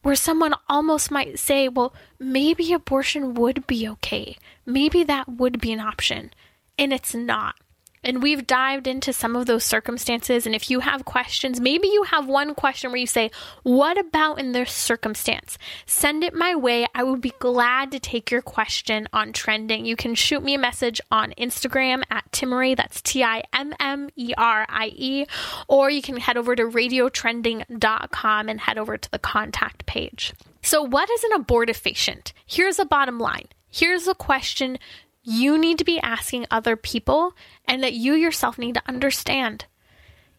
where 0.00 0.14
someone 0.14 0.54
almost 0.68 1.10
might 1.10 1.38
say, 1.38 1.68
well, 1.68 1.94
maybe 2.18 2.72
abortion 2.72 3.34
would 3.34 3.66
be 3.66 3.86
okay. 3.86 4.38
Maybe 4.64 5.04
that 5.04 5.28
would 5.28 5.60
be 5.60 5.72
an 5.72 5.80
option. 5.80 6.32
And 6.78 6.92
it's 6.92 7.14
not. 7.14 7.56
And 8.04 8.22
we've 8.22 8.46
dived 8.46 8.86
into 8.86 9.12
some 9.12 9.36
of 9.36 9.46
those 9.46 9.64
circumstances. 9.64 10.46
And 10.46 10.54
if 10.54 10.70
you 10.70 10.80
have 10.80 11.04
questions, 11.04 11.60
maybe 11.60 11.88
you 11.88 12.02
have 12.04 12.26
one 12.26 12.54
question 12.54 12.90
where 12.90 13.00
you 13.00 13.06
say, 13.06 13.30
What 13.62 13.98
about 13.98 14.38
in 14.40 14.52
this 14.52 14.72
circumstance? 14.72 15.58
Send 15.86 16.24
it 16.24 16.34
my 16.34 16.54
way. 16.54 16.86
I 16.94 17.04
would 17.04 17.20
be 17.20 17.32
glad 17.38 17.92
to 17.92 18.00
take 18.00 18.30
your 18.30 18.42
question 18.42 19.08
on 19.12 19.32
trending. 19.32 19.86
You 19.86 19.96
can 19.96 20.14
shoot 20.14 20.42
me 20.42 20.54
a 20.54 20.58
message 20.58 21.00
on 21.10 21.32
Instagram 21.38 22.02
at 22.10 22.30
Timmerie, 22.32 22.76
that's 22.76 23.00
T 23.00 23.22
I 23.22 23.42
M 23.52 23.74
M 23.78 24.10
E 24.16 24.34
R 24.36 24.66
I 24.68 24.92
E, 24.94 25.26
or 25.68 25.90
you 25.90 26.02
can 26.02 26.16
head 26.16 26.36
over 26.36 26.56
to 26.56 26.64
radiotrending.com 26.64 28.48
and 28.48 28.60
head 28.60 28.78
over 28.78 28.96
to 28.96 29.10
the 29.10 29.18
contact 29.18 29.86
page. 29.86 30.32
So, 30.62 30.82
what 30.82 31.10
is 31.10 31.24
an 31.24 31.42
abortifacient? 31.42 32.32
Here's 32.46 32.78
a 32.78 32.84
bottom 32.84 33.18
line. 33.18 33.46
Here's 33.70 34.06
a 34.06 34.14
question 34.14 34.78
you 35.22 35.58
need 35.58 35.78
to 35.78 35.84
be 35.84 36.00
asking 36.00 36.46
other 36.50 36.76
people 36.76 37.34
and 37.66 37.82
that 37.82 37.92
you 37.92 38.14
yourself 38.14 38.58
need 38.58 38.74
to 38.74 38.82
understand. 38.88 39.66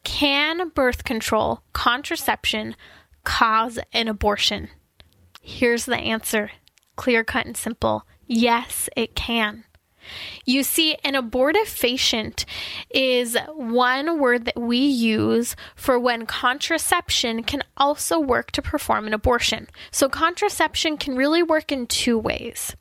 Can 0.02 0.68
birth 0.68 1.04
control, 1.04 1.62
contraception, 1.72 2.76
cause 3.24 3.78
an 3.92 4.08
abortion? 4.08 4.68
Here's 5.40 5.86
the 5.86 5.96
answer 5.96 6.50
clear 6.96 7.24
cut 7.24 7.46
and 7.46 7.56
simple 7.56 8.06
yes, 8.26 8.88
it 8.96 9.14
can. 9.14 9.64
You 10.44 10.62
see, 10.62 10.96
an 11.04 11.14
abortifacient 11.14 12.44
is 12.90 13.36
one 13.54 14.18
word 14.18 14.44
that 14.46 14.60
we 14.60 14.78
use 14.78 15.56
for 15.74 15.98
when 15.98 16.26
contraception 16.26 17.42
can 17.42 17.62
also 17.76 18.18
work 18.18 18.50
to 18.52 18.62
perform 18.62 19.06
an 19.06 19.14
abortion. 19.14 19.68
So, 19.90 20.08
contraception 20.08 20.96
can 20.96 21.16
really 21.16 21.42
work 21.42 21.72
in 21.72 21.86
two 21.86 22.18
ways. 22.18 22.76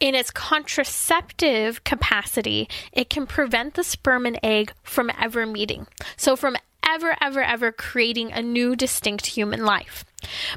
In 0.00 0.14
its 0.14 0.30
contraceptive 0.30 1.84
capacity, 1.84 2.68
it 2.92 3.10
can 3.10 3.26
prevent 3.26 3.74
the 3.74 3.84
sperm 3.84 4.26
and 4.26 4.38
egg 4.42 4.72
from 4.82 5.10
ever 5.20 5.46
meeting. 5.46 5.86
So, 6.16 6.36
from 6.36 6.56
ever, 6.84 7.16
ever, 7.20 7.42
ever 7.42 7.72
creating 7.72 8.32
a 8.32 8.42
new 8.42 8.76
distinct 8.76 9.26
human 9.26 9.64
life. 9.64 10.04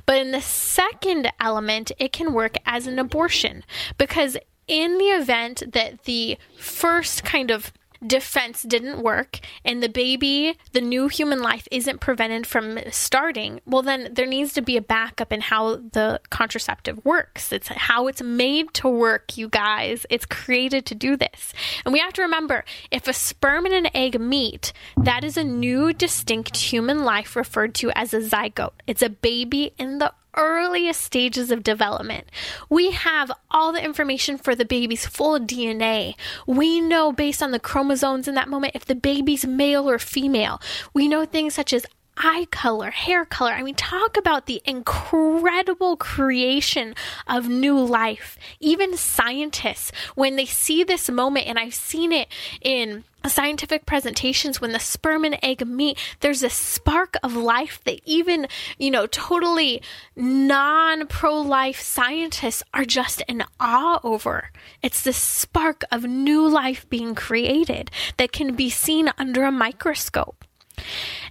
But 0.06 0.18
in 0.18 0.32
the 0.32 0.42
second 0.42 1.32
element, 1.40 1.92
it 1.98 2.12
can 2.12 2.34
work 2.34 2.56
as 2.66 2.88
an 2.88 3.00
abortion 3.00 3.64
because 3.98 4.38
in 4.68 4.98
the 4.98 5.06
event 5.06 5.64
that 5.74 6.04
the 6.04 6.38
first 6.58 7.24
kind 7.24 7.52
of 7.52 7.72
defense 8.06 8.64
didn't 8.64 9.02
work 9.02 9.40
and 9.64 9.82
the 9.82 9.90
baby, 9.90 10.58
the 10.74 10.82
new 10.82 11.08
human 11.08 11.42
life, 11.42 11.68
isn't 11.72 12.02
prevented 12.02 12.46
from 12.46 12.80
starting, 12.92 13.62
well, 13.66 13.82
then 13.82 14.10
there 14.12 14.26
needs 14.26 14.54
to 14.54 14.62
be 14.62 14.78
a 14.78 14.82
backup 14.82 15.32
in 15.32 15.42
how 15.42 15.78
the 15.78 16.20
contraceptive 16.30 17.04
works. 17.04 17.52
It's 17.52 17.68
how 17.68 18.08
it's 18.08 18.22
made 18.22 18.74
to 18.76 18.90
work, 18.90 19.38
you 19.38 19.50
guys. 19.50 20.06
It's 20.10 20.26
created 20.26 20.86
to 20.88 20.96
do 20.96 21.16
this. 21.16 21.54
And 21.84 21.94
we 21.94 22.00
have 22.00 22.14
to 22.14 22.22
remember 22.22 22.64
if 22.92 23.08
a 23.08 23.14
sperm 23.14 23.66
and 23.66 23.74
an 23.74 23.88
egg 23.94 24.20
meet, 24.20 24.74
that 24.98 25.24
is 25.24 25.38
a 25.38 25.44
new 25.44 25.94
distinct 25.94 26.58
human 26.58 27.04
life 27.04 27.36
referred 27.36 27.74
to 27.76 27.92
as 27.92 28.14
a 28.14 28.20
zygote. 28.20 28.74
It's 28.88 29.02
a 29.02 29.10
baby 29.10 29.74
in 29.78 30.00
the 30.00 30.14
earliest 30.38 31.02
stages 31.02 31.52
of 31.52 31.64
development. 31.64 32.28
We 32.70 32.92
have 32.92 33.32
all 33.52 33.72
the 33.72 33.84
information 33.84 34.38
for 34.38 34.56
the 34.56 34.66
baby's 34.66 35.06
full 35.06 35.40
DNA. 35.40 36.16
We 36.46 36.82
know 36.82 37.12
based 37.12 37.42
on 37.42 37.52
the 37.52 37.60
chromosomes 37.60 38.28
in 38.28 38.36
that 38.36 38.50
moment 38.50 38.76
if 38.76 38.86
the 38.86 38.96
baby's 38.96 39.46
male 39.46 39.90
or 39.90 40.00
female. 40.00 40.62
We 40.94 41.08
know 41.08 41.26
things 41.26 41.54
such 41.54 41.74
as 41.74 41.86
eye 42.18 42.48
color, 42.52 42.92
hair 42.92 43.26
color. 43.26 43.52
I 43.52 43.64
mean, 43.64 43.76
talk 43.76 44.18
about 44.18 44.46
the 44.46 44.62
incredible 44.66 45.98
creation 45.98 46.96
of 47.28 47.50
new 47.50 47.78
life. 47.78 48.38
Even 48.60 48.98
scientists, 48.98 49.92
when 50.16 50.36
they 50.36 50.46
see 50.46 50.84
this 50.84 51.10
moment, 51.10 51.48
and 51.48 51.60
I've 51.60 51.76
seen 51.76 52.12
it 52.12 52.28
in 52.62 53.04
scientific 53.28 53.88
presentations 53.88 54.62
when 54.62 54.72
the 54.72 54.80
sperm 54.80 55.24
and 55.24 55.38
egg 55.42 55.66
meet 55.66 55.98
there's 56.20 56.44
a 56.44 56.50
spark 56.50 57.16
of 57.24 57.36
life 57.36 57.82
that 57.84 58.00
even 58.06 58.46
you 58.78 58.92
know 58.92 59.08
totally 59.08 59.82
non 60.16 61.08
pro-life 61.08 61.82
scientists 61.82 62.62
are 62.72 62.86
just 62.86 63.22
in 63.22 63.44
awe 63.60 64.00
over 64.04 64.52
it's 64.84 65.02
this 65.02 65.18
spark 65.18 65.84
of 65.92 66.04
new 66.04 66.48
life 66.48 66.88
being 66.88 67.16
created 67.16 67.90
that 68.18 68.32
can 68.32 68.56
be 68.56 68.70
seen 68.70 69.10
under 69.18 69.44
a 69.44 69.52
microscope 69.52 70.46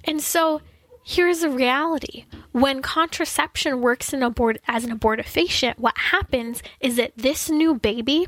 and 0.03 0.21
so 0.21 0.61
Here's 1.07 1.41
the 1.41 1.51
reality. 1.51 2.25
When 2.53 2.81
contraception 2.81 3.83
works 3.83 4.13
abort- 4.15 4.61
as 4.67 4.85
an 4.85 4.99
abortifacient, 4.99 5.79
what 5.79 5.99
happens 5.99 6.63
is 6.81 6.97
that 6.97 7.13
this 7.15 7.51
new 7.51 7.75
baby, 7.75 8.27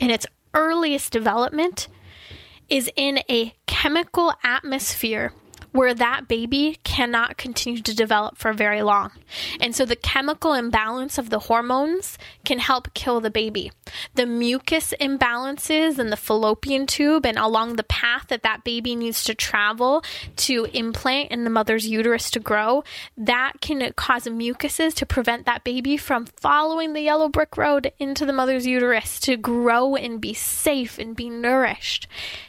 in 0.00 0.10
its 0.10 0.26
earliest 0.52 1.12
development, 1.12 1.86
is 2.68 2.90
in 2.96 3.20
a 3.30 3.54
chemical 3.66 4.34
atmosphere 4.42 5.32
where 5.76 5.94
that 5.94 6.26
baby 6.26 6.78
cannot 6.84 7.36
continue 7.36 7.82
to 7.82 7.94
develop 7.94 8.36
for 8.36 8.52
very 8.52 8.82
long. 8.82 9.10
And 9.60 9.74
so 9.74 9.84
the 9.84 9.96
chemical 9.96 10.54
imbalance 10.54 11.18
of 11.18 11.30
the 11.30 11.40
hormones 11.40 12.18
can 12.44 12.58
help 12.58 12.92
kill 12.94 13.20
the 13.20 13.30
baby. 13.30 13.70
The 14.14 14.26
mucus 14.26 14.94
imbalances 15.00 15.98
in 15.98 16.10
the 16.10 16.16
fallopian 16.16 16.86
tube 16.86 17.26
and 17.26 17.38
along 17.38 17.76
the 17.76 17.84
path 17.84 18.26
that 18.28 18.42
that 18.42 18.64
baby 18.64 18.96
needs 18.96 19.22
to 19.24 19.34
travel 19.34 20.02
to 20.36 20.66
implant 20.72 21.30
in 21.30 21.44
the 21.44 21.50
mother's 21.50 21.86
uterus 21.86 22.30
to 22.32 22.40
grow, 22.40 22.82
that 23.16 23.60
can 23.60 23.92
cause 23.92 24.26
mucuses 24.26 24.94
to 24.94 25.06
prevent 25.06 25.46
that 25.46 25.64
baby 25.64 25.96
from 25.96 26.26
following 26.26 26.92
the 26.92 27.02
yellow 27.02 27.28
brick 27.28 27.56
road 27.56 27.92
into 27.98 28.24
the 28.26 28.32
mother's 28.32 28.66
uterus 28.66 29.20
to 29.20 29.36
grow 29.36 29.94
and 29.94 30.20
be 30.20 30.32
safe 30.32 30.98
and 30.98 31.14
be 31.14 31.28
nourished. 31.28 32.08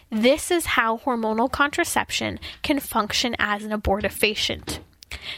This 0.10 0.52
is 0.52 0.66
how 0.66 0.98
hormonal 0.98 1.52
contraception 1.52 2.40
can 2.62 2.80
function 2.80 3.36
as 3.40 3.64
an 3.64 3.72
abortifacient. 3.72 4.80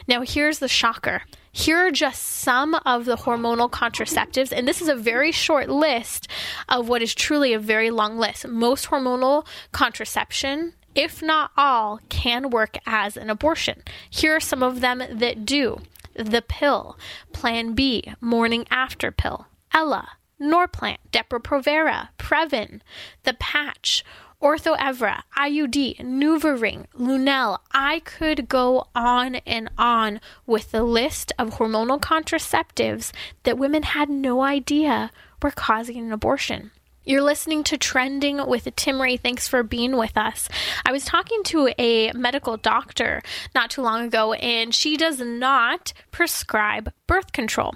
Now, 0.07 0.21
here's 0.21 0.59
the 0.59 0.67
shocker. 0.67 1.23
Here 1.51 1.77
are 1.77 1.91
just 1.91 2.21
some 2.21 2.75
of 2.85 3.05
the 3.05 3.17
hormonal 3.17 3.71
contraceptives, 3.71 4.51
and 4.51 4.67
this 4.67 4.81
is 4.81 4.87
a 4.87 4.95
very 4.95 5.31
short 5.31 5.69
list 5.69 6.27
of 6.67 6.87
what 6.87 7.01
is 7.01 7.15
truly 7.15 7.53
a 7.53 7.59
very 7.59 7.89
long 7.89 8.17
list. 8.17 8.47
Most 8.47 8.87
hormonal 8.87 9.45
contraception, 9.71 10.73
if 10.93 11.21
not 11.23 11.51
all, 11.57 11.99
can 12.09 12.51
work 12.51 12.77
as 12.85 13.17
an 13.17 13.29
abortion. 13.29 13.81
Here 14.09 14.35
are 14.35 14.39
some 14.39 14.61
of 14.61 14.81
them 14.81 15.03
that 15.11 15.45
do 15.45 15.81
the 16.13 16.43
pill, 16.43 16.97
Plan 17.33 17.73
B, 17.73 18.13
morning 18.21 18.67
after 18.69 19.11
pill, 19.11 19.47
Ella, 19.73 20.09
Norplant, 20.39 20.97
Depo-Provera, 21.11 22.09
Preven, 22.17 22.81
the 23.23 23.33
patch, 23.33 24.03
Ortho-Evra, 24.41 25.23
IUD, 25.37 25.97
NuvaRing, 25.99 26.85
Lunelle. 26.97 27.59
I 27.73 27.99
could 27.99 28.47
go 28.47 28.87
on 28.95 29.35
and 29.35 29.69
on 29.77 30.21
with 30.45 30.71
the 30.71 30.83
list 30.83 31.33
of 31.37 31.55
hormonal 31.55 31.99
contraceptives 31.99 33.11
that 33.43 33.57
women 33.57 33.83
had 33.83 34.09
no 34.09 34.41
idea 34.41 35.11
were 35.41 35.51
causing 35.51 35.97
an 35.97 36.13
abortion. 36.13 36.71
You're 37.09 37.23
listening 37.23 37.63
to 37.63 37.77
Trending 37.79 38.45
with 38.45 38.65
Timmerie. 38.75 39.19
Thanks 39.19 39.47
for 39.47 39.63
being 39.63 39.97
with 39.97 40.15
us. 40.15 40.47
I 40.85 40.91
was 40.91 41.05
talking 41.05 41.41
to 41.45 41.73
a 41.79 42.11
medical 42.11 42.55
doctor 42.55 43.23
not 43.55 43.71
too 43.71 43.81
long 43.81 44.05
ago, 44.05 44.33
and 44.33 44.75
she 44.75 44.95
does 44.95 45.19
not 45.19 45.91
prescribe 46.11 46.93
birth 47.07 47.31
control. 47.31 47.73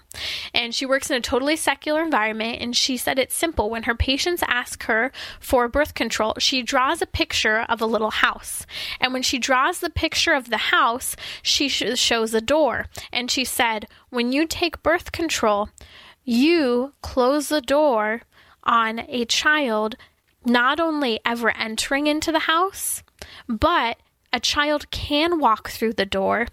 And 0.54 0.76
she 0.76 0.86
works 0.86 1.10
in 1.10 1.18
a 1.18 1.20
totally 1.20 1.56
secular 1.56 2.04
environment, 2.04 2.62
and 2.62 2.76
she 2.76 2.96
said 2.96 3.18
it's 3.18 3.34
simple. 3.34 3.72
When 3.72 3.82
her 3.82 3.96
patients 3.96 4.44
ask 4.48 4.84
her 4.84 5.12
for 5.40 5.68
birth 5.68 5.96
control, 5.96 6.36
she 6.38 6.62
draws 6.62 7.02
a 7.02 7.08
picture 7.08 7.62
of 7.62 7.82
a 7.82 7.88
little 7.88 8.12
house. 8.12 8.68
And 9.02 9.14
when 9.14 9.24
she 9.24 9.40
draws 9.40 9.80
the 9.80 9.90
picture 9.90 10.34
of 10.34 10.52
the 10.52 10.70
house, 10.70 11.16
she 11.42 11.70
sh- 11.70 11.98
shows 11.98 12.36
a 12.36 12.40
door. 12.40 12.86
And 13.12 13.32
she 13.32 13.46
said, 13.46 13.88
When 14.12 14.32
you 14.32 14.46
take 14.46 14.84
birth 14.84 15.12
control, 15.12 15.70
you 16.24 16.94
close 17.02 17.50
the 17.50 17.62
door 17.62 18.22
on 18.64 19.00
a 19.08 19.26
child 19.26 19.96
not 20.46 20.80
only 20.80 21.20
ever 21.26 21.56
entering 21.56 22.08
into 22.08 22.32
the 22.32 22.40
house, 22.40 23.04
but 23.48 23.98
a 24.32 24.40
child 24.40 24.90
can 24.92 25.40
walk 25.40 25.70
through 25.70 25.94
the 25.94 26.06
door, 26.06 26.48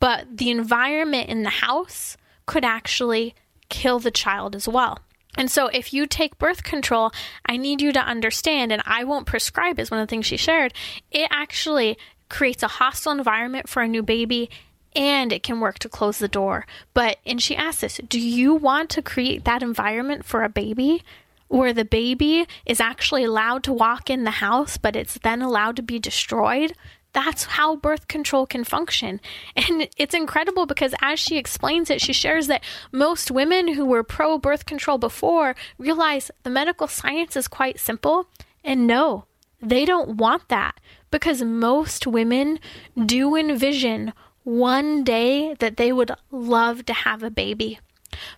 but 0.00 0.38
the 0.38 0.50
environment 0.50 1.28
in 1.28 1.42
the 1.42 1.50
house 1.50 2.16
could 2.46 2.64
actually 2.64 3.34
kill 3.68 3.98
the 3.98 4.10
child 4.10 4.56
as 4.56 4.66
well. 4.66 4.98
And 5.36 5.50
so, 5.50 5.66
if 5.68 5.92
you 5.92 6.06
take 6.06 6.38
birth 6.38 6.64
control, 6.64 7.12
I 7.46 7.58
need 7.58 7.80
you 7.80 7.92
to 7.92 8.00
understand, 8.00 8.72
and 8.72 8.82
I 8.84 9.04
won't 9.04 9.26
prescribe, 9.26 9.78
is 9.78 9.90
one 9.90 10.00
of 10.00 10.08
the 10.08 10.10
things 10.10 10.26
she 10.26 10.36
shared, 10.36 10.72
it 11.12 11.28
actually 11.30 11.96
creates 12.28 12.62
a 12.62 12.68
hostile 12.68 13.12
environment 13.12 13.68
for 13.68 13.82
a 13.82 13.88
new 13.88 14.02
baby 14.02 14.50
and 14.96 15.32
it 15.32 15.42
can 15.42 15.60
work 15.60 15.78
to 15.80 15.88
close 15.88 16.18
the 16.18 16.28
door. 16.28 16.66
But, 16.94 17.18
and 17.24 17.40
she 17.42 17.54
asked 17.54 17.82
this, 17.82 18.00
do 18.08 18.18
you 18.20 18.54
want 18.54 18.90
to 18.90 19.02
create 19.02 19.44
that 19.44 19.62
environment 19.62 20.24
for 20.24 20.42
a 20.42 20.48
baby? 20.48 21.02
Where 21.48 21.72
the 21.72 21.84
baby 21.84 22.46
is 22.64 22.80
actually 22.80 23.24
allowed 23.24 23.62
to 23.64 23.72
walk 23.72 24.08
in 24.08 24.24
the 24.24 24.30
house, 24.30 24.76
but 24.76 24.96
it's 24.96 25.18
then 25.18 25.42
allowed 25.42 25.76
to 25.76 25.82
be 25.82 25.98
destroyed. 25.98 26.72
That's 27.12 27.44
how 27.44 27.76
birth 27.76 28.06
control 28.06 28.46
can 28.46 28.64
function. 28.64 29.20
And 29.56 29.88
it's 29.96 30.14
incredible 30.14 30.66
because 30.66 30.94
as 31.02 31.18
she 31.18 31.36
explains 31.36 31.90
it, 31.90 32.00
she 32.00 32.12
shares 32.12 32.46
that 32.46 32.64
most 32.92 33.30
women 33.30 33.74
who 33.74 33.84
were 33.84 34.04
pro 34.04 34.38
birth 34.38 34.66
control 34.66 34.98
before 34.98 35.56
realize 35.78 36.30
the 36.42 36.50
medical 36.50 36.86
science 36.86 37.36
is 37.36 37.48
quite 37.48 37.80
simple. 37.80 38.28
And 38.62 38.86
no, 38.86 39.24
they 39.60 39.84
don't 39.84 40.16
want 40.16 40.48
that 40.48 40.78
because 41.10 41.42
most 41.42 42.06
women 42.06 42.60
do 42.94 43.34
envision 43.34 44.12
one 44.44 45.04
day 45.04 45.54
that 45.54 45.76
they 45.76 45.92
would 45.92 46.12
love 46.30 46.86
to 46.86 46.92
have 46.92 47.22
a 47.22 47.30
baby. 47.30 47.78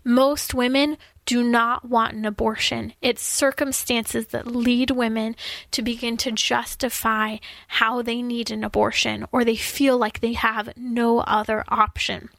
Most 0.05 0.55
women 0.55 0.97
do 1.27 1.43
not 1.43 1.85
want 1.85 2.15
an 2.15 2.25
abortion. 2.25 2.93
It's 3.01 3.23
circumstances 3.23 4.29
that 4.29 4.47
lead 4.47 4.91
women 4.91 5.37
to 5.71 5.83
begin 5.83 6.17
to 6.19 6.33
justify 6.33 7.37
how 7.69 8.03
they 8.03 8.23
need 8.23 8.51
an 8.51 8.65
abortion 8.65 9.27
or 9.31 9.45
they 9.45 9.57
feel 9.57 9.97
like 9.97 10.21
they 10.21 10.33
have 10.33 10.77
no 10.77 11.21
other 11.21 11.65
option. 11.69 12.31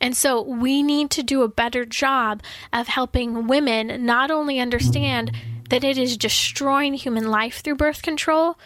And 0.00 0.16
so 0.16 0.42
we 0.42 0.82
need 0.82 1.10
to 1.10 1.22
do 1.22 1.42
a 1.42 1.48
better 1.48 1.84
job 1.84 2.42
of 2.72 2.88
helping 2.88 3.46
women 3.46 4.04
not 4.04 4.30
only 4.30 4.60
understand 4.60 5.32
that 5.70 5.84
it 5.84 5.98
is 5.98 6.16
destroying 6.16 6.94
human 6.94 7.30
life 7.30 7.60
through 7.60 7.76
birth 7.76 8.02
control, 8.02 8.58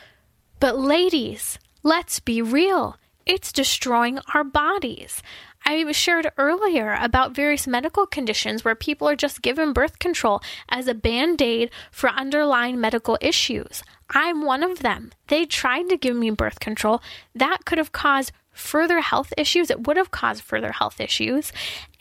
but 0.58 0.78
ladies, 0.78 1.58
let's 1.82 2.20
be 2.20 2.42
real. 2.42 2.96
It's 3.24 3.52
destroying 3.52 4.18
our 4.34 4.44
bodies. 4.44 5.22
I 5.64 5.90
shared 5.92 6.32
earlier 6.36 6.96
about 7.00 7.34
various 7.34 7.66
medical 7.66 8.06
conditions 8.06 8.64
where 8.64 8.74
people 8.74 9.08
are 9.08 9.16
just 9.16 9.42
given 9.42 9.72
birth 9.72 9.98
control 9.98 10.42
as 10.68 10.88
a 10.88 10.94
band 10.94 11.40
aid 11.40 11.70
for 11.90 12.10
underlying 12.10 12.80
medical 12.80 13.18
issues. 13.20 13.82
I'm 14.10 14.44
one 14.44 14.62
of 14.62 14.80
them. 14.80 15.12
They 15.28 15.46
tried 15.46 15.88
to 15.88 15.96
give 15.96 16.16
me 16.16 16.30
birth 16.30 16.60
control. 16.60 17.00
That 17.34 17.64
could 17.64 17.78
have 17.78 17.92
caused 17.92 18.32
further 18.52 19.00
health 19.00 19.32
issues. 19.36 19.70
It 19.70 19.86
would 19.86 19.96
have 19.96 20.10
caused 20.10 20.42
further 20.42 20.72
health 20.72 21.00
issues. 21.00 21.52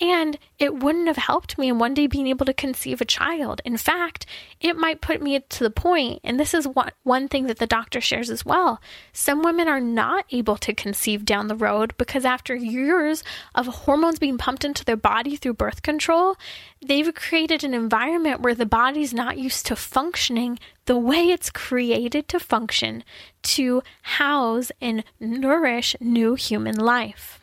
And 0.02 0.38
it 0.58 0.76
wouldn't 0.76 1.08
have 1.08 1.18
helped 1.18 1.58
me 1.58 1.68
in 1.68 1.78
one 1.78 1.94
day 1.94 2.08
being 2.08 2.28
able 2.28 2.46
to 2.46 2.54
conceive 2.54 3.02
a 3.02 3.06
child. 3.06 3.62
In 3.66 3.76
fact, 3.76 4.26
it 4.62 4.78
might 4.78 5.02
put 5.02 5.22
me 5.22 5.40
to 5.40 5.64
the 5.64 5.70
point, 5.70 6.22
and 6.24 6.40
this 6.40 6.54
is 6.54 6.68
one, 6.68 6.92
one 7.04 7.28
thing 7.28 7.48
that 7.48 7.58
the 7.58 7.68
doctor 7.68 8.00
shares 8.00 8.30
as 8.30 8.46
well. 8.46 8.82
Some 9.12 9.42
women 9.42 9.68
are 9.68 9.82
not 9.82 10.26
able 10.32 10.56
to 10.58 10.74
conceive 10.74 11.26
down 11.26 11.48
the 11.48 11.56
road 11.56 11.94
because 11.98 12.24
after 12.24 12.56
years 12.56 13.24
of 13.54 13.68
hormones 13.68 14.20
being 14.20 14.38
pumped 14.38 14.64
into 14.64 14.86
their 14.86 14.96
body 14.96 15.36
through 15.36 15.56
birth 15.56 15.82
control, 15.82 16.38
they've 16.82 17.14
created 17.14 17.64
an 17.64 17.74
environment 17.74 18.42
where 18.42 18.56
the 18.56 18.66
body's 18.66 19.14
not 19.14 19.38
used 19.38 19.66
to 19.66 19.76
functioning 19.76 20.60
the 20.86 20.98
way 20.98 21.30
it's 21.30 21.50
created 21.50 22.28
to 22.30 22.40
function 22.40 23.04
to 23.44 23.84
house 24.02 24.72
and 24.82 25.04
nourish 25.20 25.96
new 26.00 26.36
human 26.36 26.76
life. 26.76 27.39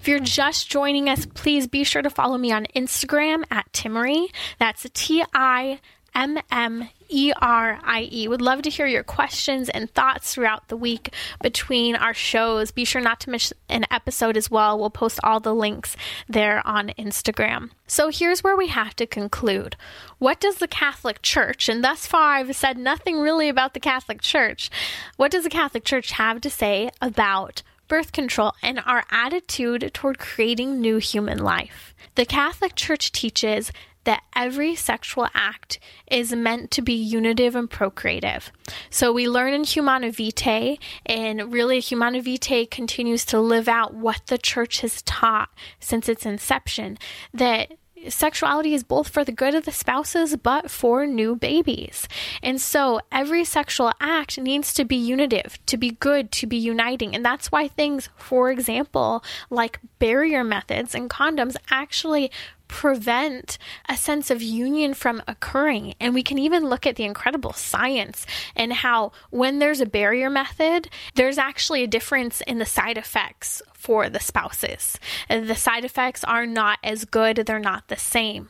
If 0.00 0.08
you're 0.08 0.18
just 0.18 0.70
joining 0.70 1.10
us, 1.10 1.26
please 1.26 1.66
be 1.66 1.84
sure 1.84 2.00
to 2.00 2.08
follow 2.08 2.38
me 2.38 2.50
on 2.52 2.64
Instagram 2.74 3.44
at 3.50 3.70
Timmerie. 3.74 4.32
That's 4.58 4.86
T 4.94 5.22
I 5.34 5.78
M 6.14 6.38
M 6.50 6.88
E 7.10 7.34
R 7.38 7.78
I 7.84 8.08
E. 8.10 8.26
Would 8.26 8.40
love 8.40 8.62
to 8.62 8.70
hear 8.70 8.86
your 8.86 9.02
questions 9.02 9.68
and 9.68 9.92
thoughts 9.92 10.32
throughout 10.32 10.68
the 10.68 10.76
week 10.76 11.12
between 11.42 11.96
our 11.96 12.14
shows. 12.14 12.70
Be 12.70 12.86
sure 12.86 13.02
not 13.02 13.20
to 13.20 13.30
miss 13.30 13.52
an 13.68 13.84
episode 13.90 14.38
as 14.38 14.50
well. 14.50 14.78
We'll 14.78 14.88
post 14.88 15.20
all 15.22 15.38
the 15.38 15.54
links 15.54 15.98
there 16.26 16.66
on 16.66 16.94
Instagram. 16.98 17.68
So 17.86 18.08
here's 18.08 18.42
where 18.42 18.56
we 18.56 18.68
have 18.68 18.96
to 18.96 19.06
conclude. 19.06 19.76
What 20.18 20.40
does 20.40 20.56
the 20.56 20.68
Catholic 20.68 21.20
Church, 21.20 21.68
and 21.68 21.84
thus 21.84 22.06
far 22.06 22.36
I've 22.36 22.56
said 22.56 22.78
nothing 22.78 23.20
really 23.20 23.50
about 23.50 23.74
the 23.74 23.80
Catholic 23.80 24.22
Church, 24.22 24.70
what 25.18 25.30
does 25.30 25.44
the 25.44 25.50
Catholic 25.50 25.84
Church 25.84 26.12
have 26.12 26.40
to 26.40 26.48
say 26.48 26.90
about 27.02 27.62
birth 27.90 28.12
control 28.12 28.54
and 28.62 28.80
our 28.86 29.04
attitude 29.10 29.90
toward 29.92 30.18
creating 30.18 30.80
new 30.80 30.96
human 30.96 31.36
life? 31.36 31.94
The 32.14 32.24
Catholic 32.24 32.74
Church 32.74 33.12
teaches 33.12 33.70
that 34.04 34.22
every 34.34 34.74
sexual 34.74 35.28
act 35.34 35.78
is 36.10 36.32
meant 36.32 36.70
to 36.70 36.82
be 36.82 36.94
unitive 36.94 37.54
and 37.54 37.68
procreative. 37.68 38.50
So 38.88 39.12
we 39.12 39.28
learn 39.28 39.52
in 39.52 39.64
Humanae 39.64 40.10
Vitae, 40.10 40.78
and 41.04 41.52
really 41.52 41.80
Humanae 41.80 42.20
Vitae 42.20 42.64
continues 42.64 43.24
to 43.26 43.40
live 43.40 43.68
out 43.68 43.92
what 43.92 44.22
the 44.28 44.38
church 44.38 44.80
has 44.80 45.02
taught 45.02 45.50
since 45.80 46.08
its 46.08 46.24
inception 46.24 46.96
that 47.34 47.72
sexuality 48.08 48.74
is 48.74 48.82
both 48.82 49.08
for 49.08 49.24
the 49.24 49.32
good 49.32 49.54
of 49.54 49.64
the 49.64 49.72
spouses 49.72 50.36
but 50.36 50.70
for 50.70 51.06
new 51.06 51.36
babies. 51.36 52.08
And 52.42 52.60
so 52.60 53.00
every 53.12 53.44
sexual 53.44 53.92
act 54.00 54.38
needs 54.38 54.72
to 54.74 54.84
be 54.84 54.96
unitive, 54.96 55.58
to 55.66 55.76
be 55.76 55.90
good, 55.92 56.32
to 56.32 56.46
be 56.46 56.56
uniting. 56.56 57.14
And 57.14 57.24
that's 57.24 57.52
why 57.52 57.68
things, 57.68 58.08
for 58.16 58.50
example, 58.50 59.22
like 59.50 59.80
barrier 59.98 60.44
methods 60.44 60.94
and 60.94 61.10
condoms 61.10 61.56
actually 61.70 62.30
prevent 62.70 63.58
a 63.88 63.96
sense 63.96 64.30
of 64.30 64.40
union 64.40 64.94
from 64.94 65.20
occurring. 65.26 65.92
And 66.00 66.14
we 66.14 66.22
can 66.22 66.38
even 66.38 66.68
look 66.68 66.86
at 66.86 66.94
the 66.94 67.04
incredible 67.04 67.52
science 67.52 68.24
and 68.54 68.72
how 68.72 69.10
when 69.30 69.58
there's 69.58 69.80
a 69.80 69.86
barrier 69.86 70.30
method, 70.30 70.88
there's 71.16 71.36
actually 71.36 71.82
a 71.82 71.88
difference 71.88 72.40
in 72.42 72.58
the 72.58 72.64
side 72.64 72.96
effects 72.96 73.60
for 73.74 74.08
the 74.08 74.20
spouses. 74.20 74.98
The 75.28 75.56
side 75.56 75.84
effects 75.84 76.22
are 76.22 76.46
not 76.46 76.78
as 76.84 77.04
good, 77.04 77.36
they're 77.38 77.58
not 77.58 77.88
the 77.88 77.96
same. 77.96 78.48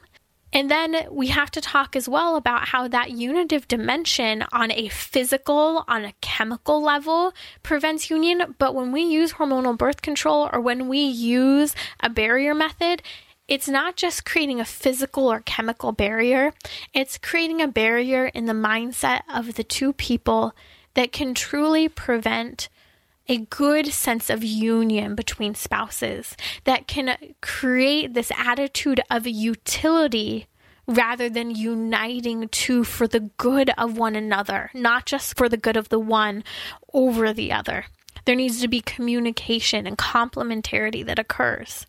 And 0.53 0.71
then 0.71 1.07
we 1.11 1.29
have 1.29 1.51
to 1.53 1.61
talk 1.61 1.95
as 1.95 2.09
well 2.09 2.37
about 2.37 2.69
how 2.69 2.89
that 2.89 3.13
unitive 3.13 3.69
dimension 3.69 4.45
on 4.53 4.73
a 4.73 4.89
physical, 4.89 5.85
on 5.87 6.05
a 6.05 6.13
chemical 6.21 6.83
level 6.83 7.33
prevents 7.63 8.11
union. 8.11 8.57
But 8.59 8.75
when 8.75 8.91
we 8.91 9.03
use 9.03 9.35
hormonal 9.35 9.79
birth 9.79 10.03
control 10.03 10.51
or 10.53 10.61
when 10.61 10.89
we 10.89 10.99
use 10.99 11.75
a 12.01 12.11
barrier 12.11 12.53
method, 12.55 13.03
it's 13.51 13.69
not 13.69 13.97
just 13.97 14.25
creating 14.25 14.61
a 14.61 14.65
physical 14.65 15.31
or 15.31 15.41
chemical 15.41 15.91
barrier, 15.91 16.55
it's 16.95 17.19
creating 17.19 17.61
a 17.61 17.67
barrier 17.67 18.27
in 18.27 18.47
the 18.47 18.53
mindset 18.53 19.23
of 19.29 19.55
the 19.55 19.65
two 19.65 19.93
people 19.93 20.55
that 20.95 21.11
can 21.11 21.35
truly 21.35 21.89
prevent 21.89 22.69
a 23.29 23.39
good 23.39 23.89
sense 23.89 24.31
of 24.31 24.45
union 24.45 25.17
between 25.17 25.55
spouses, 25.57 26.37
that 26.65 26.87
can 26.87 27.17
create 27.41 28.15
this 28.15 28.31
attitude 28.39 29.01
of 29.11 29.27
utility 29.27 30.47
rather 30.87 31.29
than 31.29 31.51
uniting 31.51 32.49
two 32.49 32.85
for 32.85 33.09
the 33.09 33.21
good 33.37 33.71
of 33.77 33.99
one 33.99 34.15
another, 34.15 34.71
not 34.75 35.07
just 35.07 35.37
for 35.37 35.49
the 35.49 35.57
good 35.57 35.77
of 35.77 35.89
the 35.89 35.99
one 36.01 36.45
over 36.93 37.33
the 37.33 37.53
other. 37.53 37.87
There 38.27 38.37
needs 38.37 38.61
to 38.61 38.69
be 38.69 38.81
communication 38.81 39.87
and 39.87 39.99
complementarity 39.99 41.05
that 41.07 41.19
occurs. 41.19 41.87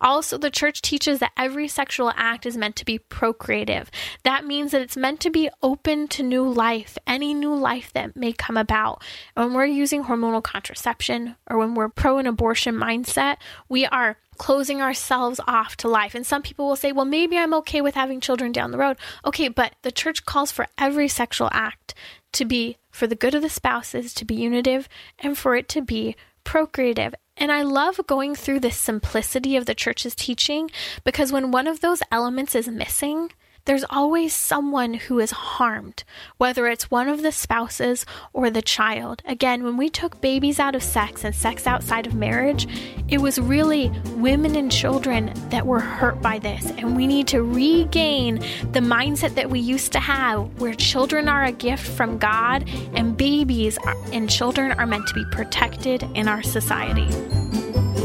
Also, 0.00 0.38
the 0.38 0.50
church 0.50 0.82
teaches 0.82 1.18
that 1.18 1.32
every 1.36 1.68
sexual 1.68 2.12
act 2.16 2.46
is 2.46 2.56
meant 2.56 2.76
to 2.76 2.84
be 2.84 2.98
procreative. 2.98 3.90
That 4.24 4.44
means 4.44 4.72
that 4.72 4.82
it's 4.82 4.96
meant 4.96 5.20
to 5.20 5.30
be 5.30 5.50
open 5.62 6.08
to 6.08 6.22
new 6.22 6.48
life, 6.48 6.98
any 7.06 7.34
new 7.34 7.54
life 7.54 7.92
that 7.94 8.16
may 8.16 8.32
come 8.32 8.56
about. 8.56 9.02
When 9.34 9.54
we're 9.54 9.66
using 9.66 10.04
hormonal 10.04 10.42
contraception 10.42 11.36
or 11.48 11.58
when 11.58 11.74
we're 11.74 11.88
pro 11.88 12.18
an 12.18 12.26
abortion 12.26 12.74
mindset, 12.74 13.36
we 13.68 13.86
are 13.86 14.18
closing 14.36 14.82
ourselves 14.82 15.40
off 15.46 15.76
to 15.78 15.88
life. 15.88 16.14
And 16.14 16.26
some 16.26 16.42
people 16.42 16.66
will 16.68 16.76
say, 16.76 16.92
well, 16.92 17.04
maybe 17.04 17.38
I'm 17.38 17.54
okay 17.54 17.80
with 17.80 17.94
having 17.94 18.20
children 18.20 18.52
down 18.52 18.70
the 18.70 18.78
road. 18.78 18.96
Okay, 19.24 19.48
but 19.48 19.74
the 19.82 19.92
church 19.92 20.24
calls 20.24 20.52
for 20.52 20.66
every 20.78 21.08
sexual 21.08 21.48
act 21.52 21.94
to 22.32 22.44
be 22.44 22.76
for 22.90 23.06
the 23.06 23.14
good 23.14 23.34
of 23.34 23.42
the 23.42 23.48
spouses, 23.48 24.12
to 24.14 24.24
be 24.24 24.34
unitive, 24.34 24.88
and 25.18 25.36
for 25.36 25.56
it 25.56 25.68
to 25.70 25.80
be 25.80 26.16
procreative. 26.44 27.14
And 27.36 27.52
I 27.52 27.62
love 27.62 28.00
going 28.06 28.34
through 28.34 28.60
the 28.60 28.70
simplicity 28.70 29.56
of 29.56 29.66
the 29.66 29.74
church's 29.74 30.14
teaching 30.14 30.70
because 31.04 31.32
when 31.32 31.50
one 31.50 31.66
of 31.66 31.80
those 31.80 32.02
elements 32.10 32.54
is 32.54 32.68
missing, 32.68 33.30
there's 33.66 33.84
always 33.90 34.32
someone 34.32 34.94
who 34.94 35.18
is 35.18 35.32
harmed, 35.32 36.04
whether 36.38 36.68
it's 36.68 36.90
one 36.90 37.08
of 37.08 37.22
the 37.22 37.32
spouses 37.32 38.06
or 38.32 38.48
the 38.48 38.62
child. 38.62 39.22
Again, 39.26 39.64
when 39.64 39.76
we 39.76 39.90
took 39.90 40.20
babies 40.20 40.58
out 40.58 40.74
of 40.74 40.82
sex 40.82 41.24
and 41.24 41.34
sex 41.34 41.66
outside 41.66 42.06
of 42.06 42.14
marriage, 42.14 42.66
it 43.08 43.20
was 43.20 43.38
really 43.38 43.90
women 44.14 44.54
and 44.54 44.70
children 44.70 45.32
that 45.50 45.66
were 45.66 45.80
hurt 45.80 46.22
by 46.22 46.38
this. 46.38 46.70
And 46.78 46.96
we 46.96 47.06
need 47.06 47.26
to 47.28 47.42
regain 47.42 48.36
the 48.72 48.80
mindset 48.80 49.34
that 49.34 49.50
we 49.50 49.58
used 49.58 49.92
to 49.92 50.00
have 50.00 50.60
where 50.60 50.74
children 50.74 51.28
are 51.28 51.44
a 51.44 51.52
gift 51.52 51.86
from 51.86 52.18
God 52.18 52.68
and 52.94 53.16
babies 53.16 53.78
and 54.12 54.30
children 54.30 54.72
are 54.72 54.86
meant 54.86 55.08
to 55.08 55.14
be 55.14 55.24
protected 55.32 56.04
in 56.14 56.28
our 56.28 56.42
society. 56.42 57.06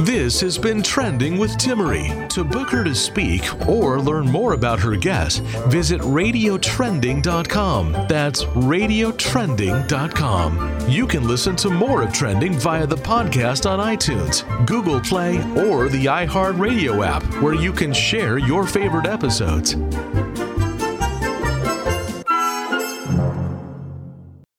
This 0.05 0.39
has 0.41 0.57
been 0.57 0.81
Trending 0.81 1.37
with 1.37 1.51
Timmerie. 1.57 2.27
To 2.29 2.43
book 2.43 2.71
her 2.71 2.83
to 2.83 2.95
speak 2.95 3.43
or 3.67 4.01
learn 4.01 4.25
more 4.25 4.53
about 4.53 4.79
her 4.79 4.95
guest, 4.95 5.41
visit 5.67 6.01
radiotrending.com. 6.01 8.07
That's 8.09 8.45
radiotrending.com. 8.45 10.89
You 10.89 11.05
can 11.05 11.27
listen 11.27 11.55
to 11.57 11.69
more 11.69 12.01
of 12.01 12.11
Trending 12.11 12.53
via 12.53 12.87
the 12.87 12.95
podcast 12.95 13.69
on 13.69 13.77
iTunes, 13.77 14.65
Google 14.65 15.01
Play, 15.01 15.37
or 15.67 15.87
the 15.87 16.05
iHeartRadio 16.05 17.05
app, 17.05 17.21
where 17.43 17.53
you 17.53 17.71
can 17.71 17.93
share 17.93 18.39
your 18.39 18.65
favorite 18.65 19.05
episodes. 19.05 19.75